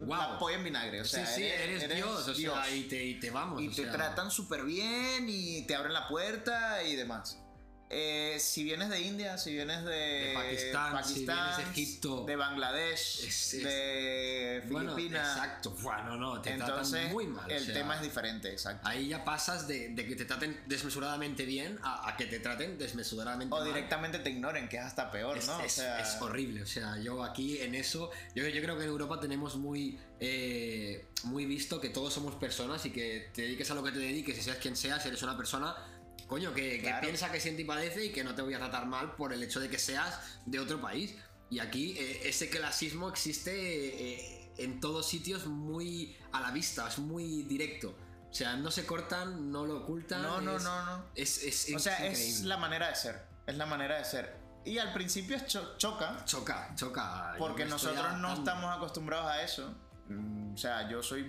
Guau. 0.00 0.20
una 0.30 0.38
polla 0.38 0.56
en 0.56 0.64
vinagre, 0.64 1.00
o 1.00 1.04
sea, 1.04 1.24
sí, 1.26 1.34
sí, 1.36 1.44
eres, 1.44 1.88
Dios, 1.94 2.26
o 2.28 2.32
Dios. 2.34 2.54
sea, 2.54 2.74
y 2.74 2.84
te, 2.88 3.04
y 3.04 3.20
te 3.20 3.30
vamos. 3.30 3.62
y 3.62 3.68
te 3.68 3.82
sea, 3.84 3.92
tratan 3.92 4.30
súper 4.30 4.64
bien 4.64 5.26
y 5.28 5.62
te 5.66 5.74
abren 5.76 5.92
la 5.92 6.08
puerta 6.08 6.82
y 6.82 6.96
demás. 6.96 7.38
Eh, 7.94 8.38
si 8.40 8.64
vienes 8.64 8.88
de 8.88 9.02
India, 9.02 9.36
si 9.36 9.52
vienes 9.52 9.84
de, 9.84 9.90
De 9.90 10.32
Pakistán, 10.34 11.04
si 11.04 11.26
vienes 11.26 11.56
de 11.58 11.62
Egipto. 11.64 12.24
de 12.24 12.36
Bangladesh, 12.36 13.24
Es- 13.26 13.52
es- 13.52 13.62
de 13.64 14.62
Bueno, 14.70 14.94
Filipinas, 14.96 15.36
exacto, 15.36 15.70
bueno, 15.82 16.16
no, 16.16 16.40
te 16.40 16.52
entonces 16.52 16.90
tratan 16.90 17.12
muy 17.12 17.26
mal. 17.26 17.44
o 17.44 17.54
el 17.54 17.64
sea, 17.66 17.74
tema 17.74 17.96
es 17.96 18.00
diferente, 18.02 18.50
exacto. 18.50 18.88
Ahí 18.88 19.08
ya 19.08 19.22
pasas 19.26 19.68
de, 19.68 19.90
de 19.90 20.06
que 20.06 20.16
te 20.16 20.24
traten 20.24 20.58
desmesuradamente 20.66 21.44
bien 21.44 21.78
a, 21.82 22.08
a 22.08 22.16
que 22.16 22.24
te 22.24 22.40
traten 22.40 22.78
desmesuradamente 22.78 23.54
O 23.54 23.58
mal. 23.58 23.66
directamente 23.68 24.18
te 24.20 24.30
ignoren, 24.30 24.70
que 24.70 24.78
es 24.78 24.84
hasta 24.84 25.10
peor, 25.10 25.36
Es, 25.36 25.46
¿no? 25.48 25.60
es- 25.60 25.72
o 25.78 25.82
sea, 25.82 26.00
es 26.00 26.16
horrible, 26.22 26.62
o 26.62 26.66
sea, 26.66 26.96
yo 26.98 27.22
aquí 27.22 27.58
en 27.60 27.74
eso, 27.74 28.10
yo, 28.34 28.48
yo 28.48 28.62
creo 28.62 28.74
que 28.78 28.84
en 28.84 28.88
Europa 28.88 29.20
tenemos 29.20 29.56
muy, 29.56 29.98
eh, 30.18 31.04
muy 31.24 31.44
visto 31.44 31.78
que 31.78 31.90
todos 31.90 32.14
somos 32.14 32.36
personas 32.36 32.86
y 32.86 32.90
que 32.90 33.28
te 33.34 33.42
dediques 33.42 33.70
a 33.70 33.74
lo 33.74 33.82
que 33.82 33.92
te 33.92 33.98
dediques 33.98 34.38
y 34.38 34.40
seas 34.40 34.56
quien 34.56 34.76
seas, 34.76 35.04
eres 35.04 35.22
una 35.22 35.36
persona, 35.36 35.76
coño, 36.32 36.54
que, 36.54 36.76
que 36.78 36.80
Claro. 36.82 37.02
piensa, 37.02 37.30
que 37.30 37.40
siente 37.40 37.62
y 37.62 37.64
padece 37.64 38.06
y 38.06 38.10
que 38.12 38.24
no 38.24 38.34
te 38.34 38.42
voy 38.42 38.54
a 38.54 38.58
tratar 38.58 38.86
mal 38.86 39.14
por 39.16 39.32
el 39.32 39.42
hecho 39.42 39.60
de 39.60 39.68
que 39.68 39.78
seas 39.78 40.18
de 40.46 40.58
otro 40.58 40.80
país. 40.80 41.14
Y 41.50 41.58
aquí 41.60 41.94
eh, 41.98 42.22
ese 42.24 42.48
clasismo 42.48 43.08
existe 43.10 43.52
eh, 43.54 44.52
en 44.56 44.80
todos 44.80 45.06
sitios 45.08 45.46
muy 45.46 46.16
a 46.32 46.40
la 46.40 46.50
vista, 46.50 46.88
es 46.88 46.98
muy 46.98 47.42
directo. 47.42 47.94
O 48.30 48.34
sea, 48.34 48.56
no 48.56 48.70
se 48.70 48.86
cortan, 48.86 49.50
no 49.52 49.66
lo 49.66 49.80
ocultan. 49.82 50.22
no, 50.22 50.40
no, 50.40 50.56
es- 50.56 50.62
no, 50.64 50.84
no. 50.86 51.04
Es, 51.14 51.42
es, 51.42 51.70
O 51.74 51.76
es 51.76 51.82
sea, 51.82 52.06
es 52.06 52.40
la 52.44 52.56
manera 52.56 52.88
de 52.88 52.94
ser, 52.96 53.26
es 53.46 53.56
la 53.56 53.66
manera 53.66 53.98
de 53.98 54.04
ser. 54.06 54.40
Y 54.64 54.78
al 54.78 54.92
principio 54.94 55.38
cho- 55.46 55.76
choca, 55.76 56.24
Choca, 56.24 56.72
choca. 56.76 57.34
Porque 57.38 57.66
nosotros 57.66 58.16
no 58.18 58.32
estamos 58.32 58.74
acostumbrados 58.74 59.26
a 59.26 59.42
eso. 59.42 59.74
Mm, 60.08 60.54
O 60.54 60.56
sea, 60.56 60.88
yo 60.88 61.02
soy, 61.02 61.20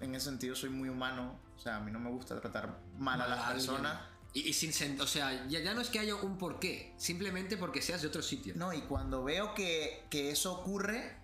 en 0.00 0.14
ese 0.14 0.26
sentido, 0.26 0.54
soy 0.54 0.68
muy 0.70 0.88
humano. 0.90 1.40
O 1.56 1.58
sea, 1.58 1.76
a 1.76 1.80
mí 1.80 1.90
no 1.92 2.00
me 2.00 2.10
gusta 2.10 2.38
tratar 2.40 2.78
mal 2.98 3.14
a 3.20 3.24
mal 3.26 3.30
las 3.30 3.38
a 3.38 3.48
alguien. 3.48 3.66
personas. 3.66 4.00
Y, 4.34 4.48
y 4.48 4.52
sin 4.54 4.72
sen- 4.72 5.00
o 5.00 5.06
sea, 5.06 5.46
ya, 5.48 5.60
ya 5.60 5.74
no 5.74 5.80
es 5.80 5.88
que 5.90 5.98
haya 5.98 6.14
un 6.14 6.38
porqué, 6.38 6.94
simplemente 6.96 7.56
porque 7.56 7.82
seas 7.82 8.00
de 8.02 8.08
otro 8.08 8.22
sitio. 8.22 8.54
No, 8.56 8.72
y 8.72 8.80
cuando 8.82 9.22
veo 9.24 9.54
que, 9.54 10.04
que 10.10 10.30
eso 10.30 10.52
ocurre, 10.52 11.16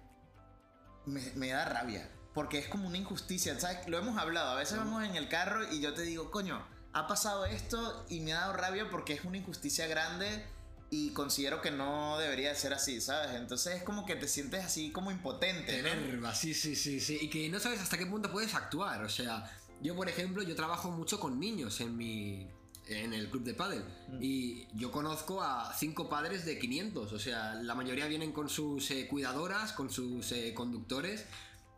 me, 1.06 1.22
me 1.34 1.48
da 1.48 1.64
rabia. 1.64 2.10
Porque 2.34 2.58
es 2.58 2.68
como 2.68 2.86
una 2.86 2.98
injusticia, 2.98 3.58
¿sabes? 3.58 3.88
Lo 3.88 3.98
hemos 3.98 4.18
hablado. 4.18 4.50
A 4.50 4.54
veces 4.56 4.78
vamos 4.78 5.02
en 5.04 5.16
el 5.16 5.28
carro 5.28 5.72
y 5.72 5.80
yo 5.80 5.94
te 5.94 6.02
digo, 6.02 6.30
coño, 6.30 6.64
ha 6.92 7.06
pasado 7.06 7.46
esto 7.46 8.04
y 8.08 8.20
me 8.20 8.32
ha 8.32 8.40
dado 8.40 8.52
rabia 8.52 8.90
porque 8.90 9.14
es 9.14 9.24
una 9.24 9.38
injusticia 9.38 9.86
grande 9.86 10.44
y 10.90 11.10
considero 11.10 11.60
que 11.60 11.70
no 11.70 12.18
debería 12.18 12.50
de 12.50 12.54
ser 12.54 12.72
así, 12.74 13.00
¿sabes? 13.00 13.34
Entonces 13.34 13.76
es 13.76 13.82
como 13.82 14.06
que 14.06 14.16
te 14.16 14.28
sientes 14.28 14.64
así 14.64 14.90
como 14.92 15.10
impotente. 15.10 15.78
Enerva, 15.80 16.34
sí, 16.34 16.54
sí, 16.54 16.76
sí, 16.76 17.00
sí. 17.00 17.18
Y 17.22 17.30
que 17.30 17.48
no 17.48 17.58
sabes 17.58 17.80
hasta 17.80 17.98
qué 17.98 18.06
punto 18.06 18.30
puedes 18.30 18.54
actuar. 18.54 19.02
O 19.02 19.08
sea, 19.08 19.50
yo, 19.80 19.96
por 19.96 20.08
ejemplo, 20.08 20.42
yo 20.42 20.54
trabajo 20.54 20.90
mucho 20.90 21.18
con 21.18 21.40
niños 21.40 21.80
en 21.80 21.96
mi. 21.96 22.48
En 22.88 23.12
el 23.12 23.28
club 23.28 23.44
de 23.44 23.54
pádel. 23.54 23.84
Y 24.20 24.66
yo 24.74 24.90
conozco 24.90 25.42
a 25.42 25.74
cinco 25.74 26.08
padres 26.08 26.46
de 26.46 26.58
500. 26.58 27.12
O 27.12 27.18
sea, 27.18 27.54
la 27.54 27.74
mayoría 27.74 28.06
vienen 28.06 28.32
con 28.32 28.48
sus 28.48 28.90
eh, 28.90 29.06
cuidadoras, 29.08 29.72
con 29.72 29.90
sus 29.90 30.32
eh, 30.32 30.54
conductores. 30.54 31.26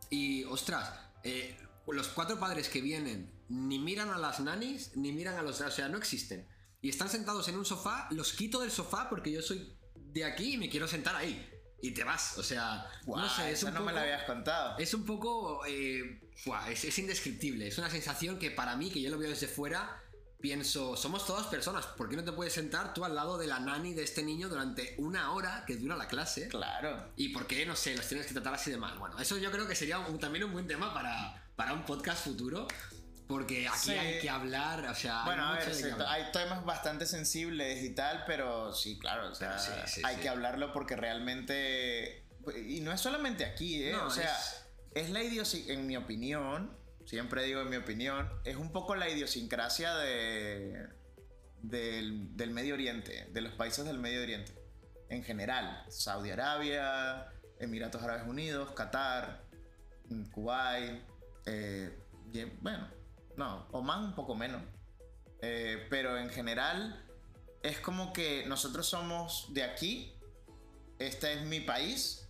Y, 0.09 0.45
ostras, 0.45 0.93
eh, 1.23 1.57
los 1.87 2.07
cuatro 2.09 2.39
padres 2.39 2.69
que 2.69 2.81
vienen 2.81 3.31
ni 3.49 3.79
miran 3.79 4.09
a 4.09 4.17
las 4.17 4.39
nanis, 4.39 4.95
ni 4.95 5.11
miran 5.11 5.35
a 5.35 5.41
los... 5.41 5.59
O 5.59 5.69
sea, 5.71 5.89
no 5.89 5.97
existen. 5.97 6.47
Y 6.81 6.89
están 6.89 7.09
sentados 7.09 7.47
en 7.49 7.57
un 7.57 7.65
sofá, 7.65 8.07
los 8.11 8.33
quito 8.33 8.61
del 8.61 8.71
sofá 8.71 9.09
porque 9.09 9.31
yo 9.31 9.41
soy 9.41 9.77
de 9.95 10.23
aquí 10.23 10.53
y 10.53 10.57
me 10.57 10.69
quiero 10.69 10.87
sentar 10.87 11.15
ahí. 11.15 11.47
Y 11.81 11.91
te 11.91 12.03
vas, 12.03 12.37
o 12.37 12.43
sea, 12.43 12.87
Guau, 13.05 13.21
no 13.21 13.29
sé, 13.29 13.51
es 13.51 13.63
un 13.63 13.73
no 13.73 13.79
poco... 13.79 13.87
me 13.87 13.93
la 13.93 14.01
habías 14.01 14.23
contado. 14.23 14.77
Es 14.77 14.93
un 14.93 15.03
poco. 15.03 15.65
eh, 15.65 16.21
buah, 16.45 16.69
es, 16.71 16.85
es 16.85 16.97
indescriptible. 16.99 17.67
Es 17.67 17.77
una 17.77 17.89
sensación 17.89 18.37
que 18.37 18.51
para 18.51 18.75
mí, 18.75 18.91
que 18.91 19.01
yo 19.01 19.09
lo 19.09 19.17
veo 19.17 19.29
desde 19.29 19.47
fuera, 19.47 19.99
pienso, 20.41 20.97
somos 20.97 21.25
todas 21.25 21.47
personas. 21.47 21.85
¿Por 21.85 22.09
qué 22.09 22.15
no 22.17 22.23
te 22.23 22.31
puedes 22.31 22.53
sentar 22.53 22.93
tú 22.93 23.05
al 23.05 23.15
lado 23.15 23.37
de 23.37 23.47
la 23.47 23.59
nani 23.59 23.93
de 23.93 24.03
este 24.03 24.23
niño 24.23 24.49
durante 24.49 24.95
una 24.97 25.31
hora 25.33 25.63
que 25.67 25.75
dura 25.77 25.95
la 25.95 26.07
clase? 26.07 26.47
Claro. 26.49 27.11
¿Y 27.15 27.29
por 27.29 27.47
qué, 27.47 27.65
no 27.65 27.75
sé, 27.75 27.95
los 27.95 28.07
tienes 28.07 28.25
que 28.27 28.33
tratar 28.33 28.53
así 28.55 28.71
de 28.71 28.77
mal? 28.77 28.97
Bueno, 28.97 29.17
eso 29.19 29.37
yo 29.37 29.51
creo 29.51 29.67
que 29.67 29.75
sería 29.75 29.99
un- 29.99 30.19
también 30.19 30.43
un 30.45 30.51
buen 30.53 30.67
tema 30.67 30.93
para, 30.93 31.47
para 31.55 31.73
un 31.73 31.85
podcast 31.85 32.23
futuro. 32.25 32.67
Porque 33.27 33.65
aquí 33.65 33.79
Sí. 33.79 33.91
hay 33.91 34.19
que 34.19 34.29
hablar, 34.29 34.85
o 34.89 34.93
sea. 34.93 35.19
hay 35.21 35.25
Bueno, 35.27 35.43
a 35.45 35.53
mucho 35.55 35.67
ver, 35.81 35.93
hablar. 35.93 36.07
hay 36.09 36.31
temas 36.33 36.65
bastante 36.65 37.05
sensibles 37.05 37.81
y 37.81 37.95
tal, 37.95 38.25
pero 38.27 38.73
sí, 38.73 38.99
claro, 38.99 39.31
o 39.31 39.35
sea, 39.35 39.57
sí, 39.57 39.71
sí, 39.87 40.01
hay 40.03 40.15
sí. 40.17 40.21
que 40.21 40.27
hablarlo 40.27 40.73
porque 40.73 40.97
realmente... 40.97 42.25
Y 42.67 42.81
no 42.81 42.91
es 42.91 42.99
solamente 42.99 43.45
aquí, 43.45 43.83
¿eh? 43.85 43.93
No, 43.93 44.07
o 44.07 44.09
sea, 44.09 44.25
es- 44.37 44.65
es, 44.95 45.09
la 45.11 45.23
idiosincrasia, 45.23 45.75
en 45.79 45.87
mi 45.87 45.95
opinión, 45.95 46.75
siempre 47.05 47.43
digo 47.43 47.61
en 47.61 47.69
mi 47.69 47.77
opinión, 47.77 48.29
es 48.45 48.55
un 48.55 48.71
poco 48.71 48.95
la 48.95 49.09
idiosincrasia 49.09 49.95
de, 49.95 50.87
del, 51.61 52.51
Medio 52.51 52.73
Oriente, 52.73 53.27
de 53.31 53.41
los 53.41 53.53
países 53.53 53.85
del 53.85 53.99
Medio 53.99 54.21
Oriente, 54.21 54.53
en 55.09 55.23
general. 55.23 55.85
Saudi 55.89 56.31
Arabia, 56.31 57.27
Emiratos 57.59 58.01
Árabes 58.01 58.27
Unidos, 58.27 58.71
Qatar, 58.71 59.43
mm, 60.09 60.25
Kuwait, 60.31 61.01
eh, 61.45 61.97
bueno, 62.61 62.87
no, 63.37 63.67
Oman 63.71 64.05
un 64.05 64.15
poco 64.15 64.35
menos. 64.35 64.61
Eh, 65.41 65.87
pero 65.89 66.17
en 66.17 66.29
general 66.29 67.03
es 67.63 67.79
como 67.79 68.13
que 68.13 68.45
nosotros 68.45 68.87
somos 68.87 69.47
de 69.53 69.63
aquí, 69.63 70.13
este 70.99 71.33
es 71.33 71.41
mi 71.43 71.59
país 71.59 72.27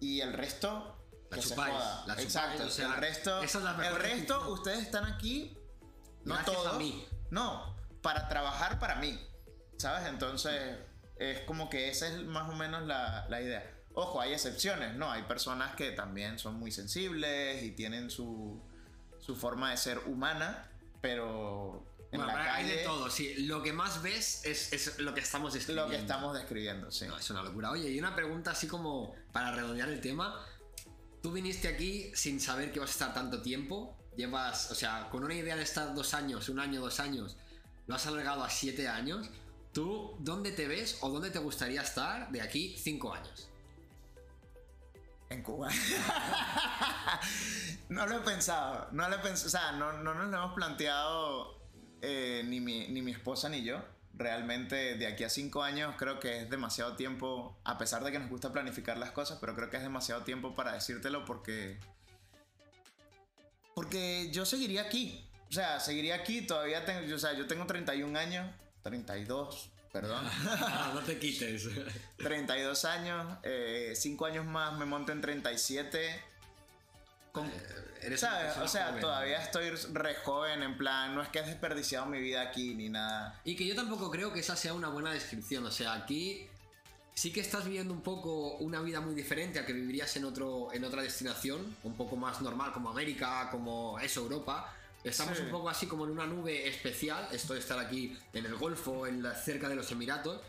y 0.00 0.20
el 0.20 0.32
resto 0.32 0.99
La 1.30 1.36
que 1.36 1.42
se 1.42 1.48
chupáis, 1.50 1.74
joda. 1.74 2.04
la 2.06 2.16
chupáis, 2.16 2.24
Exacto, 2.26 2.64
o 2.64 2.70
sea, 2.70 2.86
el 2.86 2.94
resto, 2.96 3.42
esa 3.42 3.58
es 3.58 3.64
la 3.64 3.70
el 3.72 3.76
mejor 3.78 4.02
resto 4.02 4.34
definición. 4.34 4.52
ustedes 4.52 4.78
están 4.80 5.04
aquí, 5.06 5.56
no 6.24 6.34
Gracias 6.34 6.56
a 6.56 6.62
todos, 6.62 6.78
mí. 6.78 7.06
no, 7.30 7.76
para 8.02 8.28
trabajar 8.28 8.78
para 8.78 8.96
mí, 8.96 9.18
¿sabes? 9.78 10.06
Entonces 10.08 10.78
es 11.16 11.40
como 11.42 11.68
que 11.70 11.88
esa 11.88 12.08
es 12.08 12.22
más 12.24 12.48
o 12.50 12.54
menos 12.54 12.82
la, 12.86 13.26
la 13.28 13.40
idea. 13.40 13.76
Ojo, 13.94 14.20
hay 14.20 14.32
excepciones, 14.32 14.94
¿no? 14.96 15.10
Hay 15.10 15.22
personas 15.24 15.74
que 15.74 15.90
también 15.92 16.38
son 16.38 16.54
muy 16.54 16.70
sensibles 16.70 17.62
y 17.62 17.72
tienen 17.72 18.10
su, 18.10 18.62
su 19.18 19.36
forma 19.36 19.70
de 19.72 19.76
ser 19.76 19.98
humana, 20.06 20.70
pero 21.00 21.84
en 22.12 22.20
Bueno, 22.20 22.26
la 22.38 22.54
hay 22.54 22.64
calle 22.64 22.76
de 22.78 22.84
todo, 22.84 23.10
sí. 23.10 23.34
Lo 23.46 23.62
que 23.62 23.72
más 23.72 24.00
ves 24.02 24.44
es, 24.44 24.72
es 24.72 24.98
lo 25.00 25.12
que 25.14 25.20
estamos 25.20 25.52
describiendo. 25.52 25.84
lo 25.84 25.90
que 25.90 26.00
estamos 26.00 26.34
describiendo, 26.34 26.90
sí. 26.90 27.06
No, 27.06 27.18
es 27.18 27.28
una 27.30 27.42
locura. 27.42 27.70
Oye, 27.70 27.90
y 27.90 27.98
una 27.98 28.14
pregunta 28.14 28.52
así 28.52 28.66
como 28.66 29.14
para 29.32 29.52
redondear 29.52 29.88
el 29.88 30.00
tema. 30.00 30.44
Tú 31.22 31.32
viniste 31.32 31.68
aquí 31.68 32.10
sin 32.14 32.40
saber 32.40 32.72
que 32.72 32.80
vas 32.80 32.90
a 32.90 32.92
estar 32.92 33.14
tanto 33.14 33.42
tiempo. 33.42 33.96
Llevas, 34.16 34.70
o 34.70 34.74
sea, 34.74 35.08
con 35.10 35.24
una 35.24 35.34
idea 35.34 35.56
de 35.56 35.62
estar 35.62 35.94
dos 35.94 36.14
años, 36.14 36.48
un 36.48 36.58
año, 36.58 36.80
dos 36.80 37.00
años, 37.00 37.36
lo 37.86 37.94
has 37.94 38.06
alargado 38.06 38.42
a 38.42 38.50
siete 38.50 38.88
años. 38.88 39.28
¿Tú 39.72 40.16
dónde 40.18 40.52
te 40.52 40.66
ves 40.66 40.98
o 41.00 41.10
dónde 41.10 41.30
te 41.30 41.38
gustaría 41.38 41.82
estar 41.82 42.30
de 42.30 42.40
aquí 42.40 42.76
cinco 42.78 43.14
años? 43.14 43.48
En 45.28 45.42
Cuba. 45.42 45.68
no 47.88 48.06
lo 48.06 48.16
he 48.16 48.20
pensado, 48.20 48.88
no 48.90 49.08
lo 49.08 49.16
he 49.16 49.18
pensado, 49.20 49.46
o 49.46 49.50
sea, 49.50 49.72
no, 49.72 49.92
no 49.92 50.14
nos 50.14 50.28
lo 50.28 50.36
hemos 50.36 50.54
planteado 50.54 51.60
eh, 52.02 52.42
ni, 52.44 52.60
mi, 52.60 52.88
ni 52.88 53.02
mi 53.02 53.12
esposa 53.12 53.48
ni 53.48 53.62
yo. 53.62 53.80
Realmente 54.20 54.96
de 54.96 55.06
aquí 55.06 55.24
a 55.24 55.30
cinco 55.30 55.62
años 55.62 55.94
creo 55.96 56.20
que 56.20 56.42
es 56.42 56.50
demasiado 56.50 56.94
tiempo, 56.94 57.58
a 57.64 57.78
pesar 57.78 58.04
de 58.04 58.12
que 58.12 58.18
nos 58.18 58.28
gusta 58.28 58.52
planificar 58.52 58.98
las 58.98 59.12
cosas, 59.12 59.38
pero 59.40 59.56
creo 59.56 59.70
que 59.70 59.78
es 59.78 59.82
demasiado 59.82 60.24
tiempo 60.24 60.54
para 60.54 60.74
decírtelo 60.74 61.24
porque... 61.24 61.78
Porque 63.74 64.28
yo 64.30 64.44
seguiría 64.44 64.82
aquí. 64.82 65.26
O 65.48 65.52
sea, 65.54 65.80
seguiría 65.80 66.16
aquí, 66.16 66.42
todavía 66.42 66.84
tengo, 66.84 67.14
o 67.14 67.18
sea, 67.18 67.32
yo 67.32 67.46
tengo 67.46 67.64
31 67.64 68.18
años, 68.18 68.54
32, 68.82 69.70
perdón. 69.90 70.22
no 70.94 71.00
te 71.00 71.18
quites. 71.18 71.70
32 72.18 72.84
años, 72.84 73.38
5 73.94 74.26
años 74.26 74.44
más 74.44 74.76
me 74.76 74.84
monto 74.84 75.12
en 75.12 75.22
37. 75.22 76.22
Con, 77.32 77.46
Eh, 77.46 77.52
Eres 78.02 78.20
¿sabes? 78.20 78.56
O 78.58 78.66
sea, 78.66 78.86
joven. 78.88 79.00
todavía 79.00 79.42
estoy 79.42 79.68
re 79.92 80.14
joven, 80.16 80.62
en 80.62 80.76
plan, 80.78 81.14
no 81.14 81.22
es 81.22 81.28
que 81.28 81.38
he 81.40 81.42
desperdiciado 81.42 82.06
mi 82.06 82.18
vida 82.18 82.40
aquí 82.40 82.74
ni 82.74 82.88
nada. 82.88 83.38
Y 83.44 83.54
que 83.56 83.66
yo 83.66 83.74
tampoco 83.74 84.10
creo 84.10 84.32
que 84.32 84.40
esa 84.40 84.56
sea 84.56 84.72
una 84.72 84.88
buena 84.88 85.12
descripción. 85.12 85.66
O 85.66 85.70
sea, 85.70 85.92
aquí 85.92 86.48
sí 87.14 87.30
que 87.32 87.40
estás 87.40 87.64
viviendo 87.66 87.92
un 87.92 88.00
poco 88.00 88.56
una 88.56 88.80
vida 88.80 89.00
muy 89.02 89.14
diferente 89.14 89.58
a 89.58 89.66
que 89.66 89.74
vivirías 89.74 90.16
en, 90.16 90.24
otro, 90.24 90.72
en 90.72 90.82
otra 90.84 91.02
destinación, 91.02 91.76
un 91.84 91.94
poco 91.94 92.16
más 92.16 92.40
normal, 92.40 92.72
como 92.72 92.88
América, 92.88 93.48
como 93.50 93.98
eso, 94.00 94.22
Europa. 94.22 94.74
Estamos 95.04 95.36
Sí. 95.36 95.44
un 95.44 95.50
poco 95.50 95.68
así 95.68 95.86
como 95.86 96.04
en 96.04 96.10
una 96.12 96.26
nube 96.26 96.68
especial, 96.68 97.28
esto 97.32 97.52
de 97.54 97.60
estar 97.60 97.78
aquí 97.78 98.16
en 98.32 98.46
el 98.46 98.54
Golfo, 98.56 99.06
en 99.06 99.22
la, 99.22 99.34
cerca 99.34 99.68
de 99.68 99.74
los 99.74 99.90
Emiratos. 99.92 100.40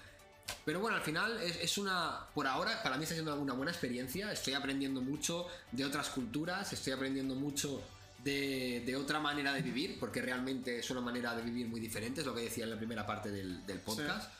Pero 0.65 0.79
bueno, 0.79 0.97
al 0.97 1.03
final 1.03 1.41
es, 1.41 1.57
es 1.57 1.77
una, 1.77 2.27
por 2.33 2.45
ahora, 2.47 2.83
para 2.83 2.97
mí 2.97 3.03
está 3.03 3.15
siendo 3.15 3.35
una 3.35 3.53
buena 3.53 3.71
experiencia. 3.71 4.31
Estoy 4.31 4.53
aprendiendo 4.53 5.01
mucho 5.01 5.47
de 5.71 5.85
otras 5.85 6.09
culturas, 6.09 6.71
estoy 6.73 6.93
aprendiendo 6.93 7.35
mucho 7.35 7.81
de, 8.23 8.83
de 8.85 8.95
otra 8.95 9.19
manera 9.19 9.53
de 9.53 9.61
vivir, 9.61 9.97
porque 9.99 10.21
realmente 10.21 10.79
es 10.79 10.89
una 10.91 11.01
manera 11.01 11.35
de 11.35 11.41
vivir 11.41 11.67
muy 11.67 11.79
diferente, 11.79 12.21
es 12.21 12.27
lo 12.27 12.35
que 12.35 12.41
decía 12.41 12.65
en 12.65 12.69
la 12.69 12.77
primera 12.77 13.05
parte 13.05 13.31
del, 13.31 13.65
del 13.65 13.79
podcast. 13.79 14.31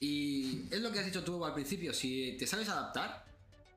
Y 0.00 0.62
es 0.70 0.80
lo 0.80 0.92
que 0.92 1.00
has 1.00 1.06
dicho 1.06 1.24
tú 1.24 1.44
al 1.44 1.54
principio, 1.54 1.92
si 1.92 2.36
te 2.38 2.46
sabes 2.46 2.68
adaptar 2.68 3.24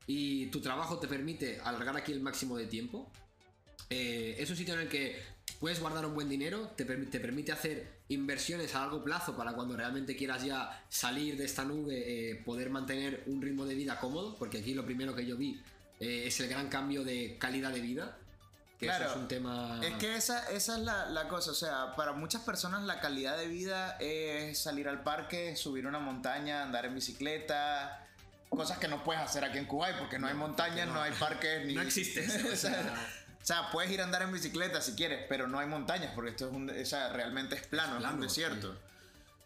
y 0.07 0.47
tu 0.47 0.61
trabajo 0.61 0.99
te 0.99 1.07
permite 1.07 1.59
alargar 1.63 1.97
aquí 1.97 2.11
el 2.11 2.21
máximo 2.21 2.57
de 2.57 2.67
tiempo, 2.67 3.11
eh, 3.89 4.35
es 4.37 4.49
un 4.49 4.55
sitio 4.55 4.75
en 4.75 4.81
el 4.81 4.87
que 4.87 5.21
puedes 5.61 5.79
guardar 5.79 6.05
un 6.07 6.15
buen 6.15 6.27
dinero, 6.27 6.71
te, 6.75 6.83
te 6.83 7.19
permite 7.19 7.51
hacer 7.51 7.87
inversiones 8.09 8.73
a 8.73 8.79
largo 8.79 9.03
plazo 9.03 9.37
para 9.37 9.53
cuando 9.53 9.77
realmente 9.77 10.17
quieras 10.17 10.43
ya 10.43 10.83
salir 10.89 11.37
de 11.37 11.45
esta 11.45 11.63
nube, 11.63 12.31
eh, 12.31 12.35
poder 12.43 12.71
mantener 12.71 13.23
un 13.27 13.41
ritmo 13.43 13.65
de 13.65 13.75
vida 13.75 13.99
cómodo, 13.99 14.35
porque 14.37 14.57
aquí 14.57 14.73
lo 14.73 14.83
primero 14.83 15.15
que 15.15 15.23
yo 15.23 15.37
vi 15.37 15.61
eh, 15.99 16.23
es 16.25 16.39
el 16.39 16.49
gran 16.49 16.67
cambio 16.67 17.03
de 17.03 17.37
calidad 17.39 17.71
de 17.71 17.79
vida, 17.79 18.17
que 18.79 18.87
Claro, 18.87 19.05
eso 19.05 19.13
es 19.13 19.21
un 19.21 19.27
tema... 19.27 19.79
Es 19.83 19.93
que 19.97 20.15
esa, 20.15 20.49
esa 20.49 20.77
es 20.77 20.81
la, 20.81 21.05
la 21.05 21.27
cosa, 21.27 21.51
o 21.51 21.53
sea, 21.53 21.95
para 21.95 22.13
muchas 22.13 22.41
personas 22.41 22.81
la 22.81 22.99
calidad 22.99 23.37
de 23.37 23.47
vida 23.47 23.97
es 23.99 24.57
salir 24.57 24.89
al 24.89 25.03
parque, 25.03 25.55
subir 25.55 25.85
una 25.85 25.99
montaña, 25.99 26.63
andar 26.63 26.85
en 26.87 26.95
bicicleta, 26.95 28.07
cosas 28.49 28.79
que 28.79 28.87
no 28.87 29.03
puedes 29.03 29.21
hacer 29.21 29.45
aquí 29.45 29.59
en 29.59 29.65
Kuwait 29.65 29.95
porque 29.97 30.17
no, 30.17 30.25
hay 30.25 30.33
montañas, 30.33 30.87
no. 30.87 30.99
hay 30.99 31.11
parques, 31.13 31.65
ni... 31.67 31.75
No 31.75 31.83
existe 31.83 32.21
eso, 32.21 32.47
o 32.51 32.55
sea- 32.55 32.95
o 33.41 33.45
sea, 33.45 33.71
puedes 33.71 33.89
ir 33.91 34.01
a 34.01 34.03
andar 34.03 34.21
en 34.21 34.31
bicicleta 34.31 34.81
si 34.81 34.93
quieres, 34.93 35.25
pero 35.27 35.47
no 35.47 35.57
hay 35.57 35.67
montañas 35.67 36.11
porque 36.13 36.31
esto 36.31 36.47
es 36.47 36.53
un, 36.53 36.69
o 36.69 36.85
sea, 36.85 37.09
realmente 37.09 37.55
es 37.55 37.65
plano, 37.65 37.93
es, 37.93 37.99
plano, 37.99 38.15
un 38.15 38.21
desierto. 38.21 38.75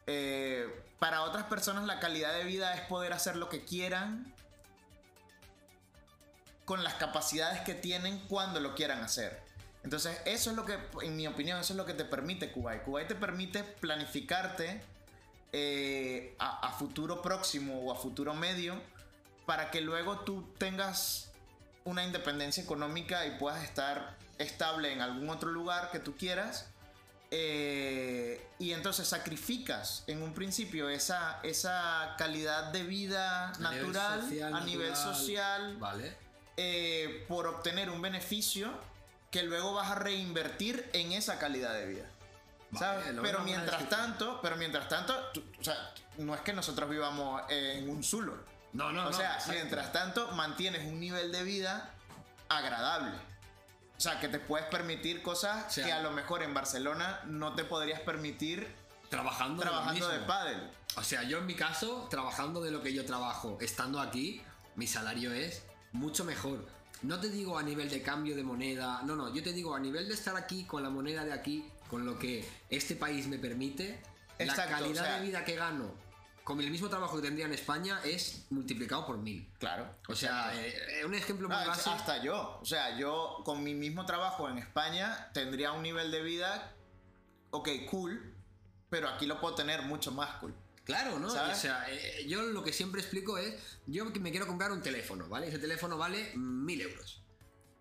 Eh, 0.08 0.84
para 1.00 1.24
otras 1.24 1.46
personas 1.46 1.86
la 1.86 2.00
calidad 2.00 2.34
de 2.34 2.43
vida 2.43 2.74
es 2.74 2.82
poder 2.82 3.14
hacer 3.14 3.38
lo 3.38 3.48
que 3.48 3.64
quieran 3.64 4.34
con 6.66 6.84
las 6.84 6.96
capacidades 6.96 7.62
que 7.62 7.74
tienen 7.74 8.20
cuando 8.28 8.60
lo 8.60 8.76
quieran 8.76 9.02
hacer. 9.02 9.41
Entonces, 9.84 10.18
eso 10.26 10.50
es 10.50 10.56
lo 10.56 10.66
que, 10.66 10.78
en 11.04 11.16
mi 11.16 11.28
opinión, 11.28 11.60
eso 11.60 11.74
es 11.74 11.78
lo 11.78 11.86
que 11.86 11.93
te 11.93 12.06
permite 12.06 12.52
Kuwait. 12.52 12.84
Kuwait 12.84 13.08
te 13.08 13.16
permite 13.16 13.64
planificarte 13.64 14.82
eh, 15.54 16.36
a, 16.39 16.68
a 16.68 16.72
futuro 16.74 17.22
próximo 17.22 17.80
o 17.80 17.93
a 17.93 17.96
futuro 17.96 18.34
medio 18.34 18.82
para 19.46 19.70
que 19.70 19.82
luego 19.82 20.20
tú 20.20 20.52
tengas 20.58 21.32
una 21.86 22.03
independencia 22.03 22.61
económica 22.63 23.25
y 23.25 23.31
puedas 23.38 23.63
estar 23.63 24.17
estable 24.38 24.91
en 24.91 25.01
algún 25.01 25.29
otro 25.29 25.49
lugar 25.51 25.91
que 25.91 25.99
tú 25.99 26.17
quieras. 26.17 26.67
Eh, 27.31 28.45
y 28.59 28.71
entonces 28.71 29.07
sacrificas 29.07 30.03
en 30.07 30.21
un 30.21 30.33
principio 30.33 30.89
esa, 30.89 31.39
esa 31.43 32.15
calidad 32.17 32.65
de 32.71 32.83
vida 32.83 33.49
A 33.49 33.57
nivel 33.71 33.91
natural 33.91 34.21
social, 34.21 34.53
a 34.53 34.59
nivel 34.61 34.95
social 34.95 35.77
Vale. 35.77 36.15
eh, 36.55 37.25
por 37.27 37.47
obtener 37.47 37.89
un 37.89 38.01
beneficio 38.01 38.71
que 39.31 39.43
luego 39.43 39.73
vas 39.73 39.91
a 39.91 39.95
reinvertir 39.95 40.88
en 40.93 41.11
esa 41.13 41.38
calidad 41.39 41.73
de 41.73 41.88
vida. 41.88 42.05
Pero 43.21 43.39
mientras 43.41 43.89
tanto, 43.89 44.39
pero 44.41 44.55
mientras 44.55 44.88
tanto, 44.88 45.13
tú- 45.33 45.43
o 45.59 45.63
sea, 45.63 45.93
no 46.17 46.36
es 46.36 46.41
que 46.41 46.53
nosotros 46.53 46.89
vivamos 46.89 47.41
en 47.49 47.89
un 47.89 48.03
zulo. 48.03 48.38
No, 48.76 48.91
no, 48.91 49.03
o 49.07 49.11
no, 49.11 49.13
sea, 49.13 49.36
exacto. 49.36 49.53
mientras 49.53 49.93
tanto 49.93 50.32
mantienes 50.32 50.86
un 50.86 50.99
nivel 50.99 51.32
de 51.32 51.43
vida 51.43 51.91
agradable. 52.49 53.11
O 53.97 54.01
sea, 54.01 54.19
que 54.19 54.28
te 54.28 54.39
puedes 54.39 54.67
permitir 54.67 55.21
cosas 55.21 55.67
O 55.67 55.71
sea, 55.71 55.86
que 55.86 55.93
a 55.93 56.01
lo 56.01 56.11
mejor 56.11 56.43
en 56.43 56.53
Barcelona 56.53 57.21
no 57.26 57.55
te 57.55 57.63
podrías 57.63 58.01
permitir 58.01 58.67
Trabajando, 59.09 59.61
trabajando 59.61 60.09
de 60.09 60.19
pádel. 60.19 60.69
O 60.97 61.03
sea, 61.03 61.23
yo 61.23 61.38
en 61.38 61.45
mi 61.45 61.53
caso, 61.53 62.07
trabajando 62.09 62.61
de 62.61 62.71
lo 62.71 62.82
que 62.82 62.93
yo 62.93 63.05
trabajo, 63.05 63.57
estando 63.61 64.01
aquí, 64.01 64.41
mi 64.76 64.88
salario 64.88 65.32
es 65.32 65.63
mucho 65.93 66.26
mejor. 66.26 66.67
No 67.01 67.19
te 67.21 67.30
digo 67.30 67.57
a 67.57 67.63
nivel 67.63 67.89
de 67.89 68.01
cambio 68.01 68.36
de 68.36 68.43
moneda, 68.43 69.01
no, 69.05 69.15
no, 69.15 69.34
yo 69.34 69.41
te 69.41 69.53
digo 69.53 69.73
a 69.73 69.80
nivel 69.80 70.09
de 70.09 70.15
estar 70.15 70.36
aquí 70.36 70.65
con 70.65 70.84
la 70.84 70.89
moneda 70.89 71.23
de 71.23 71.32
aquí, 71.32 71.65
con 71.89 72.05
lo 72.05 72.19
que 72.19 72.45
este 72.69 72.95
país 72.95 73.28
me 73.28 73.38
permite, 73.38 74.01
Exacto, 74.38 74.71
la 74.71 74.78
calidad 74.80 75.03
o 75.03 75.07
sea- 75.07 75.19
de 75.19 75.26
vida 75.26 75.45
que 75.45 75.55
gano 75.55 76.05
con 76.46 76.62
el 76.62 76.70
mismo 76.70 76.88
trabajo 76.89 77.16
que 77.18 77.24
tendría 77.24 77.48
en 77.48 77.54
España 77.54 78.00
es 78.06 78.46
multiplicado 78.52 79.06
por 79.08 79.18
mil. 79.18 79.52
Claro. 79.58 79.89
O 80.08 80.16
sea, 80.16 80.54
eh, 80.56 81.04
un 81.04 81.16
ejemplo 81.16 81.50
muy 81.50 81.58
Ah, 81.58 81.66
básico. 81.68 81.89
hasta 81.89 82.22
yo. 82.24 82.60
O 82.62 82.66
sea, 82.66 82.98
yo 83.00 83.41
con 83.43 83.64
mi 83.64 83.74
mismo 83.74 84.06
trabajo 84.06 84.48
en 84.48 84.60
España 84.60 85.32
tendría 85.34 85.72
un 85.72 85.82
nivel 85.82 86.12
de 86.12 86.22
vida, 86.22 86.72
ok, 87.50 87.68
cool, 87.89 88.32
pero 88.91 89.10
aquí 89.10 89.26
lo 89.26 89.41
puedo 89.41 89.56
tener 89.56 89.82
mucho 89.82 90.12
más 90.12 90.36
cool. 90.36 90.54
Claro, 90.84 91.18
¿no? 91.18 91.32
¿Sabes? 91.32 91.58
O 91.58 91.62
sea, 91.62 91.84
eh, 91.89 92.28
yo 92.28 92.43
lo 92.43 92.64
que 92.64 92.72
siempre 92.72 93.02
explico 93.02 93.39
es, 93.39 93.56
yo 93.88 94.06
me 94.06 94.30
quiero 94.30 94.46
comprar 94.46 94.72
un 94.72 94.84
teléfono, 94.84 95.28
¿vale? 95.28 95.48
Ese 95.48 95.58
teléfono 95.58 95.98
vale 95.98 96.32
mil 96.36 96.80
euros. 96.80 97.24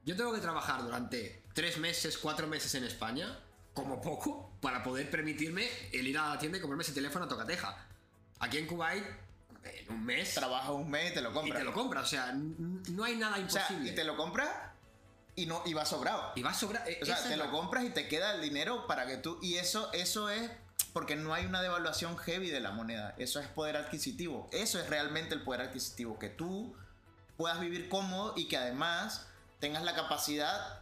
Yo 0.06 0.16
tengo 0.16 0.32
que 0.32 0.40
trabajar 0.40 0.82
durante 0.82 1.44
tres 1.52 1.76
meses, 1.76 2.16
cuatro 2.16 2.46
meses 2.46 2.74
en 2.76 2.84
España, 2.84 3.40
como 3.74 4.00
poco, 4.00 4.56
para 4.62 4.82
poder 4.82 5.10
permitirme 5.10 5.68
el 5.92 6.06
ir 6.08 6.16
a 6.16 6.30
la 6.30 6.38
tienda 6.38 6.56
y 6.56 6.62
comprarme 6.62 6.82
ese 6.82 6.92
teléfono 6.94 7.26
a 7.26 7.28
tocateja. 7.28 7.88
Aquí 8.44 8.58
en 8.58 8.66
Kuwait, 8.66 9.04
en 9.64 9.92
un 9.92 10.04
mes, 10.04 10.34
Trabajas 10.34 10.70
un 10.70 10.90
mes 10.90 11.10
y 11.10 11.14
te 11.14 11.20
lo 11.22 11.30
y 11.30 11.34
compras. 11.34 11.58
te 11.58 11.64
lo 11.64 11.72
compras. 11.72 12.04
O 12.04 12.06
sea, 12.06 12.32
no 12.34 13.04
hay 13.04 13.16
nada 13.16 13.32
o 13.32 13.48
sea, 13.50 13.62
imposible. 13.62 13.90
y 13.90 13.94
te 13.94 14.04
lo 14.04 14.16
compras 14.16 14.48
y 15.36 15.46
no 15.46 15.62
y 15.64 15.72
va 15.72 15.84
sobrado. 15.86 16.32
Y 16.36 16.42
va 16.42 16.50
a 16.50 16.54
sobrar. 16.54 16.88
eh, 16.88 16.98
O 17.02 17.06
sea, 17.06 17.22
te 17.22 17.36
lo 17.36 17.50
compras 17.50 17.84
y 17.84 17.90
te 17.90 18.06
queda 18.08 18.34
el 18.34 18.42
dinero 18.42 18.86
para 18.86 19.06
que 19.06 19.16
tú. 19.16 19.38
Y 19.42 19.54
eso, 19.56 19.90
eso 19.92 20.28
es 20.28 20.50
porque 20.92 21.16
no 21.16 21.32
hay 21.34 21.46
una 21.46 21.62
devaluación 21.62 22.16
heavy 22.18 22.50
de 22.50 22.60
la 22.60 22.70
moneda. 22.70 23.14
Eso 23.18 23.40
es 23.40 23.48
poder 23.48 23.76
adquisitivo. 23.76 24.48
Eso 24.52 24.78
es 24.78 24.88
realmente 24.88 25.34
el 25.34 25.42
poder 25.42 25.62
adquisitivo. 25.62 26.18
Que 26.18 26.28
tú 26.28 26.76
puedas 27.36 27.58
vivir 27.60 27.88
cómodo 27.88 28.34
y 28.36 28.46
que 28.46 28.56
además 28.58 29.26
tengas 29.58 29.82
la 29.82 29.94
capacidad 29.94 30.80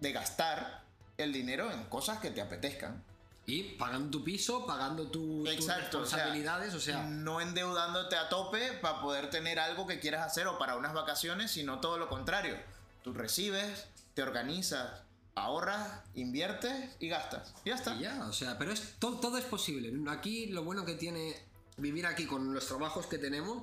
de 0.00 0.12
gastar 0.12 0.84
el 1.16 1.32
dinero 1.32 1.72
en 1.72 1.82
cosas 1.84 2.18
que 2.20 2.30
te 2.30 2.40
apetezcan. 2.40 3.02
Y 3.48 3.62
pagando 3.62 4.10
tu 4.10 4.22
piso, 4.22 4.66
pagando 4.66 5.10
tu, 5.10 5.42
tus 5.42 5.54
Exacto. 5.54 6.00
o 6.00 6.04
sea, 6.04 6.18
responsabilidades, 6.18 6.74
o 6.74 6.80
sea, 6.80 7.02
no 7.04 7.40
endeudándote 7.40 8.14
a 8.14 8.28
tope 8.28 8.74
para 8.74 9.00
poder 9.00 9.30
tener 9.30 9.58
algo 9.58 9.86
que 9.86 10.00
quieras 10.00 10.26
hacer 10.26 10.46
o 10.46 10.58
para 10.58 10.76
unas 10.76 10.92
vacaciones, 10.92 11.50
sino 11.50 11.80
todo 11.80 11.96
lo 11.96 12.10
contrario. 12.10 12.58
Tú 13.02 13.14
recibes, 13.14 13.86
te 14.12 14.22
organizas, 14.22 15.00
ahorras, 15.34 16.02
inviertes 16.14 16.90
y 17.00 17.08
gastas. 17.08 17.54
Y 17.64 17.70
ya 17.70 17.76
está. 17.76 17.94
Y 17.94 18.00
ya, 18.00 18.26
o 18.28 18.34
sea, 18.34 18.58
pero 18.58 18.70
es, 18.70 18.96
todo, 18.98 19.18
todo 19.18 19.38
es 19.38 19.46
posible. 19.46 19.94
Aquí 20.10 20.48
lo 20.48 20.62
bueno 20.62 20.84
que 20.84 20.94
tiene 20.94 21.34
vivir 21.78 22.04
aquí 22.04 22.26
con 22.26 22.52
los 22.52 22.66
trabajos 22.66 23.06
que 23.06 23.16
tenemos 23.16 23.62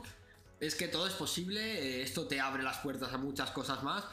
es 0.59 0.73
que 0.73 0.87
todo 0.87 1.05
es 1.05 1.13
posible, 1.13 1.61
eh, 1.61 2.01
esto 2.01 2.27
te 2.27 2.39
abre 2.39 2.63
las 2.63 2.77
puertas 2.77 3.13
a 3.13 3.19
muchas 3.19 3.51
cosas 3.51 3.83
más. 3.83 4.03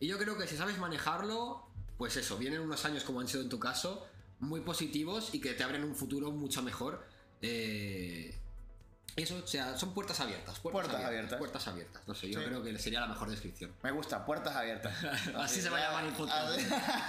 Y 0.00 0.06
yo 0.06 0.16
creo 0.16 0.38
que 0.38 0.46
si 0.46 0.56
sabes 0.56 0.78
manejarlo, 0.78 1.66
pues 1.98 2.16
eso, 2.16 2.38
vienen 2.38 2.60
unos 2.60 2.86
años 2.86 3.04
como 3.04 3.20
han 3.20 3.28
sido 3.28 3.42
en 3.42 3.50
tu 3.50 3.58
caso, 3.58 4.06
muy 4.40 4.60
positivos 4.60 5.34
y 5.34 5.40
que 5.40 5.54
te 5.54 5.62
abren 5.64 5.84
un 5.84 5.94
futuro 5.94 6.30
mucho 6.30 6.62
mejor. 6.62 7.04
Eh, 7.42 8.34
eso, 9.16 9.36
o 9.42 9.46
sea, 9.46 9.76
son 9.76 9.94
puertas 9.94 10.20
abiertas. 10.20 10.60
Puertas, 10.60 10.86
Puertas 10.86 11.04
abiertas. 11.04 11.38
Puertas 11.38 11.66
abiertas. 11.68 12.02
No 12.06 12.14
sé, 12.14 12.30
yo 12.30 12.38
Sí. 12.38 12.46
creo 12.46 12.62
que 12.62 12.78
sería 12.78 13.00
la 13.00 13.08
mejor 13.08 13.28
descripción. 13.28 13.72
Me 13.82 13.90
gusta, 13.90 14.24
puertas 14.24 14.54
abiertas. 14.54 14.94
Así 15.36 15.60
se 15.60 15.68
va 15.70 15.78
a 15.78 15.80
llamar 15.80 16.04
el 16.04 16.12
podcast. 16.12 16.54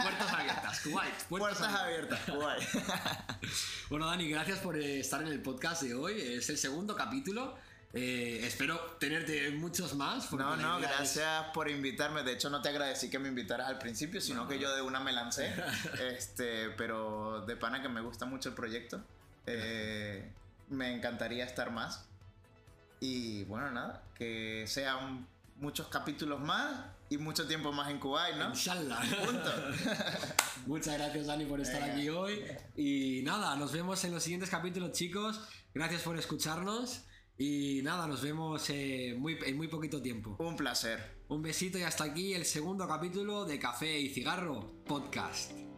puertas 0.02 0.34
abiertas, 0.34 0.80
Kuwait. 0.82 1.14
Puertas, 1.30 1.62
abiertas, 1.62 2.20
guay. 2.28 2.60
Bueno, 3.90 4.08
Dani, 4.08 4.28
gracias 4.30 4.60
por 4.60 4.78
estar 4.78 5.22
en 5.22 5.28
el 5.28 5.42
podcast 5.42 5.84
de 5.84 5.94
hoy. 5.94 6.20
Es 6.20 6.50
el 6.50 6.58
segundo 6.58 6.96
capítulo. 6.96 7.56
Eh, 7.94 8.42
espero 8.44 8.78
tenerte 9.00 9.50
muchos 9.52 9.96
más. 9.96 10.32
No, 10.32 10.56
no, 10.56 10.78
es- 10.78 10.84
gracias 10.84 11.46
por 11.54 11.70
invitarme. 11.70 12.24
De 12.24 12.34
hecho, 12.34 12.50
no 12.50 12.62
te 12.62 12.70
agradecí 12.70 13.10
que 13.10 13.18
me 13.18 13.30
invitaras 13.30 13.68
al 13.68 13.80
principio, 13.80 14.22
sino 14.22 14.48
que 14.48 14.60
yo 14.60 14.76
de 14.76 14.82
una 14.82 15.00
me 15.00 15.12
lancé. 15.12 15.54
este, 16.16 16.70
pero 16.72 17.42
de 17.46 17.56
pana 17.56 17.82
que 17.82 17.90
me 17.90 18.02
gusta 18.02 18.26
mucho 18.26 18.50
el 18.50 18.56
proyecto. 18.56 19.02
Eh, 19.48 20.32
me 20.70 20.94
encantaría 20.94 21.46
estar 21.46 21.72
más. 21.72 22.06
Y 23.00 23.44
bueno, 23.46 23.72
nada, 23.72 24.04
que 24.14 24.66
sean 24.68 25.26
muchos 25.56 25.88
capítulos 25.88 26.40
más 26.40 26.86
y 27.10 27.18
mucho 27.18 27.48
tiempo 27.48 27.72
más 27.72 27.90
en 27.90 28.00
Kuwait, 28.00 28.36
¿no? 28.36 28.50
Inshallah. 28.50 29.02
Punto. 29.26 29.52
Muchas 30.68 30.98
gracias, 30.98 31.26
Dani, 31.26 31.46
por 31.46 31.60
estar 31.60 31.82
aquí 31.82 32.10
hoy. 32.10 32.44
Y 32.76 33.22
nada, 33.24 33.56
nos 33.56 33.72
vemos 33.72 34.04
en 34.04 34.12
los 34.14 34.22
siguientes 34.22 34.50
capítulos, 34.50 34.92
chicos. 34.92 35.42
Gracias 35.74 36.02
por 36.04 36.18
escucharnos. 36.20 37.02
Y 37.42 37.80
nada, 37.84 38.06
nos 38.06 38.22
vemos 38.22 38.70
eh, 38.70 39.16
muy, 39.18 39.40
en 39.46 39.56
muy 39.56 39.70
poquito 39.70 40.02
tiempo. 40.02 40.36
Un 40.40 40.58
placer. 40.58 41.24
Un 41.30 41.42
besito 41.42 41.78
y 41.80 41.84
hasta 41.84 42.04
aquí 42.04 42.34
el 42.34 42.44
segundo 42.44 42.86
capítulo 42.86 43.46
de 43.46 43.58
Café 43.58 43.98
y 43.98 44.10
Cigarro 44.10 44.84
Podcast. 44.86 45.69